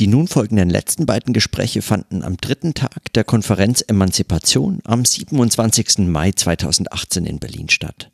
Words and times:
Die 0.00 0.08
nun 0.08 0.26
folgenden 0.26 0.70
letzten 0.70 1.06
beiden 1.06 1.32
Gespräche 1.32 1.80
fanden 1.80 2.24
am 2.24 2.36
dritten 2.36 2.74
Tag 2.74 3.12
der 3.14 3.22
Konferenz 3.22 3.80
Emanzipation 3.86 4.80
am 4.82 5.04
27. 5.04 5.98
Mai 5.98 6.32
2018 6.32 7.24
in 7.24 7.38
Berlin 7.38 7.68
statt. 7.68 8.10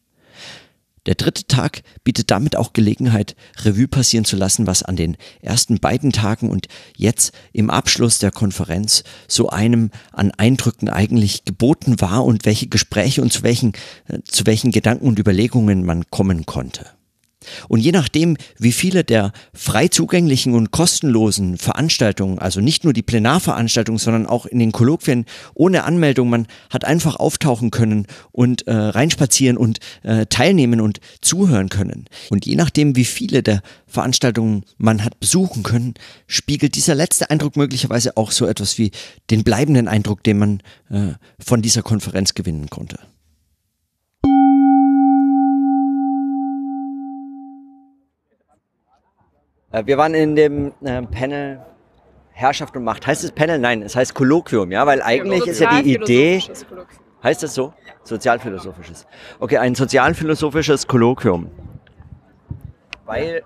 Der 1.07 1.15
dritte 1.15 1.47
Tag 1.47 1.83
bietet 2.05 2.31
damit 2.31 2.55
auch 2.55 2.75
Gelegenheit, 2.75 3.35
Revue 3.63 3.89
passieren 3.89 4.27
zu 4.27 4.37
lassen, 4.37 4.67
was 4.67 4.83
an 4.83 4.97
den 4.97 5.17
ersten 5.41 5.79
beiden 5.79 6.13
Tagen 6.13 6.51
und 6.51 6.69
jetzt 6.95 7.33
im 7.55 7.71
Abschluss 7.71 8.19
der 8.19 8.31
Konferenz 8.31 9.03
so 9.27 9.49
einem 9.49 9.91
an 10.13 10.33
Eindrücken 10.33 10.91
eigentlich 10.91 11.47
geboten 11.47 12.03
war 12.03 12.27
und 12.27 12.45
welche 12.45 12.67
Gespräche 12.67 13.23
und 13.23 13.33
zu 13.33 13.43
welchen, 13.43 13.73
äh, 14.09 14.19
zu 14.25 14.45
welchen 14.45 14.71
Gedanken 14.71 15.09
und 15.09 15.19
Überlegungen 15.19 15.87
man 15.87 16.11
kommen 16.11 16.45
konnte. 16.45 16.91
Und 17.69 17.81
je 17.81 17.93
nachdem, 17.93 18.37
wie 18.59 18.73
viele 18.73 19.03
der 19.03 19.33
frei 19.55 19.89
zugänglichen 19.89 20.55
und 20.55 20.71
kostenlosen 20.71 21.57
Veranstaltungen, 21.57 22.39
also 22.39 22.61
nicht 22.61 22.85
nur 22.85 22.93
die 22.93 23.03
Plenarveranstaltungen, 23.03 23.99
sondern 23.99 24.27
auch 24.27 24.47
in 24.47 24.59
den 24.59 24.73
Kolloquien 24.73 25.25
ohne 25.55 25.85
Anmeldung, 25.85 26.29
man 26.29 26.47
hat 26.69 26.85
einfach 26.85 27.17
auftauchen 27.17 27.71
können 27.71 28.07
und 28.33 28.67
äh, 28.67 28.75
reinspazieren 28.75 29.57
und 29.57 29.79
äh, 30.03 30.27
teilnehmen 30.27 30.81
und 30.81 31.01
zuhören 31.23 31.71
können. 31.71 32.07
Und 32.29 32.45
je 32.45 32.57
nachdem, 32.57 32.97
wie 32.97 33.05
viele 33.05 33.43
der 33.43 33.63
Veranstaltungen 33.87 34.65
man 34.77 35.03
hat 35.05 35.19
besuchen 35.19 35.63
können, 35.63 35.95
spiegelt 36.27 36.77
dieser 36.77 36.95
letzte 36.95 37.31
Eindruck 37.31 37.57
möglicherweise 37.57 38.17
auch 38.17 38.31
so 38.33 38.47
etwas 38.47 38.79
wie 38.79 38.91
den 39.31 39.45
bleibenden 39.45 39.89
Eindruck, 39.89 40.23
den 40.23 40.39
man 40.39 40.63
äh, 40.91 41.15
von 41.39 41.63
dieser 41.63 41.83
Konferenz 41.83 42.35
gewinnen 42.35 42.69
konnte. 42.69 42.99
Wir 49.73 49.99
waren 49.99 50.15
in 50.15 50.37
dem 50.37 50.73
äh, 50.83 51.03
Panel 51.03 51.61
Herrschaft 52.33 52.77
und 52.77 52.85
Macht. 52.85 53.07
Heißt 53.07 53.23
es 53.23 53.33
Panel? 53.33 53.59
Nein, 53.59 53.83
es 53.83 53.95
heißt 53.95 54.15
Kolloquium, 54.15 54.73
ja, 54.73 54.87
weil 54.87 55.03
eigentlich 55.03 55.47
ist 55.47 55.61
ja 55.61 55.81
die 55.83 55.95
Idee. 55.95 56.43
Heißt 57.23 57.43
das 57.43 57.55
so? 57.55 57.75
Sozialphilosophisches. 58.03 59.07
Okay, 59.39 59.59
ein 59.59 59.75
sozialphilosophisches 59.75 60.87
Kolloquium. 60.87 61.51
Weil, 63.05 63.43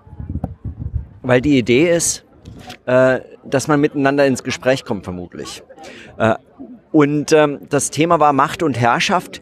weil 1.21 1.41
die 1.41 1.57
Idee 1.57 1.93
ist, 1.93 2.23
äh, 2.85 3.19
dass 3.43 3.67
man 3.67 3.81
miteinander 3.81 4.25
ins 4.25 4.43
Gespräch 4.43 4.85
kommt, 4.85 5.03
vermutlich. 5.03 5.61
Äh, 6.17 6.35
und 6.91 7.33
ähm, 7.33 7.59
das 7.69 7.91
Thema 7.91 8.19
war 8.21 8.31
Macht 8.31 8.63
und 8.63 8.79
Herrschaft 8.79 9.41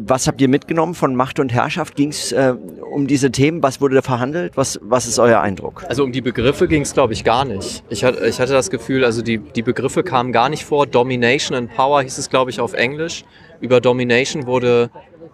was 0.00 0.28
habt 0.28 0.40
ihr 0.40 0.48
mitgenommen 0.48 0.94
von 0.94 1.16
Macht 1.16 1.40
und 1.40 1.52
Herrschaft? 1.52 1.96
Ging 1.96 2.10
es 2.10 2.30
äh, 2.30 2.54
um 2.92 3.08
diese 3.08 3.32
Themen? 3.32 3.64
Was 3.64 3.80
wurde 3.80 3.96
da 3.96 4.02
verhandelt? 4.02 4.56
Was, 4.56 4.78
was 4.80 5.08
ist 5.08 5.18
euer 5.18 5.40
Eindruck? 5.40 5.84
Also 5.88 6.04
um 6.04 6.12
die 6.12 6.20
Begriffe 6.20 6.68
ging 6.68 6.82
es, 6.82 6.94
glaube 6.94 7.14
ich, 7.14 7.24
gar 7.24 7.44
nicht. 7.44 7.82
Ich, 7.88 8.04
hat, 8.04 8.20
ich 8.22 8.38
hatte 8.38 8.52
das 8.52 8.70
Gefühl, 8.70 9.04
also 9.04 9.22
die, 9.22 9.38
die 9.38 9.62
Begriffe 9.62 10.04
kamen 10.04 10.30
gar 10.32 10.50
nicht 10.50 10.64
vor. 10.64 10.86
Domination 10.86 11.56
and 11.56 11.74
Power 11.74 12.02
hieß 12.02 12.16
es, 12.16 12.30
glaube 12.30 12.52
ich, 12.52 12.60
auf 12.60 12.74
Englisch. 12.74 13.24
Über 13.60 13.80
Domination 13.80 14.46
wurde 14.46 14.90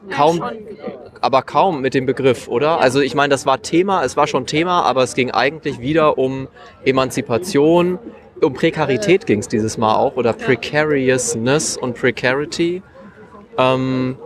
kaum, 0.09 0.43
aber 1.21 1.43
kaum 1.43 1.83
mit 1.83 1.93
dem 1.93 2.07
Begriff, 2.07 2.49
oder? 2.49 2.81
Also 2.81 3.01
ich 3.01 3.15
meine, 3.15 3.33
das 3.33 3.45
war 3.45 3.61
Thema, 3.61 4.03
es 4.03 4.17
war 4.17 4.27
schon 4.27 4.47
Thema, 4.47 4.83
aber 4.85 5.03
es 5.03 5.15
ging 5.15 5.31
eigentlich 5.31 5.81
wieder 5.81 6.17
um 6.17 6.49
Emanzipation, 6.87 7.99
um 8.41 8.55
Prekarität 8.55 9.27
ging 9.27 9.41
es 9.41 9.49
dieses 9.49 9.77
Mal 9.77 9.95
auch, 9.95 10.17
oder 10.17 10.33
Precariousness 10.33 11.77
und 11.77 11.97
Precarity. 11.97 12.83
Ähm, 13.57 14.17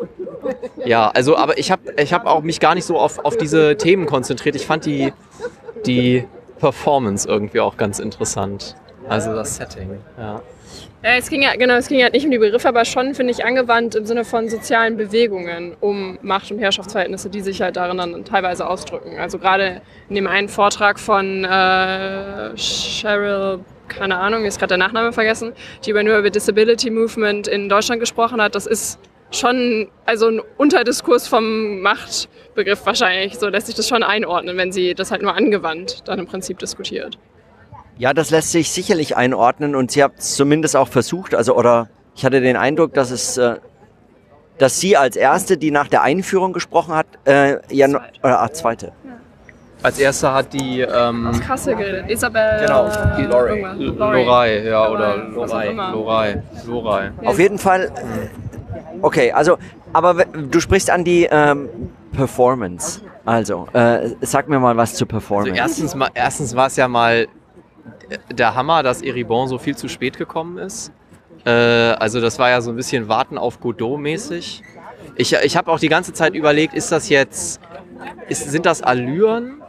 ja, 0.84 1.08
also, 1.11 1.36
aber 1.36 1.58
ich 1.58 1.70
habe 1.70 1.94
ich 2.00 2.12
hab 2.12 2.27
auch 2.27 2.42
mich 2.42 2.61
gar 2.61 2.75
nicht 2.75 2.84
so 2.84 2.98
auf, 2.98 3.25
auf 3.25 3.36
diese 3.36 3.77
Themen 3.77 4.06
konzentriert. 4.06 4.56
Ich 4.56 4.67
fand 4.67 4.86
die, 4.86 5.12
die 5.86 6.25
Performance 6.58 7.28
irgendwie 7.28 7.61
auch 7.61 7.77
ganz 7.77 7.98
interessant. 7.98 8.77
Also 9.09 9.34
das 9.34 9.56
Setting, 9.56 9.98
ja. 10.19 10.42
Ja, 11.03 11.11
es 11.14 11.31
ging 11.31 11.42
ja, 11.42 11.55
genau, 11.55 11.75
es 11.75 11.86
ging 11.86 12.00
ja 12.00 12.11
nicht 12.11 12.25
um 12.25 12.31
die 12.33 12.39
Begriffe, 12.39 12.69
aber 12.69 12.84
schon, 12.84 13.14
finde 13.14 13.33
ich, 13.33 13.44
angewandt 13.44 13.94
im 13.94 14.05
Sinne 14.05 14.25
von 14.25 14.48
sozialen 14.48 14.97
Bewegungen 14.97 15.76
um 15.81 16.19
Macht- 16.22 16.50
und 16.50 16.59
Herrschaftsverhältnisse, 16.59 17.31
die 17.31 17.41
sich 17.41 17.62
halt 17.62 17.76
darin 17.76 17.99
dann 17.99 18.25
teilweise 18.25 18.69
ausdrücken. 18.69 19.16
Also 19.16 19.38
gerade 19.38 19.81
in 20.09 20.16
dem 20.16 20.26
einen 20.26 20.49
Vortrag 20.49 20.99
von 20.99 21.44
äh, 21.44 22.56
Cheryl, 22.56 23.60
keine 23.87 24.16
Ahnung, 24.19 24.44
ist 24.44 24.59
gerade 24.59 24.70
der 24.70 24.78
Nachname 24.78 25.12
vergessen, 25.12 25.53
die 25.84 25.91
über 25.91 26.03
über 26.03 26.31
Disability 26.31 26.91
Movement 26.91 27.47
in 27.47 27.69
Deutschland 27.69 28.00
gesprochen 28.00 28.43
hat. 28.43 28.56
Das 28.56 28.66
ist 28.66 28.99
schon, 29.31 29.89
also 30.06 30.28
ein 30.28 30.41
Unterdiskurs 30.56 31.28
vom 31.28 31.81
Machtbegriff 31.81 32.84
wahrscheinlich. 32.84 33.39
So 33.39 33.49
lässt 33.49 33.66
sich 33.66 33.77
das 33.77 33.89
schon 33.89 34.03
einordnen, 34.03 34.56
wenn 34.56 34.72
sie 34.72 34.94
das 34.94 35.11
halt 35.11 35.22
nur 35.22 35.34
angewandt 35.34 36.09
dann 36.09 36.19
im 36.19 36.27
Prinzip 36.27 36.59
diskutiert. 36.59 37.19
Ja, 37.99 38.15
das 38.15 38.31
lässt 38.31 38.53
sich 38.53 38.71
sicherlich 38.71 39.17
einordnen 39.17 39.75
und 39.75 39.91
sie 39.91 40.03
habt 40.03 40.21
es 40.21 40.37
zumindest 40.37 40.77
auch 40.77 40.88
versucht, 40.88 41.34
also 41.34 41.56
oder 41.56 41.88
ich 42.15 42.25
hatte 42.25 42.41
den 42.41 42.56
Eindruck, 42.56 42.94
dass 42.94 43.11
es, 43.11 43.37
äh, 43.37 43.56
dass 44.59 44.81
sie 44.81 44.97
als 44.97 45.17
erste, 45.17 45.56
die 45.56 45.71
nach 45.72 45.88
der 45.88 46.03
Einführung 46.03 46.53
gesprochen 46.53 46.94
hat, 46.94 47.06
äh, 47.25 47.59
ja, 47.75 47.88
zweite. 47.88 48.21
oder 48.22 48.43
ah, 48.43 48.53
zweite. 48.53 48.87
Ja. 48.87 48.93
Als 49.83 49.99
erste 49.99 50.33
hat 50.33 50.53
die 50.53 50.81
ähm, 50.81 51.27
aus 51.28 51.41
Kassel 51.41 51.77
geredet, 51.77 52.11
Isabel. 52.11 52.61
Genau, 52.61 52.88
die 53.17 53.22
Lorei, 53.22 54.62
ja 54.65 54.88
oder 54.91 55.17
Lorei, 55.17 55.71
Lorei, 55.71 56.43
Lorei. 56.67 57.12
Auf 57.25 57.38
jeden 57.38 57.59
Fall. 57.59 57.91
Mhm 57.91 58.47
Okay, 59.03 59.33
also, 59.33 59.59
aber 59.93 60.25
du 60.25 60.61
sprichst 60.61 60.91
an 60.91 61.05
die 61.05 61.29
ähm, 61.31 61.69
Performance. 62.12 63.01
Also, 63.25 63.69
äh, 63.73 64.11
sag 64.23 64.49
mir 64.49 64.59
mal 64.59 64.77
was 64.77 64.95
zur 64.95 65.06
Performance. 65.06 65.51
Also 65.51 65.62
erstens, 65.62 65.95
mal, 65.95 66.09
erstens 66.15 66.56
war 66.56 66.69
es 66.69 66.77
ja 66.77 66.89
mal 66.89 67.29
der 68.33 68.55
Hammer, 68.55 68.83
dass 68.83 69.03
Eribon 69.03 69.49
so 69.49 69.59
viel 69.59 69.77
zu 69.77 69.89
spät 69.89 70.17
gekommen 70.17 70.59
ist. 70.59 70.93
Äh, 71.45 71.51
also 71.51 72.21
das 72.21 72.39
war 72.39 72.51
ja 72.51 72.61
so 72.61 72.71
ein 72.71 72.77
bisschen 72.77 73.09
Warten 73.09 73.39
auf 73.39 73.61
Godot 73.61 74.01
mäßig. 74.01 74.62
Ich, 75.17 75.33
ich 75.35 75.56
habe 75.56 75.71
auch 75.71 75.79
die 75.79 75.89
ganze 75.89 76.12
Zeit 76.12 76.35
überlegt, 76.35 76.75
ist 76.75 76.93
das 76.93 77.09
jetzt, 77.09 77.61
ist, 78.29 78.50
sind 78.50 78.67
das 78.67 78.83
Allüren 78.83 79.62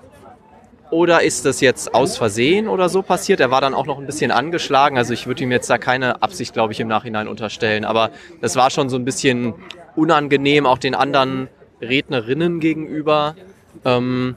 oder 0.92 1.22
ist 1.24 1.46
das 1.46 1.62
jetzt 1.62 1.94
aus 1.94 2.18
Versehen 2.18 2.68
oder 2.68 2.90
so 2.90 3.02
passiert? 3.02 3.40
Er 3.40 3.52
war 3.52 3.62
dann 3.62 3.74
auch 3.74 3.86
noch 3.86 4.00
ein 4.00 4.06
bisschen 4.06 4.32
angeschlagen. 4.32 4.98
Also 4.98 5.14
ich 5.14 5.28
würde 5.28 5.44
ihm 5.44 5.52
jetzt 5.52 5.70
da 5.70 5.78
keine 5.78 6.22
Absicht, 6.22 6.54
glaube 6.54 6.74
ich, 6.74 6.80
im 6.80 6.88
Nachhinein 6.88 7.28
unterstellen. 7.28 7.86
Aber 7.86 8.12
das 8.42 8.56
war 8.56 8.70
schon 8.70 8.90
so 8.90 8.98
ein 8.98 9.06
bisschen 9.06 9.54
unangenehm, 9.96 10.66
auch 10.66 10.78
den 10.78 10.96
anderen 10.96 11.48
Rednerinnen 11.82 12.60
gegenüber. 12.60 13.36
Ähm, 13.86 14.36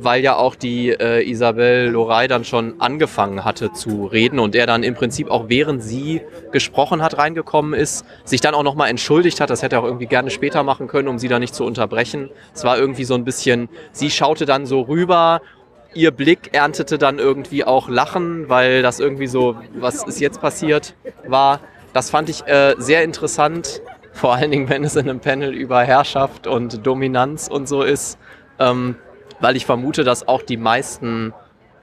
weil 0.00 0.22
ja 0.22 0.36
auch 0.36 0.54
die 0.54 0.90
äh, 0.90 1.28
Isabel 1.28 1.88
Lorey 1.88 2.28
dann 2.28 2.44
schon 2.44 2.80
angefangen 2.80 3.44
hatte 3.44 3.72
zu 3.72 4.06
reden 4.06 4.38
und 4.38 4.54
er 4.54 4.66
dann 4.66 4.84
im 4.84 4.94
Prinzip 4.94 5.28
auch 5.28 5.48
während 5.48 5.82
sie 5.82 6.22
gesprochen 6.52 7.02
hat, 7.02 7.18
reingekommen 7.18 7.74
ist, 7.74 8.04
sich 8.24 8.40
dann 8.40 8.54
auch 8.54 8.62
nochmal 8.62 8.90
entschuldigt 8.90 9.40
hat. 9.40 9.50
Das 9.50 9.62
hätte 9.62 9.76
er 9.76 9.82
auch 9.82 9.86
irgendwie 9.86 10.06
gerne 10.06 10.30
später 10.30 10.62
machen 10.62 10.86
können, 10.86 11.08
um 11.08 11.18
sie 11.18 11.26
da 11.26 11.40
nicht 11.40 11.54
zu 11.54 11.64
unterbrechen. 11.64 12.30
Es 12.54 12.62
war 12.62 12.78
irgendwie 12.78 13.04
so 13.04 13.14
ein 13.14 13.24
bisschen, 13.24 13.68
sie 13.90 14.10
schaute 14.10 14.46
dann 14.46 14.66
so 14.66 14.82
rüber 14.82 15.40
ihr 15.98 16.12
Blick 16.12 16.54
erntete 16.54 16.96
dann 16.96 17.18
irgendwie 17.18 17.64
auch 17.64 17.88
Lachen, 17.88 18.48
weil 18.48 18.82
das 18.82 19.00
irgendwie 19.00 19.26
so, 19.26 19.56
was 19.74 20.04
ist 20.04 20.20
jetzt 20.20 20.40
passiert, 20.40 20.94
war. 21.26 21.60
Das 21.92 22.10
fand 22.10 22.28
ich 22.28 22.46
äh, 22.46 22.74
sehr 22.78 23.02
interessant, 23.02 23.82
vor 24.12 24.34
allen 24.34 24.50
Dingen, 24.50 24.68
wenn 24.68 24.84
es 24.84 24.94
in 24.94 25.08
einem 25.08 25.20
Panel 25.20 25.52
über 25.52 25.82
Herrschaft 25.82 26.46
und 26.46 26.86
Dominanz 26.86 27.48
und 27.48 27.68
so 27.68 27.82
ist, 27.82 28.18
ähm, 28.60 28.96
weil 29.40 29.56
ich 29.56 29.66
vermute, 29.66 30.04
dass 30.04 30.26
auch 30.26 30.42
die 30.42 30.56
meisten 30.56 31.34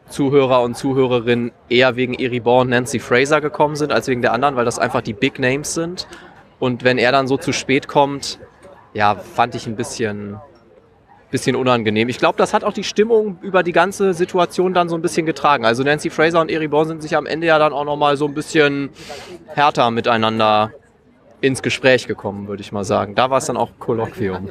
Zuhörer 0.09 0.61
und 0.61 0.77
Zuhörerinnen 0.77 1.51
eher 1.67 1.95
wegen 1.95 2.13
Eribon 2.13 2.61
und 2.61 2.69
Nancy 2.69 2.99
Fraser 2.99 3.41
gekommen 3.41 3.75
sind, 3.75 3.91
als 3.91 4.07
wegen 4.07 4.21
der 4.21 4.33
anderen, 4.33 4.55
weil 4.55 4.65
das 4.65 4.79
einfach 4.79 5.01
die 5.01 5.13
Big 5.13 5.39
Names 5.39 5.73
sind. 5.73 6.07
Und 6.59 6.83
wenn 6.83 6.97
er 6.97 7.11
dann 7.11 7.27
so 7.27 7.37
zu 7.37 7.51
spät 7.51 7.87
kommt, 7.87 8.39
ja, 8.93 9.15
fand 9.15 9.55
ich 9.55 9.67
ein 9.67 9.75
bisschen, 9.75 10.39
bisschen 11.31 11.56
unangenehm. 11.56 12.09
Ich 12.09 12.18
glaube, 12.18 12.38
das 12.38 12.53
hat 12.53 12.63
auch 12.63 12.74
die 12.74 12.84
Stimmung 12.84 13.38
über 13.41 13.63
die 13.63 13.72
ganze 13.72 14.13
Situation 14.13 14.74
dann 14.74 14.90
so 14.90 14.96
ein 14.96 15.02
bisschen 15.02 15.25
getragen. 15.25 15.66
Also 15.66 15.84
Nancy 15.84 16.09
Fraser 16.09 16.41
und 16.41 16.51
Eribon 16.51 16.88
sind 16.88 17.01
sich 17.01 17.16
am 17.16 17.25
Ende 17.25 17.48
ja 17.48 17.60
dann 17.60 17.74
auch 17.74 17.86
nochmal 17.86 18.18
so 18.18 18.25
ein 18.25 18.33
bisschen 18.33 18.89
härter 19.48 19.92
miteinander 19.92 20.72
ins 21.42 21.62
Gespräch 21.62 22.07
gekommen, 22.07 22.48
würde 22.48 22.62
ich 22.62 22.72
mal 22.72 22.83
sagen. 22.83 23.16
Da 23.16 23.30
war 23.30 23.39
es 23.39 23.45
dann 23.45 23.57
auch 23.57 23.72
Kolloquium. 23.80 24.50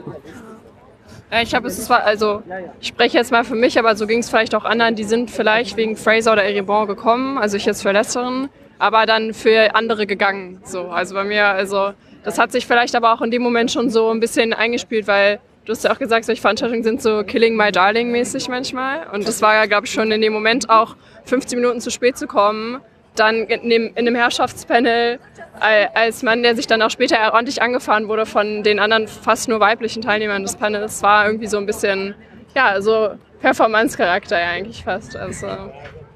Ich 1.42 1.48
glaube, 1.48 1.66
es 1.66 1.90
war, 1.90 2.04
also 2.04 2.42
ich 2.80 2.88
spreche 2.88 3.16
jetzt 3.16 3.32
mal 3.32 3.42
für 3.44 3.56
mich, 3.56 3.76
aber 3.78 3.96
so 3.96 4.06
ging 4.06 4.20
es 4.20 4.30
vielleicht 4.30 4.54
auch 4.54 4.64
anderen, 4.64 4.94
die 4.94 5.02
sind 5.02 5.30
vielleicht 5.30 5.76
wegen 5.76 5.96
Fraser 5.96 6.32
oder 6.32 6.44
Eribon 6.44 6.86
gekommen, 6.86 7.38
also 7.38 7.56
ich 7.56 7.64
jetzt 7.64 7.82
für 7.82 7.90
Letzteren, 7.90 8.50
aber 8.78 9.04
dann 9.04 9.34
für 9.34 9.74
andere 9.74 10.06
gegangen. 10.06 10.60
So, 10.64 10.82
also 10.82 11.14
bei 11.14 11.24
mir, 11.24 11.46
also 11.46 11.92
das 12.22 12.38
hat 12.38 12.52
sich 12.52 12.66
vielleicht 12.66 12.94
aber 12.94 13.12
auch 13.12 13.20
in 13.20 13.32
dem 13.32 13.42
Moment 13.42 13.72
schon 13.72 13.90
so 13.90 14.10
ein 14.10 14.20
bisschen 14.20 14.52
eingespielt, 14.52 15.08
weil 15.08 15.40
Du 15.64 15.72
hast 15.72 15.82
ja 15.82 15.92
auch 15.92 15.98
gesagt, 15.98 16.26
solche 16.26 16.42
Veranstaltungen 16.42 16.82
sind 16.82 17.00
so 17.00 17.22
Killing 17.24 17.56
My 17.56 17.72
Darling 17.72 18.10
mäßig 18.10 18.48
manchmal. 18.48 19.06
Und 19.12 19.26
das 19.26 19.40
war 19.40 19.54
ja, 19.54 19.64
glaube 19.64 19.86
ich, 19.86 19.92
schon 19.92 20.12
in 20.12 20.20
dem 20.20 20.32
Moment 20.32 20.68
auch 20.68 20.94
15 21.24 21.58
Minuten 21.58 21.80
zu 21.80 21.90
spät 21.90 22.18
zu 22.18 22.26
kommen. 22.26 22.82
Dann 23.16 23.44
in, 23.44 23.70
dem, 23.70 23.86
in 23.94 24.06
einem 24.06 24.14
Herrschaftspanel 24.14 25.20
als 25.60 26.22
Mann, 26.22 26.42
der 26.42 26.56
sich 26.56 26.66
dann 26.66 26.82
auch 26.82 26.90
später 26.90 27.32
ordentlich 27.32 27.62
angefahren 27.62 28.08
wurde 28.08 28.26
von 28.26 28.62
den 28.62 28.78
anderen 28.78 29.06
fast 29.06 29.48
nur 29.48 29.60
weiblichen 29.60 30.02
Teilnehmern 30.02 30.42
des 30.42 30.56
Panels, 30.56 31.02
war 31.02 31.26
irgendwie 31.26 31.46
so 31.46 31.56
ein 31.56 31.64
bisschen, 31.64 32.14
ja, 32.54 32.80
so 32.82 33.10
Performance-Charakter 33.40 34.36
eigentlich 34.36 34.84
fast. 34.84 35.16
Also. 35.16 35.46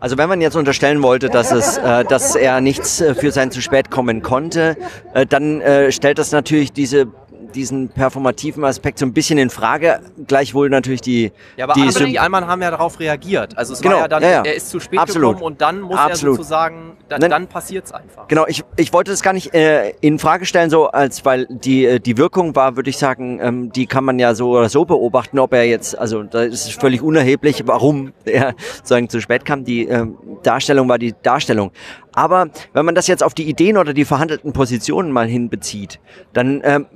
Also 0.01 0.19
wenn 0.19 0.29
man 0.29 0.41
jetzt 0.41 0.57
unterstellen 0.57 1.03
wollte, 1.03 1.29
dass, 1.29 1.53
es, 1.53 1.79
äh, 1.79 2.05
dass 2.05 2.37
er 2.37 2.61
nichts 2.61 3.01
äh, 3.01 3.15
für 3.15 3.33
sein 3.33 3.51
zu 3.51 3.61
spät 3.61 3.91
kommen 3.91 4.23
konnte, 4.23 4.77
äh, 5.15 5.27
dann 5.27 5.61
äh, 5.61 5.91
stellt 5.91 6.19
das 6.19 6.33
natürlich 6.33 6.73
diese 6.73 7.09
diesen 7.55 7.89
performativen 7.89 8.65
Aspekt 8.65 8.99
so 8.99 9.07
ein 9.07 9.13
bisschen 9.13 9.39
in 9.39 9.51
Frage. 9.51 10.01
Gleichwohl 10.27 10.71
natürlich 10.71 11.01
die. 11.01 11.33
Ja, 11.57 11.65
aber 11.65 11.75
die 11.75 11.83
und 11.83 11.99
die 12.07 12.19
Alman 12.19 12.47
haben 12.47 12.63
ja 12.63 12.71
darauf 12.71 13.01
reagiert. 13.01 13.57
Also 13.57 13.73
es 13.73 13.81
Genau, 13.81 13.97
war 13.97 14.03
ja 14.03 14.09
dann, 14.09 14.23
ja, 14.23 14.31
ja. 14.31 14.43
er 14.43 14.55
ist 14.55 14.71
zu 14.71 14.81
spät 14.81 14.99
Absolut. 14.99 15.37
gekommen 15.37 15.53
und 15.53 15.61
dann 15.61 15.81
muss 15.81 15.97
Absolut. 15.97 16.35
er 16.35 16.37
sozusagen, 16.37 16.97
dann, 17.09 17.21
Nein. 17.21 17.31
dann 17.31 17.47
passiert's 17.47 17.93
einfach. 17.93 18.29
Genau, 18.29 18.47
ich, 18.47 18.65
ich 18.77 18.93
wollte 18.93 19.11
das 19.11 19.23
gar 19.23 19.33
nicht 19.33 19.55
äh, 19.55 19.91
in 20.01 20.19
Frage 20.19 20.47
stellen, 20.47 20.71
so 20.71 20.89
als 20.89 21.25
weil 21.25 21.47
die 21.49 21.85
äh, 21.85 22.01
die 22.01 22.17
Wirkung 22.17 22.55
war, 22.55 22.77
würde 22.77 22.91
ich 22.91 22.99
sagen, 22.99 23.39
ähm, 23.43 23.73
die 23.73 23.87
kann 23.87 24.05
man 24.05 24.19
ja 24.19 24.35
so 24.35 24.51
oder 24.51 24.69
so 24.69 24.85
beobachten, 24.85 25.39
ob 25.39 25.53
er 25.53 25.65
jetzt, 25.65 25.99
also 25.99 26.23
da 26.23 26.43
ist 26.43 26.67
es 26.67 26.73
völlig 26.73 27.03
unerheblich, 27.03 27.63
warum 27.67 28.13
er 28.25 28.55
sozusagen 28.77 29.09
zu 29.09 29.21
spät 29.21 29.45
kam. 29.45 29.65
Die 29.65 29.87
ähm, 29.89 30.17
Darstellung 30.43 30.89
war 30.89 30.99
die 30.99 31.15
Darstellung. 31.23 31.73
Aber 32.13 32.49
wenn 32.73 32.85
man 32.85 32.95
das 32.95 33.07
jetzt 33.07 33.23
auf 33.23 33.35
die 33.35 33.49
Ideen 33.49 33.77
oder 33.77 33.95
die 33.95 34.05
verhandelten 34.05 34.53
Positionen 34.53 35.13
mal 35.13 35.29
hinbezieht, 35.29 36.01
dann 36.33 36.61
ähm, 36.65 36.87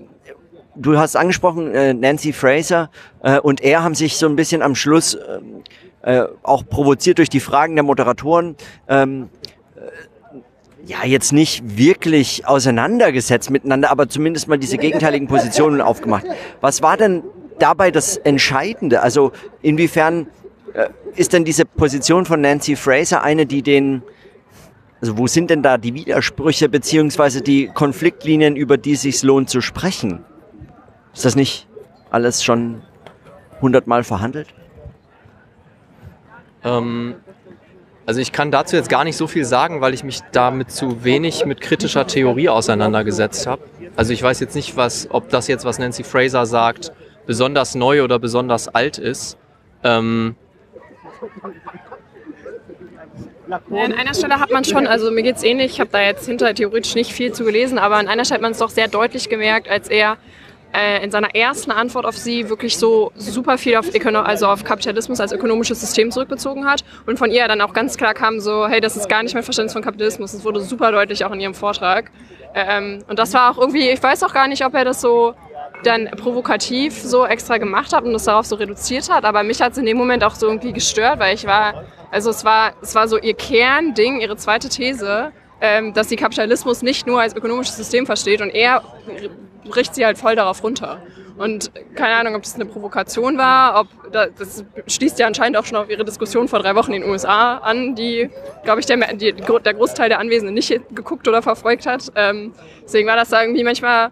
du 0.76 0.98
hast 0.98 1.16
angesprochen, 1.16 1.74
äh, 1.74 1.94
Nancy 1.94 2.32
Fraser 2.32 2.90
äh, 3.22 3.38
und 3.38 3.60
er 3.60 3.82
haben 3.82 3.94
sich 3.94 4.16
so 4.16 4.26
ein 4.26 4.36
bisschen 4.36 4.62
am 4.62 4.74
Schluss 4.74 5.14
ähm, 5.14 5.62
äh, 6.02 6.24
auch 6.42 6.66
provoziert 6.66 7.18
durch 7.18 7.28
die 7.28 7.40
Fragen 7.40 7.74
der 7.74 7.84
Moderatoren. 7.84 8.56
Ähm, 8.88 9.28
äh, 9.76 9.80
ja, 10.84 11.04
jetzt 11.04 11.32
nicht 11.32 11.76
wirklich 11.76 12.46
auseinandergesetzt 12.46 13.50
miteinander, 13.50 13.90
aber 13.90 14.08
zumindest 14.08 14.48
mal 14.48 14.58
diese 14.58 14.78
gegenteiligen 14.78 15.28
Positionen 15.28 15.80
aufgemacht. 15.80 16.24
Was 16.60 16.82
war 16.82 16.96
denn 16.96 17.22
dabei 17.58 17.92
das 17.92 18.16
Entscheidende? 18.16 19.02
Also 19.02 19.30
inwiefern 19.60 20.26
äh, 20.74 20.88
ist 21.14 21.32
denn 21.32 21.44
diese 21.44 21.64
Position 21.64 22.24
von 22.24 22.40
Nancy 22.40 22.74
Fraser 22.74 23.22
eine, 23.22 23.46
die 23.46 23.62
den 23.62 24.02
also 25.00 25.18
wo 25.18 25.26
sind 25.26 25.50
denn 25.50 25.64
da 25.64 25.78
die 25.78 25.94
Widersprüche 25.94 26.68
beziehungsweise 26.68 27.42
die 27.42 27.66
Konfliktlinien, 27.66 28.54
über 28.54 28.76
die 28.78 28.92
es 28.92 29.02
sich 29.02 29.24
lohnt 29.24 29.50
zu 29.50 29.60
sprechen? 29.60 30.24
Ist 31.14 31.24
das 31.24 31.36
nicht 31.36 31.66
alles 32.10 32.42
schon 32.42 32.82
hundertmal 33.60 34.04
verhandelt? 34.04 34.48
Ähm, 36.64 37.16
also 38.04 38.20
ich 38.20 38.32
kann 38.32 38.50
dazu 38.50 38.76
jetzt 38.76 38.88
gar 38.88 39.04
nicht 39.04 39.16
so 39.16 39.26
viel 39.26 39.44
sagen, 39.44 39.80
weil 39.80 39.94
ich 39.94 40.04
mich 40.04 40.20
damit 40.32 40.70
zu 40.70 41.04
wenig 41.04 41.44
mit 41.44 41.60
kritischer 41.60 42.06
Theorie 42.06 42.48
auseinandergesetzt 42.48 43.46
habe. 43.46 43.62
Also 43.94 44.12
ich 44.12 44.22
weiß 44.22 44.40
jetzt 44.40 44.54
nicht, 44.54 44.76
was, 44.76 45.08
ob 45.10 45.28
das 45.28 45.48
jetzt, 45.48 45.64
was 45.64 45.78
Nancy 45.78 46.02
Fraser 46.02 46.46
sagt, 46.46 46.92
besonders 47.26 47.74
neu 47.74 48.02
oder 48.02 48.18
besonders 48.18 48.68
alt 48.68 48.98
ist. 48.98 49.38
Ähm, 49.84 50.34
an 53.50 53.92
einer 53.92 54.14
Stelle 54.14 54.40
hat 54.40 54.50
man 54.50 54.64
schon, 54.64 54.86
also 54.86 55.10
mir 55.10 55.22
geht's 55.22 55.42
ähnlich, 55.42 55.72
ich 55.72 55.80
habe 55.80 55.90
da 55.92 56.00
jetzt 56.00 56.26
hinter 56.26 56.54
theoretisch 56.54 56.94
nicht 56.94 57.12
viel 57.12 57.32
zu 57.32 57.44
gelesen, 57.44 57.78
aber 57.78 57.96
an 57.96 58.08
einer 58.08 58.24
Stelle 58.24 58.38
hat 58.38 58.42
man 58.42 58.52
es 58.52 58.58
doch 58.58 58.70
sehr 58.70 58.88
deutlich 58.88 59.28
gemerkt, 59.28 59.68
als 59.68 59.88
er 59.88 60.16
äh, 60.74 61.04
in 61.04 61.10
seiner 61.10 61.34
ersten 61.34 61.70
Antwort 61.70 62.06
auf 62.06 62.16
sie 62.16 62.48
wirklich 62.48 62.76
so 62.76 63.12
super 63.16 63.58
viel 63.58 63.76
auf, 63.76 63.94
Ökono 63.94 64.20
also 64.20 64.46
auf 64.46 64.64
Kapitalismus 64.64 65.20
als 65.20 65.32
ökonomisches 65.32 65.80
System 65.80 66.10
zurückbezogen 66.10 66.66
hat 66.66 66.84
und 67.06 67.18
von 67.18 67.30
ihr 67.30 67.46
dann 67.48 67.60
auch 67.60 67.72
ganz 67.72 67.96
klar 67.96 68.14
kam 68.14 68.40
so, 68.40 68.66
hey, 68.66 68.80
das 68.80 68.96
ist 68.96 69.08
gar 69.08 69.22
nicht 69.22 69.34
mein 69.34 69.42
Verständnis 69.42 69.72
von 69.72 69.82
Kapitalismus. 69.82 70.32
Das 70.32 70.44
wurde 70.44 70.60
super 70.60 70.92
deutlich 70.92 71.24
auch 71.24 71.32
in 71.32 71.40
ihrem 71.40 71.54
Vortrag. 71.54 72.10
Ähm, 72.54 73.04
und 73.08 73.18
das 73.18 73.32
war 73.34 73.50
auch 73.50 73.58
irgendwie, 73.58 73.88
ich 73.90 74.02
weiß 74.02 74.22
auch 74.24 74.32
gar 74.32 74.48
nicht, 74.48 74.64
ob 74.64 74.74
er 74.74 74.84
das 74.84 75.00
so 75.00 75.34
dann 75.84 76.10
provokativ 76.10 76.94
so 76.94 77.26
extra 77.26 77.58
gemacht 77.58 77.92
hat 77.92 78.04
und 78.04 78.12
das 78.12 78.24
darauf 78.24 78.46
so 78.46 78.56
reduziert 78.56 79.10
hat, 79.10 79.24
aber 79.24 79.42
mich 79.42 79.60
hat 79.60 79.72
es 79.72 79.78
in 79.78 79.86
dem 79.86 79.96
Moment 79.96 80.22
auch 80.22 80.34
so 80.34 80.46
irgendwie 80.46 80.72
gestört, 80.72 81.18
weil 81.18 81.34
ich 81.34 81.46
war, 81.46 81.84
also 82.10 82.30
es 82.30 82.44
war, 82.44 82.72
es 82.82 82.94
war 82.94 83.08
so 83.08 83.18
ihr 83.18 83.34
Kernding, 83.34 84.20
ihre 84.20 84.36
zweite 84.36 84.68
These, 84.68 85.32
dass 85.94 86.08
sie 86.08 86.16
Kapitalismus 86.16 86.82
nicht 86.82 87.06
nur 87.06 87.20
als 87.20 87.36
ökonomisches 87.36 87.76
System 87.76 88.04
versteht 88.04 88.40
und 88.40 88.50
er 88.50 88.82
bricht 89.64 89.94
sie 89.94 90.04
halt 90.04 90.18
voll 90.18 90.34
darauf 90.34 90.62
runter. 90.64 91.00
Und 91.38 91.70
keine 91.94 92.14
Ahnung, 92.16 92.34
ob 92.34 92.42
das 92.42 92.56
eine 92.56 92.66
Provokation 92.66 93.38
war, 93.38 93.80
ob 93.80 94.12
da- 94.12 94.26
das 94.26 94.64
schließt 94.86 95.18
ja 95.18 95.26
anscheinend 95.26 95.56
auch 95.56 95.64
schon 95.64 95.78
auf 95.78 95.88
ihre 95.88 96.04
Diskussion 96.04 96.46
vor 96.48 96.58
drei 96.58 96.74
Wochen 96.74 96.92
in 96.92 97.02
den 97.02 97.10
USA 97.10 97.58
an, 97.58 97.94
die, 97.94 98.28
glaube 98.64 98.80
ich, 98.80 98.86
der, 98.86 98.98
die, 99.14 99.32
der 99.32 99.74
Großteil 99.74 100.08
der 100.08 100.18
Anwesenden 100.18 100.54
nicht 100.54 100.68
geguckt 100.94 101.26
oder 101.28 101.40
verfolgt 101.42 101.86
hat. 101.86 102.12
Ähm, 102.16 102.52
deswegen 102.84 103.08
war 103.08 103.16
das 103.16 103.30
da 103.30 103.40
irgendwie 103.42 103.64
manchmal 103.64 104.10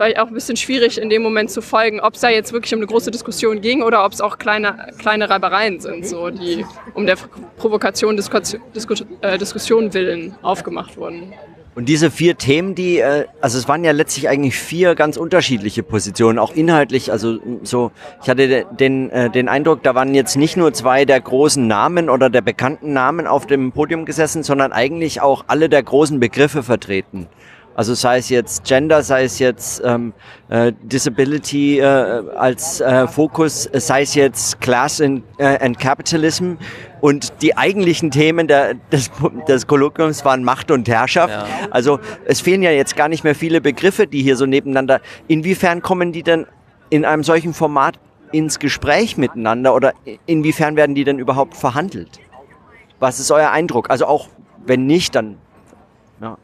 war 0.00 0.08
auch 0.22 0.28
ein 0.28 0.34
bisschen 0.34 0.56
schwierig 0.56 1.00
in 1.00 1.10
dem 1.10 1.22
Moment 1.22 1.50
zu 1.50 1.60
folgen, 1.60 2.00
ob 2.00 2.14
es 2.14 2.20
da 2.22 2.30
jetzt 2.30 2.52
wirklich 2.52 2.72
um 2.74 2.80
eine 2.80 2.86
große 2.86 3.10
Diskussion 3.10 3.60
ging 3.60 3.82
oder 3.82 4.04
ob 4.04 4.12
es 4.12 4.20
auch 4.20 4.38
kleine, 4.38 4.88
kleine 4.98 5.28
Reibereien 5.28 5.78
sind, 5.78 6.06
so 6.06 6.30
die 6.30 6.64
um 6.94 7.06
der 7.06 7.16
Provokation, 7.58 8.16
Diskussion, 8.16 8.62
Disku, 8.74 8.94
äh, 9.20 9.38
Diskussion 9.38 9.92
willen 9.94 10.34
aufgemacht 10.42 10.96
wurden. 10.96 11.34
Und 11.76 11.88
diese 11.88 12.10
vier 12.10 12.36
Themen, 12.36 12.74
die, 12.74 12.98
äh, 12.98 13.26
also 13.40 13.56
es 13.56 13.68
waren 13.68 13.84
ja 13.84 13.92
letztlich 13.92 14.28
eigentlich 14.28 14.56
vier 14.56 14.96
ganz 14.96 15.16
unterschiedliche 15.16 15.84
Positionen, 15.84 16.38
auch 16.38 16.52
inhaltlich. 16.52 17.12
Also 17.12 17.38
so, 17.62 17.92
ich 18.22 18.28
hatte 18.28 18.48
de- 18.48 18.64
den, 18.72 19.08
äh, 19.10 19.30
den 19.30 19.48
Eindruck, 19.48 19.82
da 19.84 19.94
waren 19.94 20.12
jetzt 20.14 20.36
nicht 20.36 20.56
nur 20.56 20.72
zwei 20.72 21.04
der 21.04 21.20
großen 21.20 21.64
Namen 21.66 22.10
oder 22.10 22.28
der 22.28 22.40
bekannten 22.40 22.92
Namen 22.92 23.28
auf 23.28 23.46
dem 23.46 23.70
Podium 23.70 24.04
gesessen, 24.04 24.42
sondern 24.42 24.72
eigentlich 24.72 25.20
auch 25.20 25.44
alle 25.46 25.68
der 25.68 25.82
großen 25.82 26.18
Begriffe 26.18 26.64
vertreten. 26.64 27.28
Also 27.74 27.94
sei 27.94 28.18
es 28.18 28.28
jetzt 28.28 28.64
Gender, 28.64 29.02
sei 29.02 29.24
es 29.24 29.38
jetzt 29.38 29.80
ähm, 29.84 30.12
äh, 30.48 30.72
Disability 30.82 31.78
äh, 31.78 31.84
als 31.84 32.80
äh, 32.80 33.06
Fokus, 33.06 33.68
sei 33.72 34.02
es 34.02 34.14
jetzt 34.14 34.60
Class 34.60 35.00
and, 35.00 35.22
äh, 35.38 35.58
and 35.64 35.78
Capitalism 35.78 36.54
und 37.00 37.32
die 37.42 37.56
eigentlichen 37.56 38.10
Themen 38.10 38.48
der, 38.48 38.74
des, 38.92 39.10
des 39.48 39.66
Kolloquiums 39.66 40.24
waren 40.24 40.44
Macht 40.44 40.70
und 40.70 40.88
Herrschaft. 40.88 41.32
Ja. 41.32 41.46
Also 41.70 42.00
es 42.26 42.40
fehlen 42.40 42.62
ja 42.62 42.70
jetzt 42.70 42.96
gar 42.96 43.08
nicht 43.08 43.24
mehr 43.24 43.34
viele 43.34 43.60
Begriffe, 43.60 44.06
die 44.06 44.22
hier 44.22 44.36
so 44.36 44.46
nebeneinander. 44.46 45.00
Inwiefern 45.28 45.80
kommen 45.80 46.12
die 46.12 46.22
denn 46.22 46.46
in 46.90 47.04
einem 47.04 47.22
solchen 47.22 47.54
Format 47.54 47.98
ins 48.32 48.58
Gespräch 48.58 49.16
miteinander 49.16 49.74
oder 49.74 49.94
inwiefern 50.26 50.76
werden 50.76 50.94
die 50.94 51.04
denn 51.04 51.18
überhaupt 51.18 51.56
verhandelt? 51.56 52.20
Was 52.98 53.18
ist 53.18 53.30
euer 53.30 53.50
Eindruck? 53.50 53.90
Also 53.90 54.06
auch 54.06 54.28
wenn 54.66 54.86
nicht, 54.86 55.14
dann 55.14 55.38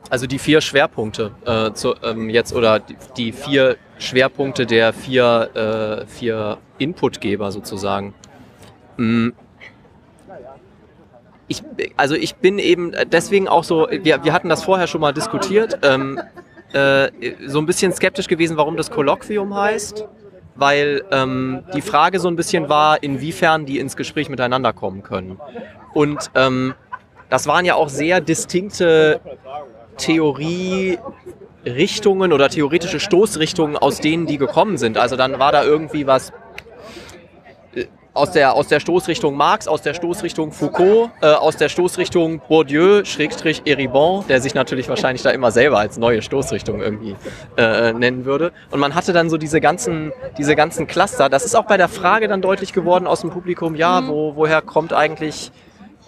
Also 0.09 0.27
die 0.27 0.39
vier 0.39 0.61
Schwerpunkte 0.61 1.33
äh, 1.45 1.73
zu, 1.73 1.95
ähm, 2.03 2.31
jetzt 2.31 2.55
oder 2.55 2.81
die, 3.17 3.33
vier 3.33 3.77
Schwerpunkte 3.99 4.65
der 4.65 4.93
vier, 4.93 5.51
äh, 5.55 6.07
vier 6.07 6.59
Inputgeber 6.79 7.53
sozusagen. 7.53 8.15
Mm. 8.97 9.31
Ich, 11.49 11.63
also 11.97 12.15
ich 12.17 12.37
bin 12.37 12.59
eben 12.59 12.93
deswegen 13.13 13.47
auch 13.47 13.63
so, 13.63 13.87
wir, 13.91 14.25
wir 14.25 14.33
hatten 14.33 14.49
das 14.49 14.65
vorher 14.65 14.89
schon 14.89 15.01
mal 15.01 15.13
diskutiert, 15.13 15.79
ähm, 15.83 16.21
äh, 16.73 17.11
so 17.47 17.59
ein 17.59 17.67
bisschen 17.67 17.93
skeptisch 17.93 18.27
gewesen, 18.27 18.57
warum 18.57 18.77
das 18.77 18.91
Kolloquium 18.91 19.55
heißt, 19.55 20.07
weil 20.57 21.05
ähm, 21.13 21.63
die 21.75 21.83
Frage 21.83 22.19
so 22.19 22.29
ein 22.29 22.35
bisschen 22.35 22.69
war, 22.69 23.03
inwiefern 23.03 23.65
die 23.67 23.79
ins 23.79 23.97
Gespräch 23.97 24.29
miteinander 24.29 24.73
kommen 24.73 25.03
können. 25.03 25.39
Und 25.95 26.31
ähm, 26.35 26.75
das 27.29 27.47
waren 27.47 27.65
ja 27.65 27.75
auch 27.75 27.89
sehr 27.89 28.21
distinkte 28.21 29.21
Theorierichtungen 29.97 32.33
oder 32.33 32.49
theoretische 32.49 33.01
Stoßrichtungen, 33.01 33.77
aus 33.77 34.01
denen 34.01 34.27
die 34.27 34.39
gekommen 34.39 34.79
sind. 34.79 34.99
Also 34.99 35.17
dann 35.17 35.39
war 35.39 35.53
da 35.53 35.65
irgendwie 35.65 36.07
was 36.07 36.33
äh, 37.75 37.87
aus 38.13 38.31
der, 38.31 38.55
aus 38.55 38.69
der 38.69 38.81
Stoßrichtung 38.81 39.37
Marx, 39.37 39.67
aus 39.67 39.83
der 39.83 39.95
Stoßrichtung 39.95 40.53
Foucault, 40.53 41.11
äh, 41.21 41.33
aus 41.33 41.57
der 41.57 41.69
Stoßrichtung 41.69 42.41
Bourdieu, 42.47 43.05
Schrägstrich 43.05 43.63
Eribon, 43.65 44.25
der 44.29 44.41
sich 44.41 44.55
natürlich 44.55 44.89
wahrscheinlich 44.89 45.23
da 45.23 45.31
immer 45.31 45.51
selber 45.51 45.79
als 45.79 45.99
neue 45.99 46.23
Stoßrichtung 46.23 46.81
irgendwie 46.81 47.17
äh, 47.57 47.93
nennen 47.93 48.25
würde. 48.25 48.53
Und 48.71 48.81
man 48.81 48.95
hatte 48.95 49.13
dann 49.13 49.31
so 49.31 49.37
diese 49.37 49.61
ganzen, 49.61 50.13
diese 50.39 50.55
ganzen 50.55 50.87
Cluster. 50.87 51.29
Das 51.29 51.45
ist 51.45 51.57
auch 51.57 51.65
bei 51.65 51.77
der 51.77 51.89
Frage 51.89 52.29
dann 52.29 52.43
deutlich 52.43 52.73
geworden 52.73 53.07
aus 53.07 53.23
dem 53.23 53.31
Publikum, 53.31 53.75
ja, 53.75 54.07
wo, 54.07 54.37
woher 54.37 54.63
kommt 54.63 54.93
eigentlich 54.93 55.51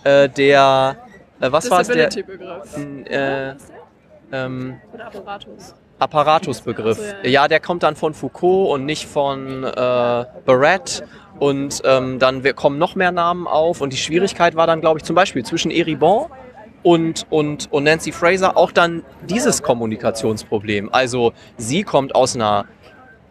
äh, 0.05 0.29
der, 0.29 0.97
äh, 1.41 1.53
was 1.53 1.71
war 1.71 1.81
es, 1.81 1.89
der, 1.89 2.09
Disability-Begriff. 2.09 2.77
äh, 3.09 3.55
ähm, 4.33 4.81
Oder 4.93 5.07
Apparatus. 5.07 5.75
Apparatusbegriff. 5.99 6.99
Ja. 7.25 7.29
Ja, 7.29 7.49
der 7.49 7.61
kommt 7.61 7.83
dann 7.83 7.97
von 7.97 8.15
Foucault 8.15 8.71
und 8.71 8.85
nicht 8.87 9.07
von 9.07 9.65
äh, 9.65 9.73
Barrett. 10.47 11.03
Und 11.39 11.81
ähm, 11.85 12.19
dann 12.19 12.45
wir- 12.45 12.55
kommen 12.55 12.79
noch 12.79 12.95
mehr 12.95 13.13
Namen 13.13 13.47
auf. 13.47 13.81
Und 13.81 13.93
die 13.93 13.97
Schwierigkeit 13.97 14.55
war 14.57 14.67
dann, 14.67 14.81
glaube 14.81 14.99
ich, 14.99 15.05
zum 15.05 15.17
Beispiel 15.17 15.45
zwischen 15.45 15.71
Eribon 15.71 16.27
und, 16.83 17.27
und, 17.31 17.73
und 17.73 17.85
Nancy 17.85 18.13
Fraser 18.13 18.57
auch 18.57 18.71
dann 18.73 19.05
dieses 19.29 19.63
Kommunikationsproblem. 19.63 20.89
Also 20.93 21.33
sie 21.57 21.83
kommt 21.83 22.15
aus 22.15 22.35
einer 22.37 22.67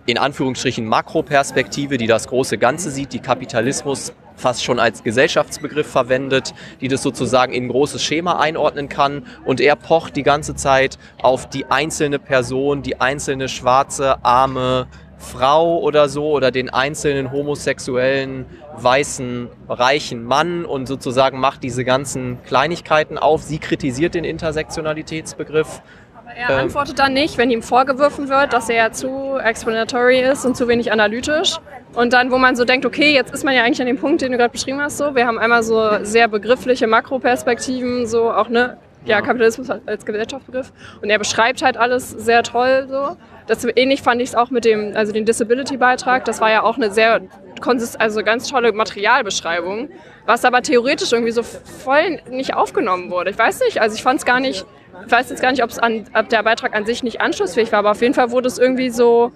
in 0.06 0.18
Anführungsstrichen 0.18 0.86
Makroperspektive, 0.86 1.98
die 1.98 2.08
das 2.08 2.28
große 2.28 2.58
Ganze 2.58 2.92
sieht, 2.92 3.12
die 3.12 3.20
Kapitalismus 3.20 4.14
fast 4.38 4.63
schon 4.63 4.79
als 4.79 5.03
Gesellschaftsbegriff 5.03 5.88
verwendet, 5.88 6.53
die 6.79 6.88
das 6.88 7.01
sozusagen 7.03 7.51
in 7.51 7.65
ein 7.65 7.70
großes 7.70 8.01
Schema 8.01 8.39
einordnen 8.39 8.88
kann. 8.88 9.25
Und 9.44 9.60
er 9.60 9.75
pocht 9.75 10.15
die 10.15 10.24
ganze 10.24 10.56
Zeit 10.56 10.98
auf 11.22 11.50
die 11.50 11.65
einzelne 11.65 12.20
Person, 12.20 12.84
die 12.84 13.01
einzelne 13.01 13.50
schwarze, 13.50 14.24
arme, 14.24 14.88
Frau 15.17 15.79
oder 15.79 16.10
so 16.10 16.29
oder 16.29 16.51
den 16.51 16.70
einzelnen 16.70 17.32
homosexuellen, 17.32 18.46
weißen, 18.77 19.50
reichen 19.67 20.24
Mann 20.24 20.63
und 20.63 20.88
sozusagen 20.88 21.39
macht 21.39 21.63
diese 21.63 21.84
ganzen 21.84 22.38
Kleinigkeiten 22.44 23.17
auf. 23.17 23.41
Sie 23.41 23.58
kritisiert 23.58 24.13
den 24.13 24.24
Intersektionalitätsbegriff. 24.24 25.82
Er 26.38 26.51
ähm, 26.51 26.60
antwortet 26.60 27.00
dann 27.00 27.13
nicht, 27.13 27.39
wenn 27.39 27.50
ihm 27.50 27.63
vorgeworfen 27.63 28.29
wird, 28.29 28.53
dass 28.53 28.70
er 28.70 28.91
zu 28.91 29.38
explanatory 29.44 30.20
ist 30.22 30.46
und 30.46 30.56
zu 30.56 30.67
wenig 30.67 30.91
analytisch. 30.91 31.56
Und 31.96 32.13
dann, 32.13 32.29
wo 32.32 32.38
man 32.38 32.56
so 32.56 32.63
denkt, 32.63 32.86
okay, 32.86 33.12
jetzt 33.12 33.34
ist 33.34 33.44
man 33.44 33.56
ja 33.56 33.63
eigentlich 33.63 33.82
an 33.82 33.88
dem 33.88 33.98
Punkt, 33.98 34.22
den 34.22 34.32
du 34.32 34.38
gerade 34.38 34.51
beschrieben 34.51 34.79
hast, 34.79 34.98
so. 34.98 35.15
Wir 35.15 35.25
haben 35.25 35.39
einmal 35.39 35.63
so 35.63 35.89
sehr 36.03 36.27
begriffliche 36.27 36.86
Makroperspektiven, 36.86 38.06
so 38.06 38.32
auch, 38.32 38.50
ne, 38.50 38.77
ja, 39.06 39.22
Kapitalismus 39.22 39.70
als 39.70 40.06
Gesellschaftsbegriff. 40.06 40.72
Und 41.01 41.10
er 41.10 41.17
beschreibt 41.17 41.63
halt 41.63 41.75
alles 41.75 42.12
sehr 42.12 42.44
toll 42.44 42.86
so. 42.88 43.17
Das 43.48 43.65
ähnlich 43.75 44.01
fand 44.01 44.22
ich 44.22 44.29
es 44.29 44.36
auch 44.36 44.51
mit 44.51 44.65
dem, 44.65 44.96
also 44.96 45.13
den 45.13 45.25
Disability-Beitrag. 45.25 46.25
Das 46.25 46.41
war 46.41 46.51
ja 46.51 46.62
auch 46.62 46.75
eine 46.75 46.91
sehr, 46.91 47.22
also 47.98 48.24
ganz 48.24 48.50
tolle 48.50 48.74
Materialbeschreibung, 48.74 49.89
was 50.25 50.46
aber 50.46 50.62
theoretisch 50.62 51.13
irgendwie 51.13 51.32
so 51.32 51.41
voll 51.41 52.20
nicht 52.29 52.53
aufgenommen 52.53 53.10
wurde. 53.10 53.32
Ich 53.32 53.39
weiß 53.39 53.62
nicht, 53.62 53.82
also 53.82 53.96
ich 53.96 54.03
fand 54.03 54.20
es 54.20 54.25
gar 54.25 54.41
nicht, 54.41 54.65
ich 55.06 55.12
weiß 55.12 55.30
jetzt 55.30 55.42
gar 55.42 55.51
nicht, 55.51 55.63
ob 55.63 55.72
ob 56.13 56.30
der 56.30 56.44
Beitrag 56.44 56.75
an 56.75 56.86
sich 56.86 57.04
nicht 57.04 57.22
anschlussfähig 57.22 57.72
war, 57.72 57.80
aber 57.80 57.92
auf 57.92 58.01
jeden 58.01 58.13
Fall 58.13 58.32
wurde 58.32 58.48
es 58.48 58.58
irgendwie 58.58 58.89
so 58.89 59.32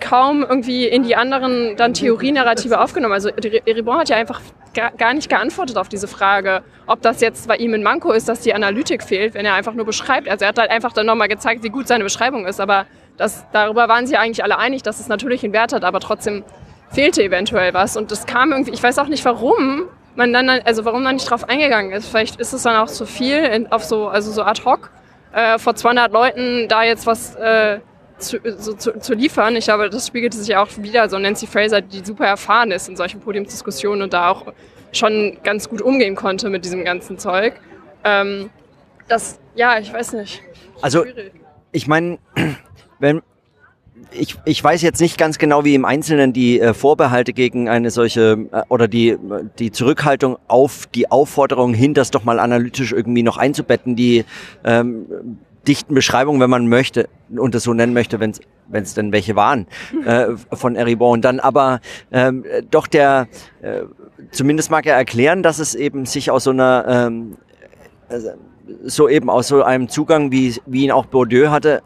kaum 0.00 0.42
irgendwie 0.42 0.86
in 0.86 1.02
die 1.02 1.16
anderen 1.16 1.76
dann 1.76 1.94
Theorienarrative 1.94 2.80
aufgenommen. 2.80 3.12
Also 3.12 3.28
Eribon 3.28 3.98
hat 3.98 4.08
ja 4.08 4.16
einfach 4.16 4.40
gar 4.96 5.14
nicht 5.14 5.28
geantwortet 5.28 5.76
auf 5.76 5.88
diese 5.88 6.08
Frage, 6.08 6.62
ob 6.86 7.00
das 7.02 7.20
jetzt 7.20 7.46
bei 7.46 7.56
ihm 7.56 7.74
ein 7.74 7.82
Manko 7.82 8.12
ist, 8.12 8.28
dass 8.28 8.40
die 8.40 8.54
Analytik 8.54 9.02
fehlt, 9.02 9.34
wenn 9.34 9.46
er 9.46 9.54
einfach 9.54 9.74
nur 9.74 9.84
beschreibt. 9.84 10.28
Also 10.28 10.44
er 10.44 10.48
hat 10.48 10.58
halt 10.58 10.70
einfach 10.70 10.92
dann 10.92 11.06
nochmal 11.06 11.28
gezeigt, 11.28 11.62
wie 11.62 11.68
gut 11.68 11.86
seine 11.86 12.04
Beschreibung 12.04 12.46
ist, 12.46 12.60
aber 12.60 12.86
das, 13.16 13.46
darüber 13.52 13.88
waren 13.88 14.06
sie 14.06 14.16
eigentlich 14.16 14.42
alle 14.42 14.58
einig, 14.58 14.82
dass 14.82 14.98
es 14.98 15.06
natürlich 15.06 15.44
einen 15.44 15.52
Wert 15.52 15.72
hat, 15.72 15.84
aber 15.84 16.00
trotzdem 16.00 16.42
fehlte 16.90 17.22
eventuell 17.22 17.72
was. 17.74 17.96
Und 17.96 18.10
das 18.10 18.26
kam 18.26 18.52
irgendwie, 18.52 18.72
ich 18.72 18.82
weiß 18.82 18.98
auch 18.98 19.08
nicht 19.08 19.24
warum, 19.24 19.84
man 20.16 20.32
dann, 20.32 20.48
also 20.48 20.84
warum 20.84 21.04
dann 21.04 21.16
nicht 21.16 21.28
drauf 21.28 21.48
eingegangen 21.48 21.92
ist. 21.92 22.08
Vielleicht 22.08 22.40
ist 22.40 22.52
es 22.52 22.62
dann 22.62 22.76
auch 22.76 22.86
zu 22.86 23.06
viel 23.06 23.66
auf 23.70 23.84
so, 23.84 24.08
also 24.08 24.30
so 24.30 24.42
ad 24.42 24.62
hoc, 24.64 24.90
äh, 25.32 25.58
vor 25.58 25.74
200 25.74 26.12
Leuten 26.12 26.68
da 26.68 26.84
jetzt 26.84 27.06
was 27.06 27.34
äh, 27.36 27.80
zu, 28.18 28.38
so, 28.58 28.74
zu, 28.74 28.98
zu, 28.98 29.14
liefern. 29.14 29.56
Ich 29.56 29.64
glaube, 29.64 29.90
das 29.90 30.06
spiegelte 30.06 30.36
sich 30.36 30.54
auch 30.56 30.68
wieder 30.78 31.08
so 31.08 31.18
Nancy 31.18 31.46
Fraser, 31.46 31.80
die 31.80 32.04
super 32.04 32.26
erfahren 32.26 32.70
ist 32.70 32.88
in 32.88 32.96
solchen 32.96 33.20
Podiumsdiskussionen 33.20 34.02
und 34.02 34.12
da 34.12 34.30
auch 34.30 34.52
schon 34.92 35.38
ganz 35.42 35.68
gut 35.68 35.82
umgehen 35.82 36.14
konnte 36.14 36.48
mit 36.50 36.64
diesem 36.64 36.84
ganzen 36.84 37.18
Zeug. 37.18 37.54
Ähm, 38.04 38.50
das, 39.08 39.40
ja, 39.54 39.78
ich 39.78 39.92
weiß 39.92 40.12
nicht. 40.14 40.42
Also, 40.80 41.02
schwierig. 41.02 41.32
ich 41.72 41.86
meine, 41.86 42.18
wenn, 42.98 43.22
ich, 44.12 44.36
ich 44.44 44.62
weiß 44.62 44.82
jetzt 44.82 45.00
nicht 45.00 45.18
ganz 45.18 45.38
genau, 45.38 45.64
wie 45.64 45.74
im 45.74 45.84
Einzelnen 45.84 46.32
die 46.32 46.60
äh, 46.60 46.74
Vorbehalte 46.74 47.32
gegen 47.32 47.68
eine 47.68 47.90
solche 47.90 48.46
äh, 48.52 48.62
oder 48.68 48.88
die, 48.88 49.16
die 49.58 49.70
Zurückhaltung 49.70 50.38
auf 50.48 50.86
die 50.94 51.10
Aufforderung 51.10 51.74
hin, 51.74 51.94
das 51.94 52.10
doch 52.10 52.24
mal 52.24 52.38
analytisch 52.38 52.92
irgendwie 52.92 53.22
noch 53.22 53.36
einzubetten, 53.36 53.96
die 53.96 54.24
ähm, 54.64 55.06
dichten 55.66 55.94
Beschreibungen, 55.94 56.40
wenn 56.40 56.50
man 56.50 56.68
möchte 56.68 57.08
und 57.36 57.54
das 57.54 57.62
so 57.62 57.72
nennen 57.72 57.94
möchte, 57.94 58.20
wenn 58.20 58.32
es 58.72 58.94
denn 58.94 59.12
welche 59.12 59.36
waren 59.36 59.66
äh, 60.04 60.28
von 60.52 60.76
Eribon. 60.76 61.22
Dann 61.22 61.40
aber 61.40 61.80
ähm, 62.12 62.44
doch 62.70 62.86
der, 62.86 63.28
äh, 63.62 63.82
zumindest 64.30 64.70
mag 64.70 64.86
er 64.86 64.96
erklären, 64.96 65.42
dass 65.42 65.58
es 65.58 65.74
eben 65.74 66.06
sich 66.06 66.30
aus 66.30 66.44
so 66.44 66.50
einer 66.50 66.84
ähm, 66.88 67.36
also 68.08 68.30
so 68.84 69.08
eben 69.08 69.30
aus 69.30 69.48
so 69.48 69.62
einem 69.62 69.88
Zugang, 69.88 70.30
wie, 70.32 70.54
wie 70.66 70.84
ihn 70.84 70.90
auch 70.90 71.06
Bourdieu 71.06 71.50
hatte, 71.50 71.82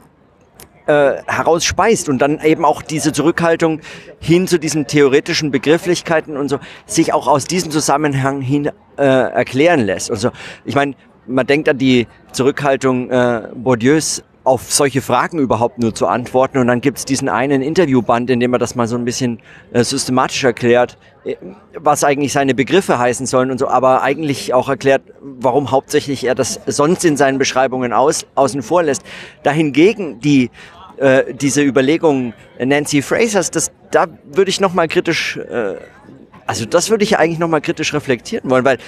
äh, 0.88 1.23
herausspeist 1.26 2.09
und 2.09 2.18
dann 2.18 2.40
eben 2.40 2.64
auch 2.64 2.83
diese 2.83 3.12
Zurückhaltung 3.12 3.80
hin 4.21 4.47
zu 4.47 4.59
diesen 4.59 4.87
theoretischen 4.87 5.50
Begrifflichkeiten 5.50 6.37
und 6.37 6.49
so 6.49 6.59
sich 6.87 7.12
auch 7.12 7.28
aus 7.28 7.45
diesem 7.45 7.71
Zusammenhang 7.71 8.40
hin 8.40 8.71
äh, 8.97 9.02
erklären 9.02 9.80
lässt. 9.80 10.11
Also 10.11 10.30
ich 10.64 10.75
meine, 10.75 10.95
man 11.26 11.47
denkt 11.47 11.68
an 11.68 11.76
die 11.76 12.07
Zurückhaltung 12.33 13.11
äh, 13.11 13.49
Bourdieus 13.54 14.25
auf 14.45 14.73
solche 14.73 15.02
Fragen 15.02 15.38
überhaupt 15.38 15.78
nur 15.78 15.95
zu 15.95 16.07
antworten. 16.07 16.57
Und 16.57 16.68
dann 16.68 16.80
gibt 16.80 16.97
es 16.97 17.04
diesen 17.04 17.28
einen 17.28 17.61
Interviewband, 17.61 18.30
in 18.30 18.40
dem 18.40 18.54
er 18.54 18.59
das 18.59 18.75
mal 18.75 18.88
so 18.88 18.97
ein 18.97 19.04
bisschen 19.04 19.40
äh, 19.73 19.85
systematisch 19.85 20.42
erklärt, 20.42 20.97
äh, 21.25 21.37
was 21.75 22.02
eigentlich 22.02 22.33
seine 22.33 22.54
Begriffe 22.54 22.99
heißen 22.99 23.26
sollen 23.26 23.50
und 23.50 23.59
so, 23.59 23.68
aber 23.68 24.02
eigentlich 24.02 24.54
auch 24.54 24.71
erklärt, 24.71 25.02
warum 25.21 25.71
hauptsächlich 25.71 26.25
er 26.25 26.35
das 26.35 26.61
sonst 26.66 27.04
in 27.04 27.18
seinen 27.18 27.37
Beschreibungen 27.37 27.92
aus, 27.92 28.26
außen 28.37 28.62
vor 28.62 28.83
lässt. 28.83 29.02
Dahingegen 29.42 30.21
die 30.21 30.50
äh, 30.99 31.35
diese 31.35 31.62
Überlegung 31.62 32.35
Nancy 32.59 33.02
Frasers, 33.02 33.50
das, 33.50 33.71
da 33.90 34.07
würde 34.25 34.50
ich 34.50 34.61
nochmal 34.61 34.88
kritisch, 34.88 35.37
äh, 35.37 35.76
also 36.47 36.64
das 36.64 36.90
würde 36.90 37.05
ich 37.05 37.19
eigentlich 37.19 37.38
nochmal 37.38 37.61
kritisch 37.61 37.93
reflektieren 37.95 38.50
wollen, 38.50 38.64
weil 38.64 38.78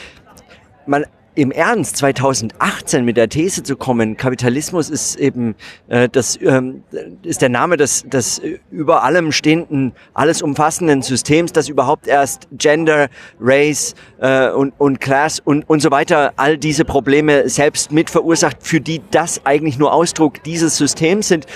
man 0.86 1.04
im 1.36 1.52
Ernst 1.52 1.96
2018 1.98 3.04
mit 3.04 3.16
der 3.16 3.28
These 3.28 3.62
zu 3.62 3.76
kommen, 3.76 4.16
Kapitalismus 4.16 4.90
ist 4.90 5.16
eben 5.16 5.54
äh, 5.88 6.08
das 6.08 6.38
ähm, 6.42 6.82
ist 7.22 7.40
der 7.40 7.48
Name 7.48 7.76
des, 7.76 8.02
des 8.02 8.42
über 8.70 9.04
allem 9.04 9.30
stehenden, 9.30 9.92
alles 10.12 10.42
umfassenden 10.42 11.02
Systems, 11.02 11.52
das 11.52 11.68
überhaupt 11.68 12.08
erst 12.08 12.48
Gender, 12.52 13.08
Race 13.40 13.94
äh, 14.18 14.50
und, 14.50 14.74
und 14.78 15.00
Class 15.00 15.40
und, 15.40 15.68
und 15.68 15.80
so 15.80 15.90
weiter 15.90 16.32
all 16.36 16.58
diese 16.58 16.84
Probleme 16.84 17.48
selbst 17.48 17.92
mit 17.92 18.10
verursacht, 18.10 18.56
für 18.60 18.80
die 18.80 19.00
das 19.12 19.46
eigentlich 19.46 19.78
nur 19.78 19.92
Ausdruck 19.92 20.42
dieses 20.42 20.76
Systems 20.76 21.28
sind. 21.28 21.46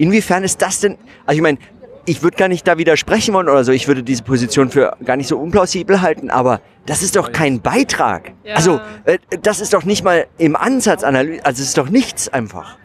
Inwiefern 0.00 0.44
ist 0.44 0.62
das 0.62 0.80
denn, 0.80 0.96
also 1.26 1.36
ich 1.36 1.42
meine, 1.42 1.58
ich 2.06 2.22
würde 2.22 2.34
gar 2.38 2.48
nicht 2.48 2.66
da 2.66 2.78
widersprechen 2.78 3.34
wollen 3.34 3.50
oder 3.50 3.64
so, 3.64 3.72
ich 3.72 3.86
würde 3.86 4.02
diese 4.02 4.22
Position 4.22 4.70
für 4.70 4.96
gar 5.04 5.18
nicht 5.18 5.28
so 5.28 5.36
unplausibel 5.36 6.00
halten, 6.00 6.30
aber 6.30 6.62
das 6.86 7.02
ist 7.02 7.16
doch 7.16 7.32
kein 7.32 7.60
Beitrag. 7.60 8.32
Ja. 8.42 8.54
Also, 8.54 8.80
äh, 9.04 9.18
das 9.42 9.60
ist 9.60 9.74
doch 9.74 9.84
nicht 9.84 10.02
mal 10.02 10.26
im 10.38 10.56
Ansatz 10.56 11.04
Analyse, 11.04 11.44
also 11.44 11.60
es 11.60 11.68
ist 11.68 11.76
doch 11.76 11.90
nichts 11.90 12.30
einfach. 12.30 12.78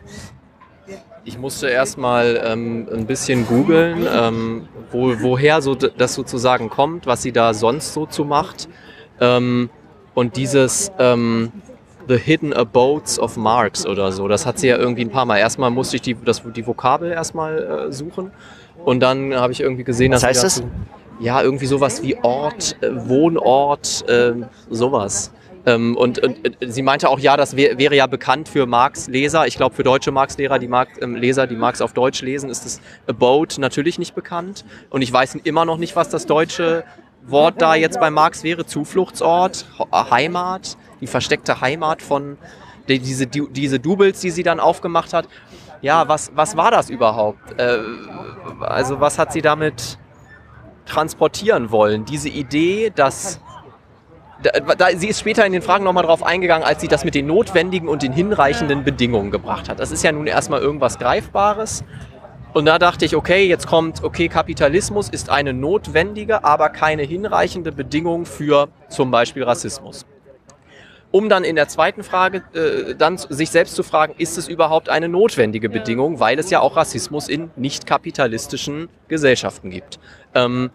Ich 1.23 1.39
musste 1.39 1.69
erstmal 1.69 2.41
ähm, 2.45 2.89
ein 2.93 3.05
bisschen 3.05 3.47
googeln, 3.47 4.05
ähm, 4.13 4.67
wo, 4.91 5.13
woher 5.21 5.61
so 5.61 5.73
das 5.73 6.15
sozusagen 6.15 6.69
kommt, 6.69 7.07
was 7.07 7.21
sie 7.21 7.31
da 7.31 7.53
sonst 7.53 7.93
so 7.93 8.05
zu 8.05 8.25
macht. 8.25 8.67
Ähm, 9.21 9.69
und 10.13 10.35
dieses, 10.35 10.91
ähm, 10.99 11.53
The 12.07 12.17
Hidden 12.17 12.53
Abodes 12.53 13.19
of 13.19 13.37
Marx 13.37 13.85
oder 13.85 14.11
so. 14.11 14.27
Das 14.27 14.45
hat 14.45 14.59
sie 14.59 14.67
ja 14.67 14.77
irgendwie 14.77 15.03
ein 15.03 15.09
paar 15.09 15.25
Mal. 15.25 15.37
Erstmal 15.37 15.71
musste 15.71 15.95
ich 15.95 16.01
die, 16.01 16.15
das, 16.15 16.41
die 16.55 16.65
Vokabel 16.65 17.11
erstmal 17.11 17.87
äh, 17.87 17.91
suchen 17.91 18.31
und 18.83 18.99
dann 18.99 19.33
habe 19.35 19.53
ich 19.53 19.61
irgendwie 19.61 19.83
gesehen, 19.83 20.11
dass. 20.11 20.21
Was 20.21 20.29
heißt 20.29 20.43
das? 20.43 20.63
Ja, 21.19 21.41
irgendwie 21.41 21.65
sowas 21.65 22.03
wie 22.03 22.17
Ort, 22.23 22.75
äh, 22.81 22.89
Wohnort, 23.07 24.07
äh, 24.09 24.33
sowas. 24.69 25.31
Ähm, 25.65 25.95
und, 25.97 26.19
und 26.19 26.61
äh, 26.61 26.69
sie 26.69 26.81
meinte 26.81 27.09
auch, 27.09 27.19
ja, 27.19 27.37
das 27.37 27.55
wär, 27.55 27.77
wäre 27.77 27.95
ja 27.95 28.05
bekannt 28.05 28.49
für 28.49 28.65
Marx-Leser. 28.65 29.47
Ich 29.47 29.55
glaube, 29.55 29.73
für 29.73 29.83
deutsche 29.83 30.11
Marx-Lehrer, 30.11 30.59
die 30.59 30.67
Marx, 30.67 30.91
ähm, 31.01 31.15
Leser, 31.15 31.47
die 31.47 31.55
Marx 31.55 31.81
auf 31.81 31.93
Deutsch 31.93 32.21
lesen, 32.21 32.49
ist 32.49 32.65
das 32.65 32.81
Abode 33.07 33.59
natürlich 33.59 33.97
nicht 33.97 34.13
bekannt. 34.13 34.65
Und 34.89 35.01
ich 35.01 35.11
weiß 35.11 35.35
immer 35.43 35.65
noch 35.65 35.77
nicht, 35.77 35.95
was 35.95 36.09
das 36.09 36.25
deutsche 36.25 36.83
Wort 37.25 37.61
da 37.61 37.75
jetzt 37.75 37.99
bei 37.99 38.11
Marx 38.11 38.43
wäre. 38.43 38.65
Zufluchtsort, 38.65 39.65
Heimat 39.91 40.77
die 41.01 41.07
versteckte 41.07 41.61
Heimat 41.61 42.01
von 42.01 42.37
die, 42.87 42.99
diese, 42.99 43.27
die, 43.27 43.47
diese 43.49 43.79
Doubles, 43.79 44.19
die 44.19 44.31
sie 44.31 44.43
dann 44.43 44.59
aufgemacht 44.59 45.13
hat. 45.13 45.27
Ja, 45.81 46.07
was, 46.07 46.31
was 46.35 46.55
war 46.55 46.71
das 46.71 46.89
überhaupt? 46.89 47.59
Äh, 47.59 47.79
also 48.61 48.99
was 48.99 49.19
hat 49.19 49.33
sie 49.33 49.41
damit 49.41 49.97
transportieren 50.85 51.71
wollen? 51.71 52.05
Diese 52.05 52.29
Idee, 52.29 52.91
dass 52.95 53.39
da, 54.43 54.75
da, 54.75 54.87
sie 54.95 55.07
ist 55.07 55.19
später 55.19 55.45
in 55.45 55.53
den 55.53 55.61
Fragen 55.61 55.83
nochmal 55.83 56.03
drauf 56.03 56.21
eingegangen, 56.21 56.65
als 56.65 56.81
sie 56.81 56.87
das 56.87 57.05
mit 57.05 57.15
den 57.15 57.25
notwendigen 57.25 57.87
und 57.87 58.03
den 58.03 58.11
hinreichenden 58.11 58.83
Bedingungen 58.83 59.31
gebracht 59.31 59.69
hat. 59.69 59.79
Das 59.79 59.91
ist 59.91 60.03
ja 60.03 60.11
nun 60.11 60.27
erstmal 60.27 60.61
irgendwas 60.61 60.99
Greifbares. 60.99 61.83
Und 62.53 62.65
da 62.65 62.79
dachte 62.79 63.03
ich, 63.03 63.15
okay, 63.15 63.47
jetzt 63.47 63.67
kommt, 63.67 64.03
okay, 64.03 64.29
Kapitalismus 64.29 65.09
ist 65.09 65.29
eine 65.29 65.53
notwendige, 65.53 66.43
aber 66.43 66.69
keine 66.69 67.03
hinreichende 67.03 67.71
Bedingung 67.71 68.25
für 68.25 68.69
zum 68.87 69.11
Beispiel 69.11 69.43
Rassismus 69.43 70.05
um 71.15 71.29
dann 71.29 71.45
in 71.45 71.55
der 71.55 71.69
zweiten 71.69 72.03
Frage 72.03 72.43
äh, 72.53 72.93
dann 72.93 73.17
sich 73.17 73.49
selbst 73.49 73.73
zu 73.73 73.83
fragen, 73.83 74.15
ist 74.17 74.37
es 74.37 74.49
überhaupt 74.49 74.89
eine 74.89 75.07
notwendige 75.07 75.69
Bedingung, 75.69 76.19
weil 76.19 76.37
es 76.37 76.49
ja 76.49 76.59
auch 76.59 76.75
Rassismus 76.75 77.29
in 77.29 77.51
nicht 77.55 77.87
kapitalistischen 77.87 78.89
Gesellschaften 79.07 79.69
gibt. 79.69 79.97
Ähm, 80.33 80.71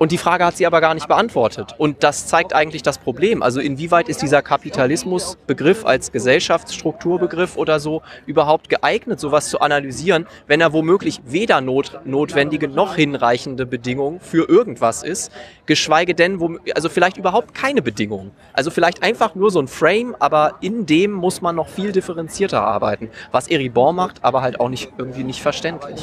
und 0.00 0.12
die 0.12 0.18
Frage 0.18 0.46
hat 0.46 0.56
sie 0.56 0.66
aber 0.66 0.80
gar 0.80 0.94
nicht 0.94 1.08
beantwortet. 1.08 1.74
Und 1.76 2.02
das 2.02 2.26
zeigt 2.26 2.54
eigentlich 2.54 2.80
das 2.80 2.96
Problem. 2.96 3.42
Also 3.42 3.60
inwieweit 3.60 4.08
ist 4.08 4.22
dieser 4.22 4.40
Kapitalismusbegriff 4.40 5.84
als 5.84 6.10
Gesellschaftsstrukturbegriff 6.10 7.58
oder 7.58 7.80
so 7.80 8.00
überhaupt 8.24 8.70
geeignet, 8.70 9.20
sowas 9.20 9.50
zu 9.50 9.60
analysieren, 9.60 10.26
wenn 10.46 10.62
er 10.62 10.72
womöglich 10.72 11.20
weder 11.26 11.60
not 11.60 12.00
notwendige 12.06 12.66
noch 12.66 12.96
hinreichende 12.96 13.66
Bedingungen 13.66 14.20
für 14.20 14.48
irgendwas 14.48 15.02
ist, 15.02 15.32
geschweige 15.66 16.14
denn, 16.14 16.58
also 16.74 16.88
vielleicht 16.88 17.18
überhaupt 17.18 17.52
keine 17.52 17.82
Bedingungen. 17.82 18.30
Also 18.54 18.70
vielleicht 18.70 19.02
einfach 19.02 19.34
nur 19.34 19.50
so 19.50 19.60
ein 19.60 19.68
Frame, 19.68 20.16
aber 20.18 20.54
in 20.62 20.86
dem 20.86 21.12
muss 21.12 21.42
man 21.42 21.56
noch 21.56 21.68
viel 21.68 21.92
differenzierter 21.92 22.62
arbeiten. 22.62 23.10
Was 23.32 23.48
Eribon 23.48 23.96
macht, 23.96 24.24
aber 24.24 24.40
halt 24.40 24.60
auch 24.60 24.70
nicht 24.70 24.90
irgendwie 24.96 25.24
nicht 25.24 25.42
verständlich. 25.42 26.00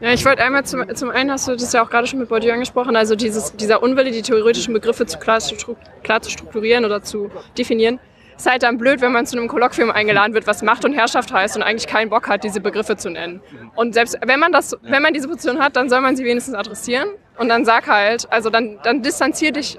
Ja, 0.00 0.12
ich 0.12 0.24
wollte 0.26 0.42
einmal 0.42 0.64
zum, 0.64 0.94
zum 0.94 1.10
einen 1.10 1.30
hast 1.30 1.48
du 1.48 1.52
das 1.52 1.72
ja 1.72 1.82
auch 1.82 1.88
gerade 1.88 2.06
schon 2.06 2.18
mit 2.18 2.28
Bourdieu 2.28 2.52
angesprochen, 2.52 2.96
also 2.96 3.16
dieses, 3.16 3.56
dieser 3.56 3.82
Unwille, 3.82 4.10
die 4.10 4.20
theoretischen 4.20 4.74
Begriffe 4.74 5.06
zu 5.06 5.18
klar, 5.18 5.40
zu 5.40 5.54
klar 6.02 6.20
zu 6.20 6.30
strukturieren 6.30 6.84
oder 6.84 7.02
zu 7.02 7.30
definieren. 7.56 7.98
Ist 8.36 8.50
halt 8.50 8.62
dann 8.62 8.76
blöd, 8.76 9.00
wenn 9.00 9.12
man 9.12 9.24
zu 9.24 9.38
einem 9.38 9.48
Kolloquium 9.48 9.90
eingeladen 9.90 10.34
wird, 10.34 10.46
was 10.46 10.62
Macht 10.62 10.84
und 10.84 10.92
Herrschaft 10.92 11.32
heißt 11.32 11.56
und 11.56 11.62
eigentlich 11.62 11.86
keinen 11.86 12.10
Bock 12.10 12.28
hat, 12.28 12.44
diese 12.44 12.60
Begriffe 12.60 12.96
zu 12.98 13.08
nennen. 13.08 13.40
Und 13.74 13.94
selbst 13.94 14.18
wenn 14.26 14.38
man 14.38 14.52
das, 14.52 14.76
wenn 14.82 15.00
man 15.00 15.14
diese 15.14 15.28
Position 15.28 15.58
hat, 15.58 15.76
dann 15.76 15.88
soll 15.88 16.02
man 16.02 16.14
sie 16.14 16.24
wenigstens 16.24 16.54
adressieren 16.54 17.08
und 17.38 17.48
dann 17.48 17.64
sag 17.64 17.86
halt, 17.86 18.30
also 18.30 18.50
dann, 18.50 18.78
dann 18.82 19.00
distanzier 19.00 19.52
dich 19.52 19.78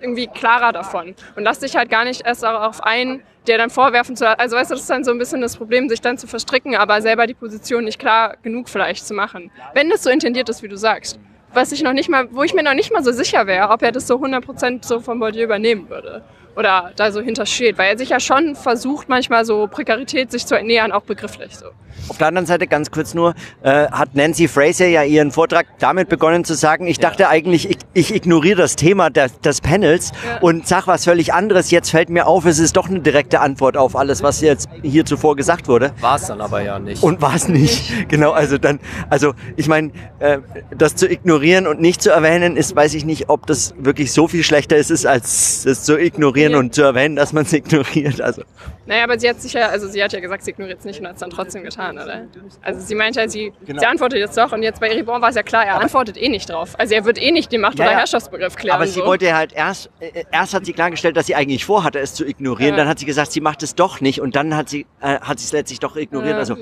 irgendwie 0.00 0.26
klarer 0.26 0.72
davon 0.72 1.14
und 1.36 1.44
lass 1.44 1.60
dich 1.60 1.76
halt 1.76 1.90
gar 1.90 2.04
nicht 2.04 2.26
erst 2.26 2.42
darauf 2.42 2.82
ein, 2.82 3.22
der 3.46 3.58
dann 3.58 3.70
vorwerfen 3.70 4.16
zu, 4.16 4.38
also 4.38 4.56
weißt 4.56 4.70
du, 4.70 4.74
das 4.74 4.82
ist 4.82 4.90
dann 4.90 5.04
so 5.04 5.10
ein 5.10 5.18
bisschen 5.18 5.40
das 5.40 5.56
Problem, 5.56 5.88
sich 5.88 6.00
dann 6.00 6.18
zu 6.18 6.26
verstricken, 6.26 6.76
aber 6.76 7.00
selber 7.00 7.26
die 7.26 7.34
Position 7.34 7.84
nicht 7.84 7.98
klar 7.98 8.36
genug 8.42 8.68
vielleicht 8.68 9.06
zu 9.06 9.14
machen. 9.14 9.50
Wenn 9.74 9.88
das 9.88 10.02
so 10.02 10.10
intendiert 10.10 10.48
ist, 10.48 10.62
wie 10.62 10.68
du 10.68 10.76
sagst. 10.76 11.18
Was 11.52 11.72
ich 11.72 11.82
noch 11.82 11.94
nicht 11.94 12.10
mal, 12.10 12.28
wo 12.32 12.42
ich 12.42 12.52
mir 12.52 12.62
noch 12.62 12.74
nicht 12.74 12.92
mal 12.92 13.02
so 13.02 13.12
sicher 13.12 13.46
wäre, 13.46 13.70
ob 13.70 13.80
er 13.80 13.92
das 13.92 14.06
so 14.06 14.16
100% 14.16 14.84
so 14.84 15.00
von 15.00 15.18
Bourdieu 15.18 15.44
übernehmen 15.44 15.88
würde 15.88 16.22
oder 16.56 16.92
da 16.96 17.12
so 17.12 17.20
hintersteht, 17.20 17.78
weil 17.78 17.92
er 17.92 17.98
sich 17.98 18.08
ja 18.08 18.20
schon 18.20 18.56
versucht, 18.56 19.08
manchmal 19.08 19.44
so 19.44 19.66
Prekarität 19.66 20.30
sich 20.30 20.46
zu 20.46 20.56
ernähren, 20.56 20.92
auch 20.92 21.02
begrifflich 21.02 21.56
so. 21.56 21.66
Auf 22.08 22.18
der 22.18 22.28
anderen 22.28 22.46
Seite 22.46 22.66
ganz 22.66 22.90
kurz 22.90 23.14
nur, 23.14 23.34
äh, 23.62 23.88
hat 23.90 24.14
Nancy 24.14 24.48
Fraser 24.48 24.86
ja 24.86 25.02
ihren 25.02 25.32
Vortrag 25.32 25.66
damit 25.78 26.08
begonnen 26.08 26.44
zu 26.44 26.54
sagen, 26.54 26.86
ich 26.86 26.98
dachte 26.98 27.28
eigentlich, 27.28 27.68
ich, 27.68 27.78
ich 27.94 28.14
ignoriere 28.14 28.58
das 28.58 28.76
Thema 28.76 29.10
des, 29.10 29.40
des 29.40 29.60
Panels 29.60 30.12
ja. 30.24 30.38
und 30.40 30.68
sag 30.68 30.86
was 30.86 31.04
völlig 31.04 31.34
anderes. 31.34 31.70
Jetzt 31.70 31.90
fällt 31.90 32.08
mir 32.08 32.26
auf, 32.26 32.44
es 32.44 32.58
ist 32.58 32.76
doch 32.76 32.88
eine 32.88 33.00
direkte 33.00 33.40
Antwort 33.40 33.76
auf 33.76 33.96
alles, 33.96 34.22
was 34.22 34.40
jetzt 34.40 34.68
hier 34.82 35.04
zuvor 35.04 35.36
gesagt 35.36 35.68
wurde. 35.68 35.92
War 36.00 36.16
es 36.16 36.26
dann 36.26 36.40
aber 36.40 36.62
ja 36.62 36.78
nicht. 36.78 37.02
Und 37.02 37.20
war 37.20 37.34
es 37.34 37.48
nicht. 37.48 38.08
Genau, 38.08 38.30
also 38.30 38.56
dann, 38.58 38.78
also 39.10 39.34
ich 39.56 39.66
meine, 39.66 39.90
äh, 40.20 40.38
das 40.76 40.94
zu 40.94 41.10
ignorieren 41.10 41.66
und 41.66 41.80
nicht 41.80 42.02
zu 42.02 42.10
erwähnen, 42.10 42.56
ist, 42.56 42.76
weiß 42.76 42.94
ich 42.94 43.04
nicht, 43.04 43.28
ob 43.28 43.46
das 43.46 43.74
wirklich 43.78 44.12
so 44.12 44.28
viel 44.28 44.44
schlechter 44.44 44.76
ist, 44.76 45.06
als 45.06 45.66
es 45.66 45.82
zu 45.82 45.98
ignorieren 45.98 46.45
ja. 46.52 46.58
und 46.58 46.74
zu 46.74 46.82
erwähnen, 46.82 47.16
dass 47.16 47.32
man 47.32 47.44
es 47.44 47.52
ignoriert. 47.52 48.20
Also. 48.20 48.42
Naja, 48.86 49.04
aber 49.04 49.18
sie 49.18 49.28
hat 49.28 49.40
sich 49.40 49.52
ja, 49.52 49.68
also 49.68 49.88
sie 49.88 50.02
hat 50.02 50.12
ja 50.12 50.20
gesagt, 50.20 50.44
sie 50.44 50.50
ignoriert 50.50 50.78
es 50.78 50.84
nicht 50.84 51.00
und 51.00 51.06
hat 51.06 51.14
es 51.14 51.20
dann 51.20 51.30
trotzdem 51.30 51.62
getan, 51.62 51.98
oder? 51.98 52.26
Also 52.62 52.80
sie 52.80 52.94
meinte 52.94 53.20
ja, 53.20 53.28
sie, 53.28 53.52
genau. 53.64 53.80
sie 53.80 53.86
antwortet 53.86 54.18
jetzt 54.18 54.36
doch 54.36 54.52
und 54.52 54.62
jetzt 54.62 54.80
bei 54.80 54.88
Eribon 54.88 55.20
war 55.20 55.30
es 55.30 55.36
ja 55.36 55.42
klar, 55.42 55.64
er 55.64 55.74
aber 55.74 55.84
antwortet 55.84 56.16
eh 56.16 56.28
nicht 56.28 56.48
drauf. 56.48 56.74
Also 56.78 56.94
er 56.94 57.04
wird 57.04 57.20
eh 57.20 57.30
nicht 57.30 57.52
den 57.52 57.60
Macht- 57.60 57.80
oder 57.80 57.90
ja, 57.90 57.98
Herrschaftsbegriff 57.98 58.56
klären. 58.56 58.76
Aber 58.76 58.86
sie 58.86 59.00
so. 59.00 59.06
wollte 59.06 59.34
halt 59.34 59.52
erst, 59.52 59.90
äh, 60.00 60.24
erst 60.30 60.54
hat 60.54 60.66
sie 60.66 60.72
klargestellt, 60.72 61.16
dass 61.16 61.26
sie 61.26 61.34
eigentlich 61.34 61.64
vorhatte, 61.64 61.98
es 61.98 62.14
zu 62.14 62.26
ignorieren, 62.26 62.72
ja. 62.72 62.76
dann 62.76 62.88
hat 62.88 62.98
sie 62.98 63.06
gesagt, 63.06 63.32
sie 63.32 63.40
macht 63.40 63.62
es 63.62 63.74
doch 63.74 64.00
nicht 64.00 64.20
und 64.20 64.36
dann 64.36 64.56
hat 64.56 64.68
sie 64.68 64.86
äh, 65.00 65.18
hat 65.20 65.38
sie 65.38 65.46
es 65.46 65.52
letztlich 65.52 65.80
doch 65.80 65.96
ignoriert. 65.96 66.36
Also 66.36 66.56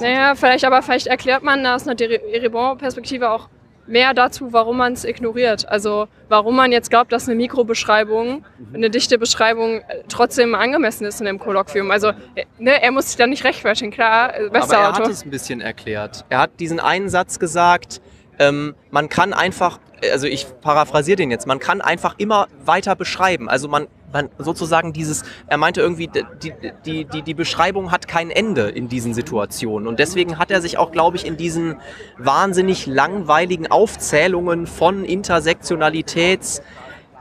naja, 0.00 0.34
vielleicht, 0.34 0.64
aber 0.64 0.82
vielleicht 0.82 1.06
erklärt 1.06 1.42
man 1.42 1.64
aus 1.66 1.86
einer 1.86 2.00
Eribon-Perspektive 2.00 3.30
auch 3.30 3.48
mehr 3.86 4.14
dazu, 4.14 4.52
warum 4.52 4.78
man 4.78 4.92
es 4.94 5.04
ignoriert. 5.04 5.68
Also 5.68 6.08
warum 6.28 6.56
man 6.56 6.72
jetzt 6.72 6.90
glaubt, 6.90 7.12
dass 7.12 7.28
eine 7.28 7.36
Mikrobeschreibung, 7.36 8.44
eine 8.72 8.90
dichte 8.90 9.18
Beschreibung 9.18 9.80
äh, 9.80 10.02
trotzdem 10.08 10.54
angemessen 10.54 11.04
ist 11.04 11.20
in 11.20 11.26
dem 11.26 11.38
Kolloquium. 11.38 11.90
Also 11.90 12.08
äh, 12.34 12.44
ne, 12.58 12.82
er 12.82 12.90
muss 12.90 13.08
sich 13.08 13.16
da 13.16 13.26
nicht 13.26 13.44
rechtfertigen, 13.44 13.90
klar, 13.90 14.34
äh, 14.34 14.48
bester 14.50 14.76
Aber 14.78 14.84
er 14.84 14.90
Autor. 14.90 15.04
hat 15.06 15.12
es 15.12 15.24
ein 15.24 15.30
bisschen 15.30 15.60
erklärt. 15.60 16.24
Er 16.28 16.38
hat 16.38 16.60
diesen 16.60 16.80
einen 16.80 17.08
Satz 17.08 17.38
gesagt, 17.38 18.00
ähm, 18.38 18.74
man 18.90 19.08
kann 19.08 19.32
einfach, 19.32 19.78
also 20.12 20.26
ich 20.26 20.46
paraphrasiere 20.60 21.16
den 21.16 21.30
jetzt, 21.30 21.46
man 21.46 21.58
kann 21.58 21.80
einfach 21.80 22.14
immer 22.18 22.48
weiter 22.64 22.96
beschreiben. 22.96 23.48
Also 23.48 23.68
man 23.68 23.86
man 24.14 24.30
sozusagen 24.38 24.92
dieses, 24.92 25.24
er 25.48 25.58
meinte 25.58 25.80
irgendwie, 25.80 26.08
die, 26.08 26.54
die, 26.86 27.04
die, 27.04 27.22
die 27.22 27.34
Beschreibung 27.34 27.90
hat 27.90 28.08
kein 28.08 28.30
Ende 28.30 28.68
in 28.68 28.88
diesen 28.88 29.12
Situationen. 29.12 29.88
Und 29.88 29.98
deswegen 29.98 30.38
hat 30.38 30.50
er 30.50 30.62
sich 30.62 30.78
auch, 30.78 30.92
glaube 30.92 31.16
ich, 31.16 31.26
in 31.26 31.36
diesen 31.36 31.76
wahnsinnig 32.16 32.86
langweiligen 32.86 33.66
Aufzählungen 33.70 34.66
von 34.66 35.04
Intersektionalitäts 35.04 36.62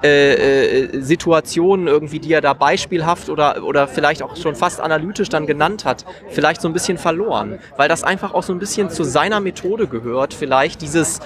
äh, 0.04 0.34
äh, 0.84 1.02
Situationen 1.02 1.88
irgendwie, 1.88 2.20
die 2.20 2.34
er 2.34 2.42
da 2.42 2.54
beispielhaft 2.54 3.30
oder, 3.30 3.64
oder 3.64 3.88
vielleicht 3.88 4.22
auch 4.22 4.36
schon 4.36 4.54
fast 4.54 4.82
analytisch 4.82 5.30
dann 5.30 5.48
genannt 5.48 5.86
hat, 5.86 6.06
vielleicht 6.30 6.62
so 6.62 6.68
ein 6.68 6.74
bisschen 6.74 6.98
verloren. 6.98 7.60
Weil 7.78 7.88
das 7.88 8.04
einfach 8.04 8.34
auch 8.34 8.44
so 8.44 8.52
ein 8.52 8.60
bisschen 8.60 8.90
zu 8.90 9.04
seiner 9.04 9.40
Methode 9.40 9.88
gehört, 9.88 10.34
vielleicht 10.34 10.82
dieses 10.82 11.22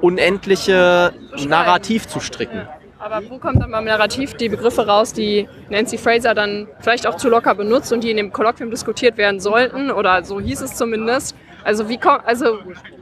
unendliche 0.00 1.12
Narrativ 1.46 2.06
zu 2.06 2.20
stricken. 2.20 2.66
Aber 3.00 3.22
wo 3.30 3.38
kommt 3.38 3.62
dann 3.62 3.70
beim 3.70 3.84
Narrativ 3.84 4.34
die 4.34 4.48
Begriffe 4.48 4.86
raus, 4.86 5.12
die 5.12 5.48
Nancy 5.70 5.98
Fraser 5.98 6.34
dann 6.34 6.66
vielleicht 6.80 7.06
auch 7.06 7.16
zu 7.16 7.28
locker 7.28 7.54
benutzt 7.54 7.92
und 7.92 8.02
die 8.02 8.10
in 8.10 8.16
dem 8.16 8.32
Kolloquium 8.32 8.70
diskutiert 8.70 9.16
werden 9.16 9.38
sollten? 9.38 9.90
Oder 9.90 10.24
so 10.24 10.40
hieß 10.40 10.62
es 10.62 10.74
zumindest. 10.74 11.36
Also 11.64 11.88
wie 11.88 11.98
kommt, 11.98 12.26
also 12.26 12.58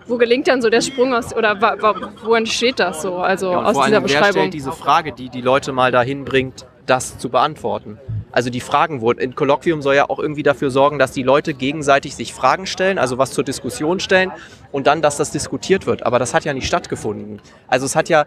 wo 0.06 0.18
gelingt 0.18 0.48
dann 0.48 0.61
so 0.61 0.68
der 0.68 0.82
Sprung 0.82 1.14
aus 1.14 1.35
oder 1.35 1.56
wo 2.24 2.35
entsteht 2.35 2.78
das 2.78 3.02
so? 3.02 3.16
Also 3.16 3.52
ja, 3.52 3.62
aus 3.62 3.74
vor 3.74 3.85
dieser 3.85 3.96
allem, 3.96 4.02
Beschreibung. 4.02 4.26
Wer 4.26 4.32
stellt 4.32 4.54
diese 4.54 4.72
Frage, 4.72 5.12
die 5.12 5.30
die 5.30 5.40
Leute 5.40 5.72
mal 5.72 5.90
dahin 5.90 6.24
bringt, 6.24 6.66
das 6.87 7.18
zu 7.18 7.29
beantworten? 7.29 7.99
Also 8.33 8.51
die 8.51 8.61
Fragen 8.61 9.01
wurden, 9.01 9.20
ein 9.20 9.35
Kolloquium 9.35 9.83
soll 9.83 9.94
ja 9.94 10.11
auch 10.11 10.18
irgendwie 10.18 10.42
dafür 10.42 10.70
sorgen, 10.70 10.99
dass 10.99 11.12
die 11.12 11.22
Leute 11.22 11.55
gegenseitig 11.55 12.14
sich 12.14 12.35
Fragen 12.35 12.66
stellen, 12.66 12.99
also 12.99 13.18
was 13.18 13.33
zur 13.33 13.44
Diskussion 13.44 14.01
stellen 14.01 14.33
und 14.72 14.87
dann, 14.87 15.03
dass 15.03 15.16
das 15.16 15.31
diskutiert 15.31 15.87
wird. 15.87 16.05
Aber 16.05 16.18
das 16.18 16.35
hat 16.35 16.44
ja 16.44 16.53
nicht 16.53 16.66
stattgefunden. 16.66 17.40
Also 17.66 17.87
es 17.87 17.96
hat 17.96 18.09
ja 18.09 18.27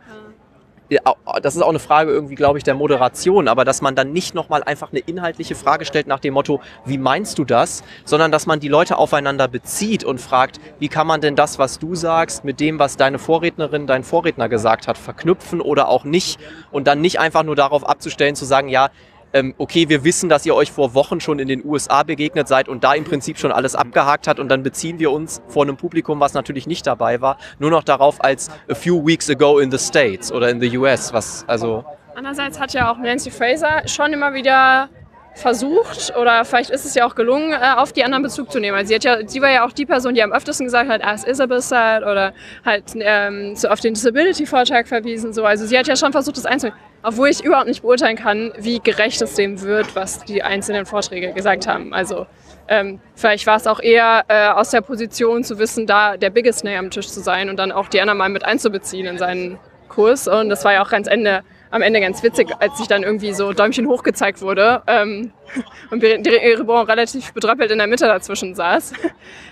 das 1.42 1.56
ist 1.56 1.62
auch 1.62 1.70
eine 1.70 1.80
Frage 1.80 2.12
irgendwie, 2.12 2.36
glaube 2.36 2.58
ich, 2.58 2.64
der 2.64 2.74
Moderation, 2.74 3.48
aber 3.48 3.64
dass 3.64 3.82
man 3.82 3.96
dann 3.96 4.12
nicht 4.12 4.34
nochmal 4.34 4.64
einfach 4.64 4.92
eine 4.92 5.00
inhaltliche 5.00 5.56
Frage 5.56 5.86
stellt 5.86 6.08
nach 6.08 6.20
dem 6.20 6.34
Motto, 6.34 6.62
wie 6.86 6.98
meinst 6.98 7.38
du 7.38 7.46
das, 7.46 7.84
sondern 8.06 8.32
dass 8.32 8.46
man 8.46 8.60
die 8.60 8.68
Leute 8.68 8.98
aufeinander 8.98 9.48
bezieht 9.48 10.04
und 10.04 10.20
fragt, 10.20 10.60
wie 10.80 10.88
kann 10.88 11.06
man 11.06 11.22
denn 11.22 11.36
das, 11.36 11.60
was 11.60 11.80
du 11.80 11.96
sagst, 11.96 12.44
mit 12.44 12.60
dem, 12.60 12.80
was 12.80 12.98
deine 12.98 13.20
Vorrednerin, 13.20 13.88
dein 13.88 14.04
Vorredner 14.04 14.50
gesagt 14.50 14.88
hat, 14.88 14.98
verknüpfen 14.98 15.62
oder 15.62 15.90
auch 15.90 16.04
nicht? 16.04 16.40
Und 16.72 16.88
dann 16.88 17.02
nicht 17.02 17.20
einfach 17.20 17.44
nur 17.44 17.56
darauf 17.56 17.88
abzustellen, 17.88 18.36
zu 18.36 18.46
sagen, 18.46 18.70
ja, 18.70 18.90
ähm, 19.34 19.54
okay, 19.58 19.90
wir 19.90 20.04
wissen, 20.04 20.30
dass 20.30 20.46
ihr 20.46 20.56
euch 20.56 20.72
vor 20.72 20.94
Wochen 20.94 21.20
schon 21.20 21.40
in 21.40 21.48
den 21.48 21.66
USA 21.66 22.04
begegnet 22.04 22.48
seid 22.48 22.68
und 22.68 22.84
da 22.84 22.94
im 22.94 23.04
Prinzip 23.04 23.38
schon 23.38 23.52
alles 23.52 23.76
abgehakt 23.76 24.28
hat 24.28 24.40
und 24.40 24.50
dann 24.50 24.64
beziehen 24.64 25.00
wir 25.00 25.12
uns 25.12 25.42
vor 25.48 25.64
einem 25.64 25.78
Publikum, 25.78 26.20
was 26.20 26.34
natürlich 26.34 26.68
nicht 26.68 26.88
dabei 26.88 27.22
war, 27.22 27.38
nur 27.60 27.70
noch 27.70 27.84
darauf 27.84 28.24
als 28.24 28.50
a 28.70 28.76
few 28.76 29.06
weeks 29.06 29.30
ago 29.30 29.60
in 29.60 29.72
the 29.72 29.78
States 29.78 30.32
oder 30.32 30.50
in 30.50 30.60
the 30.60 30.78
US, 30.78 31.14
was 31.14 31.44
also... 31.48 31.86
Andererseits 32.16 32.60
hat 32.60 32.74
ja 32.74 32.92
auch 32.92 32.98
Nancy 32.98 33.32
Fraser 33.32 33.88
schon 33.88 34.12
immer 34.12 34.34
wieder 34.34 34.90
versucht 35.36 36.14
oder 36.18 36.44
vielleicht 36.44 36.70
ist 36.70 36.86
es 36.86 36.96
ja 36.96 37.06
auch 37.06 37.16
gelungen, 37.16 37.54
äh, 37.54 37.76
auf 37.78 37.94
die 37.94 38.04
anderen 38.04 38.24
Bezug 38.24 38.52
zu 38.52 38.60
nehmen. 38.60 38.78
Also 38.78 38.90
sie, 38.90 38.96
hat 38.96 39.04
ja, 39.04 39.28
sie 39.28 39.42
war 39.42 39.50
ja 39.50 39.66
auch 39.66 39.72
die 39.72 39.86
Person, 39.86 40.14
die 40.14 40.22
am 40.22 40.32
öftesten 40.32 40.66
gesagt 40.66 40.90
hat, 40.90 41.04
as 41.04 41.24
Isabel 41.24 41.62
said 41.62 42.04
oder 42.04 42.34
halt 42.66 42.84
ähm, 42.96 43.56
so 43.56 43.70
auf 43.70 43.80
den 43.80 43.94
Disability-Vortrag 43.94 44.88
verwiesen. 44.88 45.34
So. 45.34 45.46
Also 45.46 45.66
sie 45.66 45.78
hat 45.78 45.88
ja 45.88 45.96
schon 45.96 46.12
versucht, 46.12 46.38
das 46.38 46.46
einzunehmen. 46.46 46.78
Obwohl 47.02 47.30
ich 47.30 47.44
überhaupt 47.44 47.68
nicht 47.68 47.82
beurteilen 47.82 48.18
kann, 48.18 48.52
wie 48.58 48.80
gerecht 48.80 49.22
es 49.22 49.36
dem 49.36 49.62
wird, 49.62 49.96
was 49.96 50.26
die 50.26 50.44
einzelnen 50.44 50.86
Vorträge 50.86 51.32
gesagt 51.34 51.68
haben. 51.68 51.94
Also 51.94 52.26
ähm, 52.68 53.00
vielleicht 53.16 53.48
war 53.48 53.58
es 53.58 53.68
auch 53.68 53.80
eher 53.80 54.26
äh, 54.28 54.50
aus 54.50 54.72
der 54.72 54.82
Position 54.82 55.44
zu 55.44 55.60
wissen, 55.60 55.88
da 55.88 56.18
der 56.18 56.30
Biggest 56.30 56.64
Name 56.64 56.78
am 56.78 56.92
Tisch 56.92 57.08
zu 57.08 57.22
sein 57.22 57.50
und 57.50 57.58
dann 57.58 57.72
auch 57.72 57.88
die 57.88 58.02
anderen 58.02 58.18
mal 58.18 58.30
mit 58.30 58.44
einzubeziehen 58.44 59.08
in 59.08 59.18
seinen 59.18 59.58
Kurs. 59.88 60.28
Und 60.28 60.50
das 60.50 60.64
war 60.66 60.74
ja 60.74 60.84
auch 60.84 60.90
ganz 60.90 61.08
Ende 61.08 61.44
am 61.72 61.82
Ende 61.82 62.02
ganz 62.02 62.24
witzig, 62.24 62.50
als 62.60 62.78
sich 62.78 62.88
dann 62.88 63.04
irgendwie 63.04 63.34
so 63.34 63.54
Däumchen 63.54 63.88
hoch 63.88 64.04
gezeigt 64.04 64.42
wurde 64.42 64.82
ähm, 64.88 65.32
und 65.92 66.04
Eribon 66.04 66.86
relativ 66.86 67.32
betröppelt 67.34 67.72
in 67.72 67.78
der 67.78 67.88
Mitte 67.88 68.06
dazwischen 68.06 68.56
saß. 68.56 68.94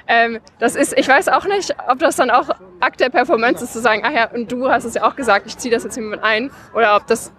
Ähm, 0.09 0.39
das 0.57 0.77
ist, 0.77 0.97
ich 0.97 1.05
weiß 1.05 1.27
auch 1.27 1.43
nicht, 1.43 1.75
ob 1.89 1.99
das 1.99 2.15
dann 2.15 2.29
auch 2.29 2.47
Akt 2.79 3.01
der 3.01 3.09
Performance 3.09 3.65
ist, 3.65 3.73
zu 3.73 3.81
sagen, 3.81 4.03
ach 4.05 4.13
ja, 4.13 4.31
und 4.31 4.49
du 4.49 4.69
hast 4.69 4.85
es 4.85 4.93
ja 4.93 5.03
auch 5.03 5.17
gesagt, 5.17 5.47
ich 5.47 5.57
ziehe 5.57 5.69
das 5.73 5.83
jetzt 5.83 5.95
hier 5.95 6.03
mit 6.03 6.23
ein, 6.23 6.49
oder 6.73 6.95
ob 6.95 7.07
das 7.07 7.33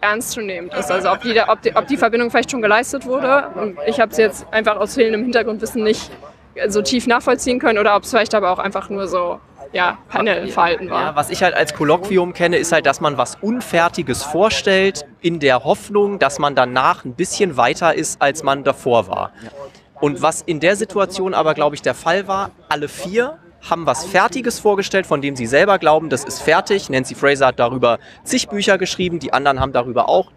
ernstzunehmend 0.00 0.74
ist. 0.74 0.90
Also 0.90 1.10
ob 1.10 1.22
die, 1.22 1.40
ob, 1.40 1.62
die, 1.62 1.74
ob 1.74 1.86
die 1.86 1.96
Verbindung 1.96 2.30
vielleicht 2.30 2.50
schon 2.50 2.62
geleistet 2.62 3.06
wurde 3.06 3.50
und 3.54 3.78
ich 3.86 4.00
habe 4.00 4.12
es 4.12 4.18
jetzt 4.18 4.46
einfach 4.52 4.76
aus 4.76 4.94
fehlendem 4.94 5.22
Hintergrundwissen 5.22 5.82
nicht 5.82 6.10
so 6.68 6.82
tief 6.82 7.06
nachvollziehen 7.06 7.58
können 7.58 7.78
oder 7.78 7.96
ob 7.96 8.04
es 8.04 8.10
vielleicht 8.10 8.34
aber 8.34 8.50
auch 8.50 8.58
einfach 8.58 8.88
nur 8.88 9.08
so 9.08 9.40
ja, 9.72 9.98
Panelverhalten 10.08 10.88
war. 10.88 11.02
Ja, 11.02 11.16
was 11.16 11.30
ich 11.30 11.42
halt 11.42 11.54
als 11.54 11.74
Kolloquium 11.74 12.32
kenne, 12.32 12.58
ist 12.58 12.70
halt, 12.70 12.86
dass 12.86 13.00
man 13.00 13.18
was 13.18 13.36
Unfertiges 13.40 14.22
vorstellt, 14.22 15.04
in 15.20 15.40
der 15.40 15.64
Hoffnung, 15.64 16.20
dass 16.20 16.38
man 16.38 16.54
danach 16.54 17.04
ein 17.04 17.14
bisschen 17.14 17.56
weiter 17.56 17.94
ist, 17.94 18.22
als 18.22 18.44
man 18.44 18.62
davor 18.62 19.08
war. 19.08 19.32
Und 20.00 20.22
was 20.22 20.42
in 20.42 20.60
der 20.60 20.76
Situation 20.76 21.34
aber, 21.34 21.54
glaube 21.54 21.74
ich, 21.74 21.82
der 21.82 21.94
Fall 21.94 22.28
war, 22.28 22.52
alle 22.68 22.88
vier 22.88 23.38
haben 23.68 23.86
was 23.86 24.04
Fertiges 24.04 24.58
vorgestellt, 24.58 25.06
von 25.06 25.22
dem 25.22 25.36
sie 25.36 25.46
selber 25.46 25.78
glauben, 25.78 26.10
das 26.10 26.24
ist 26.24 26.42
fertig. 26.42 26.90
Nancy 26.90 27.14
Fraser 27.14 27.48
hat 27.48 27.58
darüber 27.58 27.98
zig 28.24 28.48
Bücher 28.48 28.78
geschrieben, 28.78 29.18
die 29.18 29.32
anderen 29.32 29.60
haben 29.60 29.72
darüber 29.72 30.08
auch 30.08 30.30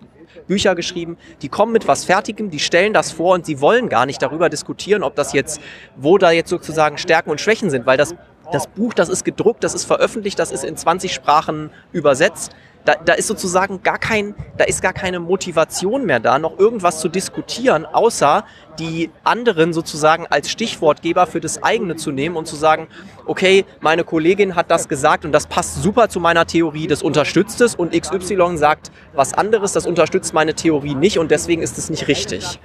Bücher 0.47 0.75
geschrieben, 0.75 1.17
die 1.41 1.49
kommen 1.49 1.73
mit 1.73 1.87
was 1.87 2.05
Fertigem, 2.05 2.49
die 2.49 2.59
stellen 2.59 2.93
das 2.93 3.11
vor 3.11 3.33
und 3.33 3.45
sie 3.45 3.59
wollen 3.59 3.89
gar 3.89 4.05
nicht 4.05 4.21
darüber 4.21 4.49
diskutieren, 4.49 5.03
ob 5.03 5.15
das 5.15 5.33
jetzt, 5.33 5.59
wo 5.97 6.17
da 6.17 6.31
jetzt 6.31 6.49
sozusagen 6.49 6.97
Stärken 6.97 7.29
und 7.29 7.41
Schwächen 7.41 7.69
sind, 7.69 7.85
weil 7.85 7.97
das 7.97 8.15
das 8.51 8.67
Buch, 8.67 8.93
das 8.93 9.09
ist 9.09 9.23
gedruckt, 9.23 9.63
das 9.63 9.73
ist 9.73 9.85
veröffentlicht, 9.85 10.39
das 10.39 10.51
ist 10.51 10.63
in 10.63 10.77
20 10.77 11.13
Sprachen 11.13 11.69
übersetzt. 11.91 12.51
Da, 12.85 12.95
da 13.03 13.13
ist 13.13 13.27
sozusagen 13.27 13.83
gar 13.83 13.97
kein, 13.97 14.33
da 14.57 14.63
ist 14.63 14.81
gar 14.81 14.93
keine 14.93 15.19
Motivation 15.19 16.05
mehr 16.05 16.21
da, 16.21 16.39
noch 16.39 16.57
irgendwas 16.57 17.01
zu 17.01 17.09
diskutieren, 17.09 17.85
außer 17.85 18.45
die 18.79 19.09
anderen 19.25 19.73
sozusagen 19.73 20.25
als 20.27 20.49
Stichwortgeber 20.49 21.27
für 21.27 21.41
das 21.41 21.61
eigene 21.61 21.97
zu 21.97 22.11
nehmen 22.11 22.37
und 22.37 22.47
zu 22.47 22.55
sagen, 22.55 22.87
okay, 23.25 23.65
meine 23.81 24.05
Kollegin 24.05 24.55
hat 24.55 24.71
das 24.71 24.87
gesagt 24.87 25.25
und 25.25 25.33
das 25.33 25.47
passt 25.47 25.83
super 25.83 26.07
zu 26.07 26.21
meiner 26.21 26.47
Theorie, 26.47 26.87
das 26.87 27.03
unterstützt 27.03 27.59
es 27.59 27.75
und 27.75 27.91
XY 27.91 28.55
sagt 28.55 28.89
was 29.13 29.33
anderes, 29.33 29.73
das 29.73 29.85
unterstützt 29.85 30.33
meine 30.33 30.53
Theorie 30.53 30.95
nicht 30.95 31.19
und 31.19 31.29
deswegen 31.29 31.61
ist 31.61 31.77
es 31.77 31.89
nicht 31.89 32.07
richtig. 32.07 32.57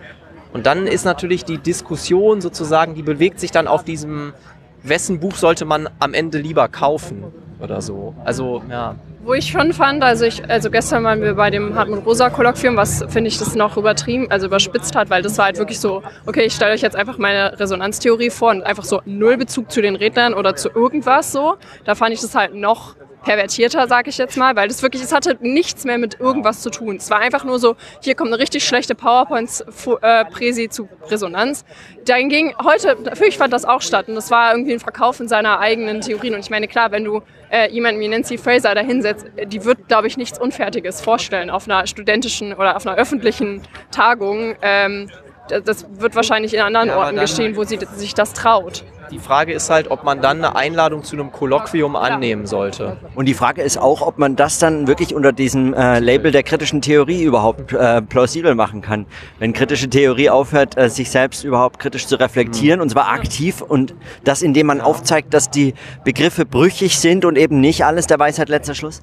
Und 0.53 0.67
dann 0.67 0.87
ist 0.87 1.05
natürlich 1.05 1.45
die 1.45 1.59
Diskussion 1.59 2.41
sozusagen, 2.41 2.95
die 2.95 3.03
bewegt 3.03 3.41
sich 3.41 3.51
dann 3.51 3.67
auf 3.67 3.85
diesem, 3.85 4.35
wessen 4.83 5.21
Buch 5.21 5.35
sollte 5.37 5.65
man 5.65 5.89
am 5.99 6.15
Ende 6.15 6.39
lieber 6.39 6.69
kaufen 6.69 7.25
oder 7.61 7.81
so. 7.81 8.15
Also, 8.25 8.63
ja. 8.69 8.97
Wo 9.25 9.35
ich 9.35 9.47
schon 9.53 9.73
fand, 9.73 10.03
also 10.03 10.25
ich, 10.25 10.49
also 10.51 10.69
gestern 10.69 11.05
waren 11.05 11.23
wir 11.23 11.35
bei 11.35 11.49
dem 11.51 11.77
Hartmut 11.77 12.05
Rosa 12.05 12.29
Kolloquium, 12.29 12.77
was 12.77 13.05
finde 13.09 13.29
ich 13.29 13.39
das 13.39 13.55
noch 13.55 13.77
übertrieben, 13.77 14.27
also 14.31 14.47
überspitzt 14.47 14.97
hat, 14.97 15.11
weil 15.11 15.23
das 15.23 15.39
war 15.39 15.45
halt 15.45 15.59
wirklich 15.59 15.79
so, 15.79 16.03
okay, 16.27 16.43
ich 16.43 16.55
stelle 16.55 16.73
euch 16.73 16.81
jetzt 16.81 16.97
einfach 16.97 17.19
meine 17.19 17.59
Resonanztheorie 17.61 18.31
vor 18.31 18.51
und 18.51 18.65
einfach 18.65 18.83
so 18.83 19.01
null 19.05 19.37
Bezug 19.37 19.71
zu 19.71 19.81
den 19.81 19.95
Rednern 19.95 20.35
oder 20.35 20.57
zu 20.57 20.71
irgendwas 20.71 21.31
so. 21.31 21.55
Da 21.85 21.95
fand 21.95 22.13
ich 22.13 22.21
das 22.21 22.35
halt 22.35 22.55
noch 22.55 22.97
pervertierter, 23.23 23.87
sag 23.89 24.09
ich 24.09 24.19
jetzt 24.19 24.37
mal, 24.37 24.57
weil 24.57 24.69
das 24.69 24.83
wirklich, 24.83 25.03
es 25.03 25.13
hatte 25.13 25.37
nichts 25.41 25.85
mehr 25.85 25.99
mit 25.99 26.21
irgendwas 26.21 26.61
zu 26.61 26.71
tun. 26.71 26.97
Es 26.97 27.11
war 27.11 27.21
einfach 27.21 27.45
nur 27.45 27.59
so, 27.59 27.77
hier 28.01 28.15
kommt 28.15 28.33
eine 28.33 28.39
richtig 28.39 28.65
schlechte 28.65 28.95
PowerPoint-Präsi 28.95 30.69
zu 30.69 30.89
Resonanz. 31.09 31.65
Dann 32.05 32.29
ging 32.29 32.55
heute, 32.63 32.97
natürlich 33.03 33.39
fand 33.39 33.53
das 33.53 33.65
auch 33.65 33.81
statt 33.81 34.09
und 34.09 34.15
das 34.15 34.31
war 34.31 34.53
irgendwie 34.53 34.73
ein 34.73 34.81
Verkauf 34.81 35.21
in 35.21 35.29
seiner 35.29 35.61
eigenen 35.61 36.01
Theorien. 36.01 36.35
Und 36.35 36.41
ich 36.41 36.51
meine, 36.51 36.69
klar, 36.69 36.91
wenn 36.91 37.05
du 37.05 37.23
äh, 37.51 37.71
jemanden 37.71 38.01
wie 38.01 38.09
Nancy 38.09 38.39
Fraser 38.39 38.75
da 38.75 38.81
hinsetzt, 38.81 39.27
die 39.47 39.65
wird, 39.65 39.89
glaube 39.89 40.07
ich, 40.07 40.17
nichts 40.17 40.39
Unfertiges 40.39 41.01
vorstellen 41.01 41.51
auf 41.51 41.69
einer 41.69 41.87
studentischen 41.87 42.55
oder 42.55 42.77
auf 42.77 42.87
einer 42.87 42.97
öffentlichen 42.97 43.63
Tagung. 43.91 44.57
Ähm, 44.63 45.11
das 45.61 45.87
wird 45.99 46.17
wahrscheinlich 46.17 46.55
in 46.55 46.61
anderen 46.61 46.89
ja, 46.89 46.97
Orten 46.97 47.17
geschehen, 47.17 47.57
wo 47.57 47.65
sie 47.65 47.79
sich 47.97 48.15
das 48.15 48.33
traut. 48.33 48.85
Die 49.11 49.19
Frage 49.19 49.53
ist 49.53 49.69
halt, 49.69 49.91
ob 49.91 50.05
man 50.05 50.23
dann 50.23 50.39
eine 50.39 50.57
Einladung 50.57 51.05
zu 51.05 51.17
einem 51.17 51.33
Kolloquium 51.33 51.97
annehmen 51.97 52.47
sollte. 52.47 52.97
Und 53.15 53.27
die 53.27 53.35
Frage 53.35 53.61
ist 53.61 53.77
auch, 53.77 54.01
ob 54.01 54.17
man 54.19 54.37
das 54.37 54.59
dann 54.59 54.87
wirklich 54.87 55.15
unter 55.15 55.33
diesem 55.33 55.75
äh, 55.75 55.99
Label 55.99 56.33
der 56.33 56.43
kritischen 56.43 56.81
Theorie 56.81 57.23
überhaupt 57.23 57.75
äh, 57.75 58.01
plausibel 58.01 58.55
machen 58.55 58.81
kann. 58.81 59.05
Wenn 59.39 59.53
kritische 59.53 59.91
Theorie 59.91 60.31
aufhört, 60.31 60.79
äh, 60.79 60.89
sich 60.89 61.11
selbst 61.11 61.45
überhaupt 61.45 61.79
kritisch 61.79 62.07
zu 62.07 62.19
reflektieren, 62.19 62.79
mhm. 62.79 62.85
und 62.85 62.89
zwar 62.89 63.09
aktiv 63.11 63.61
und 63.61 63.95
das, 64.25 64.41
indem 64.41 64.69
man 64.69 64.81
aufzeigt, 64.81 65.35
dass 65.35 65.51
die 65.51 65.75
Begriffe 66.05 66.47
brüchig 66.47 66.99
sind 66.99 67.27
und 67.27 67.37
eben 67.37 67.61
nicht 67.61 67.85
alles 67.85 68.07
der 68.07 68.19
Weisheit 68.19 68.49
letzter 68.49 68.75
Schluss. 68.75 69.03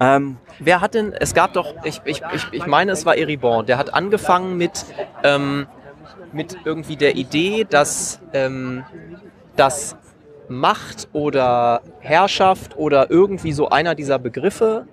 Ähm, 0.00 0.38
Wer 0.58 0.80
hat 0.80 0.94
denn, 0.94 1.12
es 1.12 1.34
gab 1.34 1.52
doch, 1.52 1.74
ich, 1.84 2.00
ich, 2.04 2.22
ich, 2.34 2.46
ich 2.52 2.66
meine, 2.66 2.92
es 2.92 3.04
war 3.04 3.16
Eribon, 3.16 3.66
der 3.66 3.76
hat 3.78 3.92
angefangen 3.92 4.56
mit, 4.56 4.86
ähm, 5.22 5.66
mit 6.32 6.56
irgendwie 6.64 6.96
der 6.96 7.16
Idee, 7.16 7.66
dass 7.68 8.20
ähm, 8.32 8.84
dass 9.56 9.96
Macht 10.48 11.08
oder 11.12 11.80
Herrschaft 12.00 12.76
oder 12.76 13.10
irgendwie 13.10 13.52
so 13.52 13.68
einer 13.68 13.94
dieser 13.94 14.18
Begriffe 14.18 14.86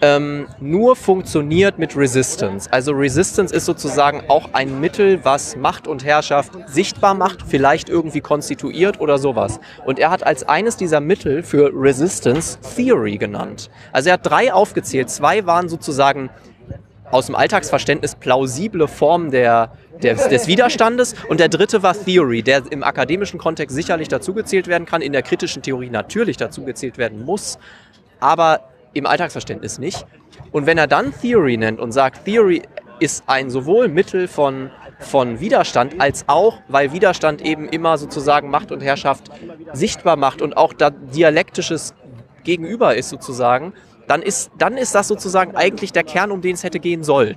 ähm, 0.00 0.46
nur 0.60 0.94
funktioniert 0.94 1.78
mit 1.78 1.96
Resistance. 1.96 2.72
Also 2.72 2.92
Resistance 2.92 3.52
ist 3.54 3.64
sozusagen 3.64 4.22
auch 4.28 4.50
ein 4.52 4.80
Mittel, 4.80 5.24
was 5.24 5.56
Macht 5.56 5.88
und 5.88 6.04
Herrschaft 6.04 6.52
sichtbar 6.68 7.14
macht, 7.14 7.42
vielleicht 7.46 7.88
irgendwie 7.88 8.20
konstituiert 8.20 9.00
oder 9.00 9.18
sowas. 9.18 9.58
Und 9.84 9.98
er 9.98 10.10
hat 10.10 10.24
als 10.24 10.48
eines 10.48 10.76
dieser 10.76 11.00
Mittel 11.00 11.42
für 11.42 11.72
Resistance 11.74 12.58
Theory 12.76 13.18
genannt. 13.18 13.70
Also 13.92 14.10
er 14.10 14.14
hat 14.14 14.26
drei 14.26 14.52
aufgezählt. 14.52 15.10
Zwei 15.10 15.46
waren 15.46 15.68
sozusagen 15.68 16.30
aus 17.10 17.26
dem 17.26 17.34
Alltagsverständnis 17.34 18.14
plausible 18.14 18.88
Formen 18.88 19.30
der 19.30 19.72
des, 20.02 20.28
des 20.28 20.46
Widerstandes. 20.46 21.14
Und 21.28 21.40
der 21.40 21.48
dritte 21.48 21.82
war 21.82 21.94
Theory, 21.94 22.42
der 22.42 22.62
im 22.70 22.82
akademischen 22.82 23.38
Kontext 23.38 23.74
sicherlich 23.74 24.08
dazugezählt 24.08 24.66
werden 24.66 24.86
kann, 24.86 25.02
in 25.02 25.12
der 25.12 25.22
kritischen 25.22 25.62
Theorie 25.62 25.90
natürlich 25.90 26.36
dazugezählt 26.36 26.98
werden 26.98 27.24
muss, 27.24 27.58
aber 28.20 28.68
im 28.94 29.06
Alltagsverständnis 29.06 29.78
nicht. 29.78 30.06
Und 30.52 30.66
wenn 30.66 30.78
er 30.78 30.86
dann 30.86 31.12
Theory 31.20 31.56
nennt 31.56 31.80
und 31.80 31.92
sagt, 31.92 32.24
Theory 32.24 32.62
ist 33.00 33.24
ein 33.26 33.50
sowohl 33.50 33.88
Mittel 33.88 34.28
von, 34.28 34.70
von 34.98 35.40
Widerstand 35.40 36.00
als 36.00 36.24
auch, 36.26 36.58
weil 36.68 36.92
Widerstand 36.92 37.42
eben 37.42 37.68
immer 37.68 37.98
sozusagen 37.98 38.50
Macht 38.50 38.72
und 38.72 38.82
Herrschaft 38.82 39.30
sichtbar 39.72 40.16
macht 40.16 40.42
und 40.42 40.56
auch 40.56 40.72
da 40.72 40.90
dialektisches 40.90 41.94
Gegenüber 42.44 42.96
ist 42.96 43.10
sozusagen, 43.10 43.72
dann 44.08 44.22
ist, 44.22 44.50
dann 44.58 44.76
ist 44.76 44.94
das 44.94 45.06
sozusagen 45.06 45.54
eigentlich 45.54 45.92
der 45.92 46.04
Kern, 46.04 46.32
um 46.32 46.40
den 46.40 46.54
es 46.54 46.64
hätte 46.64 46.80
gehen 46.80 47.04
sollen 47.04 47.36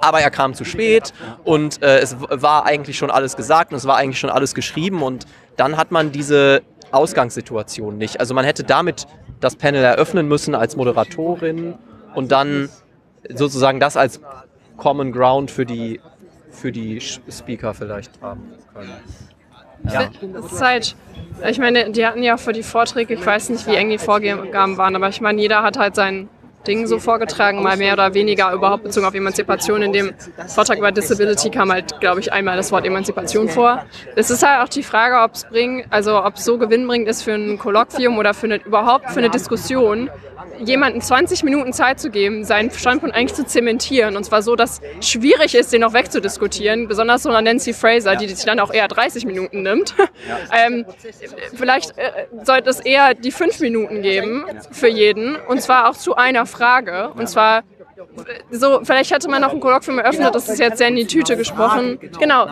aber 0.00 0.20
er 0.20 0.30
kam 0.30 0.54
zu 0.54 0.64
spät 0.64 1.12
und 1.44 1.82
äh, 1.82 1.98
es 1.98 2.16
war 2.20 2.66
eigentlich 2.66 2.98
schon 2.98 3.10
alles 3.10 3.36
gesagt 3.36 3.72
und 3.72 3.78
es 3.78 3.86
war 3.86 3.96
eigentlich 3.96 4.18
schon 4.18 4.30
alles 4.30 4.54
geschrieben 4.54 5.02
und 5.02 5.26
dann 5.56 5.76
hat 5.76 5.90
man 5.90 6.12
diese 6.12 6.62
Ausgangssituation 6.90 7.98
nicht. 7.98 8.20
Also 8.20 8.34
man 8.34 8.44
hätte 8.44 8.64
damit 8.64 9.06
das 9.40 9.56
Panel 9.56 9.82
eröffnen 9.82 10.28
müssen 10.28 10.54
als 10.54 10.76
Moderatorin 10.76 11.74
und 12.14 12.32
dann 12.32 12.68
sozusagen 13.28 13.80
das 13.80 13.96
als 13.96 14.20
Common 14.76 15.12
Ground 15.12 15.50
für 15.50 15.66
die, 15.66 16.00
für 16.50 16.72
die 16.72 17.00
Speaker 17.00 17.74
vielleicht 17.74 18.20
haben 18.22 18.52
können. 18.72 18.92
Ja. 19.84 20.10
Das 20.32 20.52
ist 20.52 20.60
halt, 20.62 20.96
ich 21.48 21.58
meine, 21.58 21.90
die 21.90 22.06
hatten 22.06 22.22
ja 22.22 22.36
für 22.36 22.52
die 22.52 22.62
Vorträge, 22.62 23.14
ich 23.14 23.24
weiß 23.24 23.50
nicht, 23.50 23.66
wie 23.66 23.74
eng 23.74 23.90
die 23.90 23.98
Vorgaben 23.98 24.76
waren, 24.76 24.96
aber 24.96 25.08
ich 25.08 25.20
meine, 25.20 25.40
jeder 25.40 25.62
hat 25.62 25.78
halt 25.78 25.94
seinen 25.94 26.28
Ding 26.66 26.86
so 26.86 26.98
vorgetragen, 26.98 27.62
mal 27.62 27.76
mehr 27.76 27.94
oder 27.94 28.12
weniger 28.14 28.52
überhaupt 28.52 28.82
bezogen 28.82 29.06
auf 29.06 29.14
Emanzipation. 29.14 29.80
In 29.80 29.92
dem 29.92 30.12
Vortrag 30.48 30.78
über 30.78 30.92
Disability 30.92 31.50
kam 31.50 31.72
halt, 31.72 32.00
glaube 32.00 32.20
ich, 32.20 32.32
einmal 32.32 32.56
das 32.56 32.72
Wort 32.72 32.84
Emanzipation 32.84 33.48
vor. 33.48 33.84
Es 34.16 34.30
ist 34.30 34.46
halt 34.46 34.62
auch 34.62 34.68
die 34.68 34.82
Frage, 34.82 35.22
ob 35.22 35.34
es 35.34 35.44
bringt, 35.44 35.86
also 35.90 36.22
ob 36.22 36.36
so 36.38 36.58
gewinnbringend 36.58 37.08
ist 37.08 37.22
für 37.22 37.32
ein 37.32 37.58
Kolloquium 37.58 38.18
oder 38.18 38.34
für 38.34 38.46
eine, 38.46 38.56
überhaupt 38.56 39.10
für 39.10 39.20
eine 39.20 39.30
Diskussion, 39.30 40.10
jemanden 40.64 41.00
20 41.00 41.42
Minuten 41.42 41.72
Zeit 41.72 42.00
zu 42.00 42.10
geben, 42.10 42.44
seinen 42.44 42.70
Standpunkt 42.70 43.14
eigentlich 43.14 43.34
zu 43.34 43.44
zementieren. 43.44 44.16
Und 44.16 44.24
zwar 44.24 44.42
so, 44.42 44.56
dass 44.56 44.80
es 45.00 45.08
schwierig 45.08 45.54
ist, 45.54 45.72
den 45.72 45.80
noch 45.80 45.92
wegzudiskutieren. 45.92 46.88
Besonders 46.88 47.22
so 47.22 47.28
einer 47.28 47.42
Nancy 47.42 47.72
Fraser, 47.72 48.16
die 48.16 48.28
sich 48.28 48.44
dann 48.44 48.60
auch 48.60 48.72
eher 48.72 48.88
30 48.88 49.24
Minuten 49.24 49.62
nimmt. 49.62 49.94
ähm, 50.56 50.84
vielleicht 51.54 51.96
äh, 51.98 52.26
sollte 52.44 52.70
es 52.70 52.80
eher 52.80 53.14
die 53.14 53.30
fünf 53.30 53.60
Minuten 53.60 54.02
geben 54.02 54.44
für 54.70 54.88
jeden. 54.88 55.36
Und 55.36 55.62
zwar 55.62 55.88
auch 55.88 55.96
zu 55.96 56.16
einer 56.16 56.46
Frage. 56.46 57.10
Und 57.10 57.28
zwar 57.28 57.62
so, 58.50 58.80
vielleicht 58.84 59.10
hätte 59.10 59.28
man 59.28 59.42
noch 59.42 59.52
ein 59.52 59.60
Kolloquium 59.60 59.98
eröffnet, 59.98 60.34
das 60.34 60.48
ist 60.48 60.58
jetzt 60.58 60.78
sehr 60.78 60.88
in 60.88 60.96
die 60.96 61.06
Tüte 61.06 61.36
gesprochen. 61.36 61.98
Genau, 62.18 62.46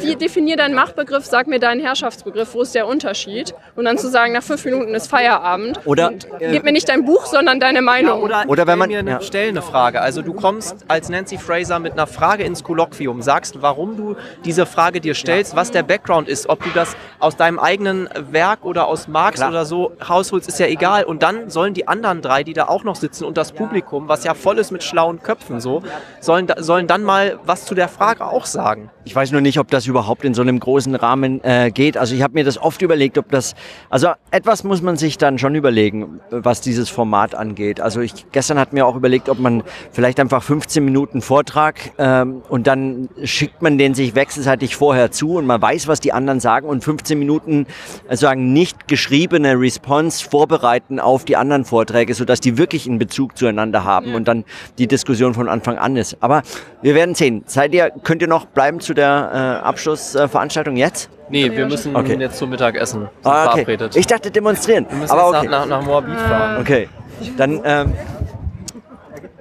wie 0.00 0.16
definier 0.16 0.56
deinen 0.56 0.74
Machtbegriff, 0.74 1.24
sag 1.24 1.46
mir 1.46 1.58
deinen 1.58 1.80
Herrschaftsbegriff, 1.80 2.54
wo 2.54 2.62
ist 2.62 2.74
der 2.74 2.86
Unterschied? 2.86 3.54
Und 3.76 3.84
dann 3.84 3.98
zu 3.98 4.08
sagen, 4.08 4.32
nach 4.32 4.42
fünf 4.42 4.64
Minuten 4.64 4.94
ist 4.94 5.08
Feierabend. 5.08 5.80
Oder 5.86 6.12
äh, 6.38 6.52
gib 6.52 6.64
mir 6.64 6.72
nicht 6.72 6.88
dein 6.88 7.04
Buch, 7.04 7.26
sondern 7.26 7.60
deine 7.60 7.82
Meinung. 7.82 8.18
Ja, 8.18 8.24
oder, 8.24 8.44
oder 8.48 8.66
wenn 8.66 8.78
man 8.78 8.88
mir 8.88 8.98
eine, 8.98 9.10
ja. 9.12 9.20
stell 9.20 9.48
eine 9.48 9.62
Frage. 9.62 10.00
Also 10.00 10.22
du 10.22 10.32
kommst 10.32 10.76
als 10.88 11.08
Nancy 11.08 11.38
Fraser 11.38 11.78
mit 11.78 11.92
einer 11.92 12.06
Frage 12.06 12.44
ins 12.44 12.62
Kolloquium, 12.62 13.22
sagst, 13.22 13.62
warum 13.62 13.96
du 13.96 14.16
diese 14.44 14.66
Frage 14.66 15.00
dir 15.00 15.14
stellst, 15.14 15.56
was 15.56 15.70
der 15.70 15.82
Background 15.82 16.28
ist, 16.28 16.48
ob 16.48 16.62
du 16.62 16.70
das 16.74 16.96
aus 17.18 17.36
deinem 17.36 17.58
eigenen 17.58 18.08
Werk 18.30 18.64
oder 18.64 18.86
aus 18.86 19.08
Marx 19.08 19.36
Klar. 19.36 19.50
oder 19.50 19.64
so 19.64 19.92
rausholst, 20.08 20.48
ist 20.48 20.58
ja 20.58 20.66
egal. 20.66 21.04
Und 21.04 21.22
dann 21.22 21.50
sollen 21.50 21.74
die 21.74 21.88
anderen 21.88 22.22
drei, 22.22 22.44
die 22.44 22.52
da 22.52 22.68
auch 22.68 22.84
noch 22.84 22.96
sitzen 22.96 23.24
und 23.24 23.36
das 23.36 23.52
Publikum, 23.52 24.08
was 24.08 24.24
ja 24.24 24.34
voll 24.34 24.58
ist 24.58 24.70
mit 24.70 24.82
schlauen 24.90 25.22
Köpfen 25.22 25.60
so, 25.60 25.82
sollen, 26.20 26.48
sollen 26.58 26.86
dann 26.86 27.02
mal 27.02 27.38
was 27.44 27.64
zu 27.64 27.74
der 27.74 27.88
Frage 27.88 28.26
auch 28.26 28.44
sagen. 28.44 28.90
Ich 29.04 29.14
weiß 29.16 29.32
nur 29.32 29.40
nicht, 29.40 29.58
ob 29.58 29.68
das 29.70 29.86
überhaupt 29.86 30.24
in 30.24 30.34
so 30.34 30.42
einem 30.42 30.60
großen 30.60 30.94
Rahmen 30.94 31.42
äh, 31.42 31.70
geht. 31.70 31.96
Also 31.96 32.14
ich 32.14 32.22
habe 32.22 32.34
mir 32.34 32.44
das 32.44 32.58
oft 32.58 32.82
überlegt, 32.82 33.16
ob 33.16 33.30
das, 33.30 33.54
also 33.88 34.10
etwas 34.30 34.62
muss 34.64 34.82
man 34.82 34.96
sich 34.96 35.16
dann 35.16 35.38
schon 35.38 35.54
überlegen, 35.54 36.20
was 36.30 36.60
dieses 36.60 36.90
Format 36.90 37.34
angeht. 37.34 37.80
Also 37.80 38.00
ich 38.00 38.26
gestern 38.32 38.58
hat 38.58 38.72
mir 38.72 38.86
auch 38.86 38.96
überlegt, 38.96 39.28
ob 39.28 39.38
man 39.38 39.62
vielleicht 39.92 40.20
einfach 40.20 40.42
15 40.42 40.84
Minuten 40.84 41.22
Vortrag 41.22 41.92
ähm, 41.98 42.42
und 42.48 42.66
dann 42.66 43.08
schickt 43.24 43.62
man 43.62 43.78
den 43.78 43.94
sich 43.94 44.14
wechselseitig 44.14 44.76
vorher 44.76 45.10
zu 45.10 45.36
und 45.36 45.46
man 45.46 45.62
weiß, 45.62 45.88
was 45.88 46.00
die 46.00 46.12
anderen 46.12 46.40
sagen 46.40 46.68
und 46.68 46.84
15 46.84 47.18
Minuten 47.18 47.66
äh, 48.08 48.16
sagen 48.16 48.52
nicht 48.52 48.88
geschriebene 48.88 49.58
Response 49.58 50.28
vorbereiten 50.28 51.00
auf 51.00 51.24
die 51.24 51.36
anderen 51.36 51.64
Vorträge, 51.64 52.14
sodass 52.14 52.40
die 52.40 52.58
wirklich 52.58 52.86
einen 52.86 52.98
Bezug 52.98 53.38
zueinander 53.38 53.84
haben 53.84 54.14
und 54.14 54.28
dann 54.28 54.44
die 54.80 54.86
Diskussion 54.86 55.34
von 55.34 55.48
Anfang 55.48 55.76
an 55.78 55.94
ist. 55.96 56.16
Aber 56.20 56.42
wir 56.80 56.94
werden 56.94 57.14
sehen. 57.14 57.44
Seid 57.46 57.74
ihr, 57.74 57.90
könnt 58.02 58.22
ihr 58.22 58.28
noch 58.28 58.46
bleiben 58.46 58.80
zu 58.80 58.94
der 58.94 59.60
äh, 59.62 59.66
Abschlussveranstaltung 59.66 60.76
jetzt? 60.76 61.10
Nee, 61.28 61.52
wir 61.52 61.66
müssen 61.66 61.94
okay. 61.94 62.16
jetzt 62.18 62.38
zum 62.38 62.50
Mittagessen 62.50 63.08
ah, 63.22 63.44
okay. 63.44 63.52
verabredet. 63.52 63.94
Ich 63.94 64.06
dachte 64.06 64.30
demonstrieren. 64.30 64.86
Wir 64.88 64.96
müssen 64.96 65.12
aber 65.12 65.28
okay. 65.28 65.46
nach, 65.46 65.66
nach, 65.66 65.80
nach 65.80 65.84
Moabit 65.84 66.18
fahren. 66.18 66.60
Okay, 66.60 66.88
dann, 67.36 67.60
ähm, 67.64 67.92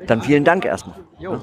dann 0.05 0.21
vielen 0.21 0.43
Dank 0.43 0.65
erstmal. 0.65 0.97
Jo. 1.17 1.39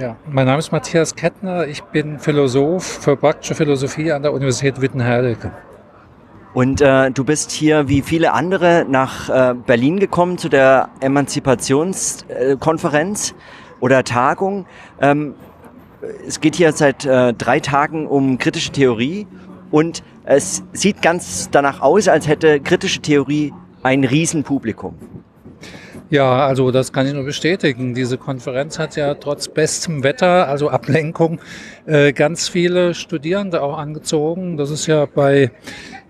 Ja, 0.00 0.16
mein 0.26 0.46
Name 0.46 0.58
ist 0.58 0.72
Matthias 0.72 1.14
Kettner. 1.14 1.66
Ich 1.68 1.82
bin 1.82 2.18
Philosoph 2.18 2.82
für 2.82 3.14
praktische 3.14 3.54
Philosophie 3.54 4.10
an 4.10 4.22
der 4.22 4.32
Universität 4.32 4.80
Wittenherdecke. 4.80 5.52
Und 6.54 6.80
äh, 6.82 7.10
du 7.10 7.24
bist 7.24 7.50
hier 7.50 7.88
wie 7.88 8.02
viele 8.02 8.32
andere 8.32 8.84
nach 8.88 9.30
äh, 9.30 9.54
Berlin 9.54 9.98
gekommen 9.98 10.36
zu 10.36 10.50
der 10.50 10.90
Emanzipationskonferenz 11.00 13.30
äh, 13.30 13.34
oder 13.80 14.04
Tagung. 14.04 14.66
Ähm, 15.00 15.34
es 16.26 16.40
geht 16.40 16.56
hier 16.56 16.72
seit 16.72 17.06
äh, 17.06 17.32
drei 17.32 17.60
Tagen 17.60 18.06
um 18.06 18.36
kritische 18.36 18.70
Theorie 18.70 19.26
und 19.70 20.02
es 20.24 20.62
sieht 20.72 21.00
ganz 21.00 21.48
danach 21.50 21.80
aus, 21.80 22.08
als 22.08 22.28
hätte 22.28 22.60
kritische 22.60 23.00
Theorie 23.00 23.54
ein 23.82 24.04
Riesenpublikum. 24.04 25.21
Ja, 26.12 26.46
also 26.46 26.70
das 26.70 26.92
kann 26.92 27.06
ich 27.06 27.14
nur 27.14 27.24
bestätigen. 27.24 27.94
Diese 27.94 28.18
Konferenz 28.18 28.78
hat 28.78 28.96
ja 28.96 29.14
trotz 29.14 29.48
bestem 29.48 30.02
Wetter, 30.02 30.46
also 30.46 30.68
Ablenkung, 30.68 31.40
äh, 31.86 32.12
ganz 32.12 32.50
viele 32.50 32.92
Studierende 32.92 33.62
auch 33.62 33.78
angezogen. 33.78 34.58
Das 34.58 34.70
ist 34.70 34.86
ja 34.86 35.06
bei 35.06 35.50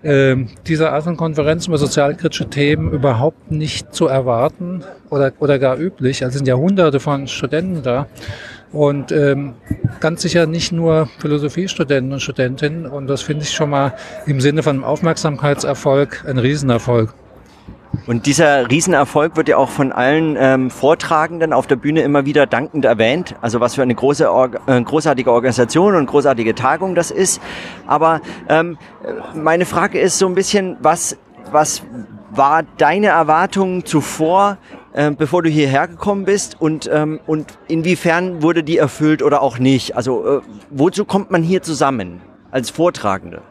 äh, 0.03 0.35
dieser 0.67 0.93
Art 0.93 1.05
von 1.05 1.17
Konferenz 1.17 1.69
über 1.69 1.79
sozialkritische 1.79 2.51
Themen 2.51 2.91
überhaupt 2.91 3.53
nicht 3.53 3.95
zu 3.95 4.09
erwarten 4.09 4.83
oder, 5.09 5.31
oder 5.38 5.61
gar 5.61 5.79
üblich. 5.79 6.25
Also 6.25 6.38
sind 6.38 6.49
ja 6.49 6.57
hunderte 6.57 6.99
von 6.99 7.29
Studenten 7.29 7.85
da. 7.85 8.09
Und 8.73 9.12
ähm, 9.12 9.55
ganz 10.01 10.23
sicher 10.23 10.47
nicht 10.47 10.73
nur 10.73 11.11
Philosophiestudenten 11.21 12.15
und 12.15 12.21
Studentinnen. 12.21 12.87
Und 12.87 13.07
das 13.07 13.23
finde 13.23 13.45
ich 13.45 13.53
schon 13.53 13.71
mal 13.71 13.95
im 14.27 14.41
Sinne 14.41 14.65
von 14.65 14.83
Aufmerksamkeitserfolg 14.83 16.25
ein 16.27 16.38
Riesenerfolg. 16.38 17.15
Und 18.07 18.26
dieser 18.26 18.68
Riesenerfolg 18.70 19.37
wird 19.37 19.48
ja 19.48 19.57
auch 19.57 19.68
von 19.68 19.92
allen 19.92 20.37
ähm, 20.38 20.70
Vortragenden 20.70 21.52
auf 21.52 21.66
der 21.66 21.76
Bühne 21.76 22.02
immer 22.02 22.24
wieder 22.24 22.46
dankend 22.46 22.85
erwähnt. 22.85 23.37
Also 23.40 23.61
was 23.61 23.74
für 23.74 23.83
eine 23.83 23.94
große, 23.94 24.28
äh, 24.66 24.83
großartige 24.83 25.31
Organisation 25.31 25.94
und 25.94 26.07
großartige 26.07 26.55
Tagung 26.55 26.94
das 26.94 27.11
ist. 27.11 27.40
Aber 27.87 28.20
ähm, 28.48 28.78
meine 29.35 29.66
Frage 29.66 30.00
ist 30.00 30.18
so 30.18 30.26
ein 30.26 30.35
bisschen, 30.35 30.76
was, 30.81 31.16
was 31.50 31.83
war 32.31 32.64
deine 32.78 33.09
Erwartung 33.09 33.85
zuvor, 33.85 34.59
äh, 34.94 35.11
bevor 35.11 35.42
du 35.42 35.50
hierher 35.50 35.87
gekommen 35.87 36.24
bist 36.24 36.61
und, 36.61 36.90
ähm, 36.92 37.20
und 37.26 37.59
inwiefern 37.68 38.42
wurde 38.42 38.64
die 38.64 38.78
erfüllt 38.78 39.22
oder 39.22 39.42
auch 39.42 39.59
nicht? 39.59 39.96
Also 39.96 40.38
äh, 40.38 40.40
wozu 40.70 41.05
kommt 41.05 41.31
man 41.31 41.42
hier 41.42 41.62
zusammen 41.62 42.20
als 42.50 42.70
Vortragende? 42.70 43.42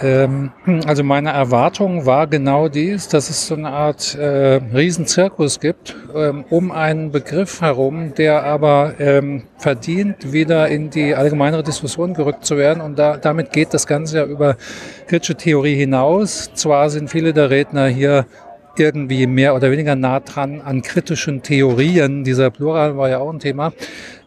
Ähm, 0.00 0.52
also 0.86 1.02
meine 1.02 1.30
Erwartung 1.30 2.04
war 2.04 2.26
genau 2.26 2.68
dies, 2.68 3.08
dass 3.08 3.30
es 3.30 3.46
so 3.46 3.54
eine 3.54 3.70
Art 3.70 4.14
äh, 4.14 4.60
Riesenzirkus 4.74 5.58
gibt 5.60 5.96
ähm, 6.14 6.44
um 6.50 6.70
einen 6.70 7.10
Begriff 7.12 7.60
herum, 7.60 8.14
der 8.14 8.44
aber 8.44 8.94
ähm, 8.98 9.44
verdient, 9.56 10.32
wieder 10.32 10.68
in 10.68 10.90
die 10.90 11.14
allgemeinere 11.14 11.62
Diskussion 11.62 12.14
gerückt 12.14 12.44
zu 12.44 12.56
werden. 12.58 12.82
Und 12.82 12.98
da, 12.98 13.16
damit 13.16 13.52
geht 13.52 13.72
das 13.72 13.86
Ganze 13.86 14.18
ja 14.18 14.24
über 14.24 14.56
kritische 15.06 15.34
Theorie 15.34 15.76
hinaus. 15.76 16.50
Zwar 16.54 16.90
sind 16.90 17.10
viele 17.10 17.32
der 17.32 17.50
Redner 17.50 17.86
hier 17.86 18.26
irgendwie 18.80 19.26
mehr 19.26 19.54
oder 19.54 19.70
weniger 19.70 19.96
nah 19.96 20.20
dran 20.20 20.60
an 20.60 20.82
kritischen 20.82 21.42
Theorien. 21.42 22.24
Dieser 22.24 22.50
Plural 22.50 22.96
war 22.96 23.08
ja 23.08 23.18
auch 23.18 23.32
ein 23.32 23.38
Thema. 23.38 23.72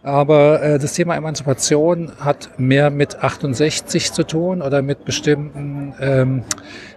Aber 0.01 0.61
äh, 0.61 0.79
das 0.79 0.93
Thema 0.93 1.15
Emanzipation 1.15 2.13
hat 2.19 2.57
mehr 2.57 2.89
mit 2.89 3.21
68 3.21 4.13
zu 4.13 4.25
tun 4.25 4.61
oder 4.61 4.81
mit 4.81 5.03
bestimmten, 5.03 5.93
ähm, 5.99 6.43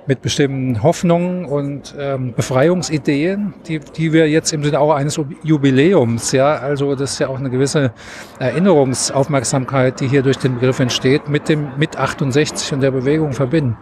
mit 0.07 0.23
bestimmten 0.23 0.85
Hoffnungen 0.85 1.45
und 1.45 1.97
ähm, 1.99 2.33
Befreiungsideen, 2.35 3.55
die, 3.67 3.81
die 3.81 4.13
wir 4.13 4.31
jetzt 4.31 4.53
im 4.53 4.63
Sinne 4.63 4.79
auch 4.79 4.93
eines 4.93 5.21
Jubiläums, 5.43 6.31
ja, 6.31 6.55
also 6.55 6.95
das 6.95 7.15
ist 7.15 7.19
ja 7.19 7.29
auch 7.29 7.41
eine 7.41 7.51
gewisse 7.51 7.93
Erinnerungsaufmerksamkeit, 8.39 10.01
die 10.01 10.07
hier 10.07 10.23
durch 10.23 10.39
den 10.39 10.55
Begriff 10.55 10.79
entsteht, 10.79 11.29
mit 11.29 11.49
dem 11.49 11.73
mit 11.79 11.97
68 11.97 12.73
und 12.73 12.83
der 12.83 12.93
Bewegung 12.93 13.33
verbinden. 13.33 13.77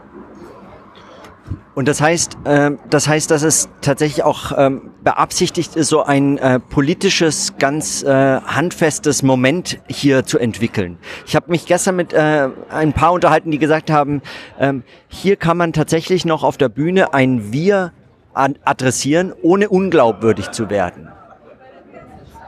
Und 1.74 1.88
das 1.88 2.00
heißt, 2.00 2.38
äh, 2.44 2.72
das 2.90 3.08
heißt, 3.08 3.30
dass 3.30 3.42
es 3.42 3.68
tatsächlich 3.80 4.24
auch 4.24 4.52
ähm, 4.56 4.90
beabsichtigt 5.02 5.76
ist, 5.76 5.88
so 5.88 6.02
ein 6.02 6.36
äh, 6.38 6.58
politisches, 6.58 7.54
ganz 7.58 8.02
äh, 8.02 8.40
handfestes 8.40 9.22
Moment 9.22 9.78
hier 9.88 10.26
zu 10.26 10.38
entwickeln. 10.38 10.98
Ich 11.26 11.36
habe 11.36 11.50
mich 11.50 11.66
gestern 11.66 11.96
mit 11.96 12.12
äh, 12.12 12.48
ein 12.70 12.92
paar 12.92 13.12
unterhalten, 13.12 13.50
die 13.50 13.58
gesagt 13.58 13.90
haben, 13.90 14.20
ähm, 14.58 14.82
hier 15.08 15.36
kann 15.36 15.56
man 15.56 15.72
tatsächlich 15.72 16.24
noch 16.24 16.42
auf 16.42 16.56
der 16.56 16.68
Bühne 16.68 17.14
ein 17.14 17.52
Wir 17.52 17.92
adressieren, 18.32 19.32
ohne 19.42 19.68
unglaubwürdig 19.68 20.50
zu 20.50 20.70
werden. 20.70 21.08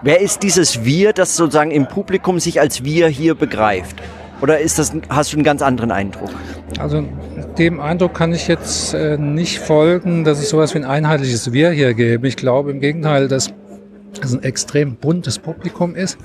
Wer 0.03 0.21
ist 0.21 0.43
dieses 0.43 0.85
Wir, 0.85 1.12
das 1.12 1.37
sozusagen 1.37 1.71
im 1.71 1.87
Publikum 1.87 2.41
sich 2.41 2.61
als 2.61 2.85
Wir 2.85 3.09
hier 3.09 3.35
begreift? 3.35 3.97
Oder 4.43 4.59
ist 4.59 4.79
das, 4.79 4.93
hast 5.09 5.33
du 5.33 5.37
einen 5.37 5.45
ganz 5.45 5.63
anderen 5.63 5.93
Eindruck? 5.93 6.31
Also 6.79 7.05
dem 7.59 7.81
Eindruck 7.81 8.15
kann 8.15 8.33
ich 8.33 8.49
jetzt 8.49 8.93
äh, 8.93 9.17
nicht 9.17 9.61
folgen, 9.61 10.25
dass 10.25 10.41
es 10.41 10.49
sowas 10.49 10.75
wie 10.75 10.79
ein 10.79 10.85
einheitliches 10.85 11.53
Wir 11.53 11.71
hier 11.71 11.95
gäbe. 11.95 12.27
Ich 12.27 12.37
glaube 12.37 12.73
im 12.73 12.81
Gegenteil, 12.81 13.29
dass 13.29 13.53
es 14.21 14.35
ein 14.35 14.43
extrem 14.43 14.97
buntes 14.97 15.39
Publikum 15.39 15.95
ist, 15.95 16.19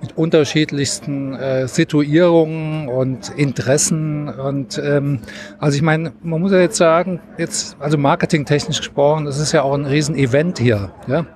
mit 0.00 0.16
unterschiedlichsten 0.16 1.34
äh, 1.34 1.68
Situierungen 1.68 2.88
und 2.88 3.30
Interessen. 3.36 4.28
Und 4.28 4.80
ähm, 4.84 5.20
also 5.58 5.76
ich 5.76 5.82
meine, 5.82 6.12
man 6.22 6.40
muss 6.40 6.50
ja 6.50 6.58
jetzt 6.58 6.76
sagen, 6.76 7.20
jetzt, 7.38 7.76
also 7.78 7.96
marketingtechnisch 7.96 8.78
gesprochen, 8.78 9.24
das 9.24 9.38
ist 9.38 9.52
ja 9.52 9.62
auch 9.62 9.74
ein 9.74 9.86
Riesen-Event 9.86 10.58
hier. 10.58 10.90
Ja? 11.06 11.26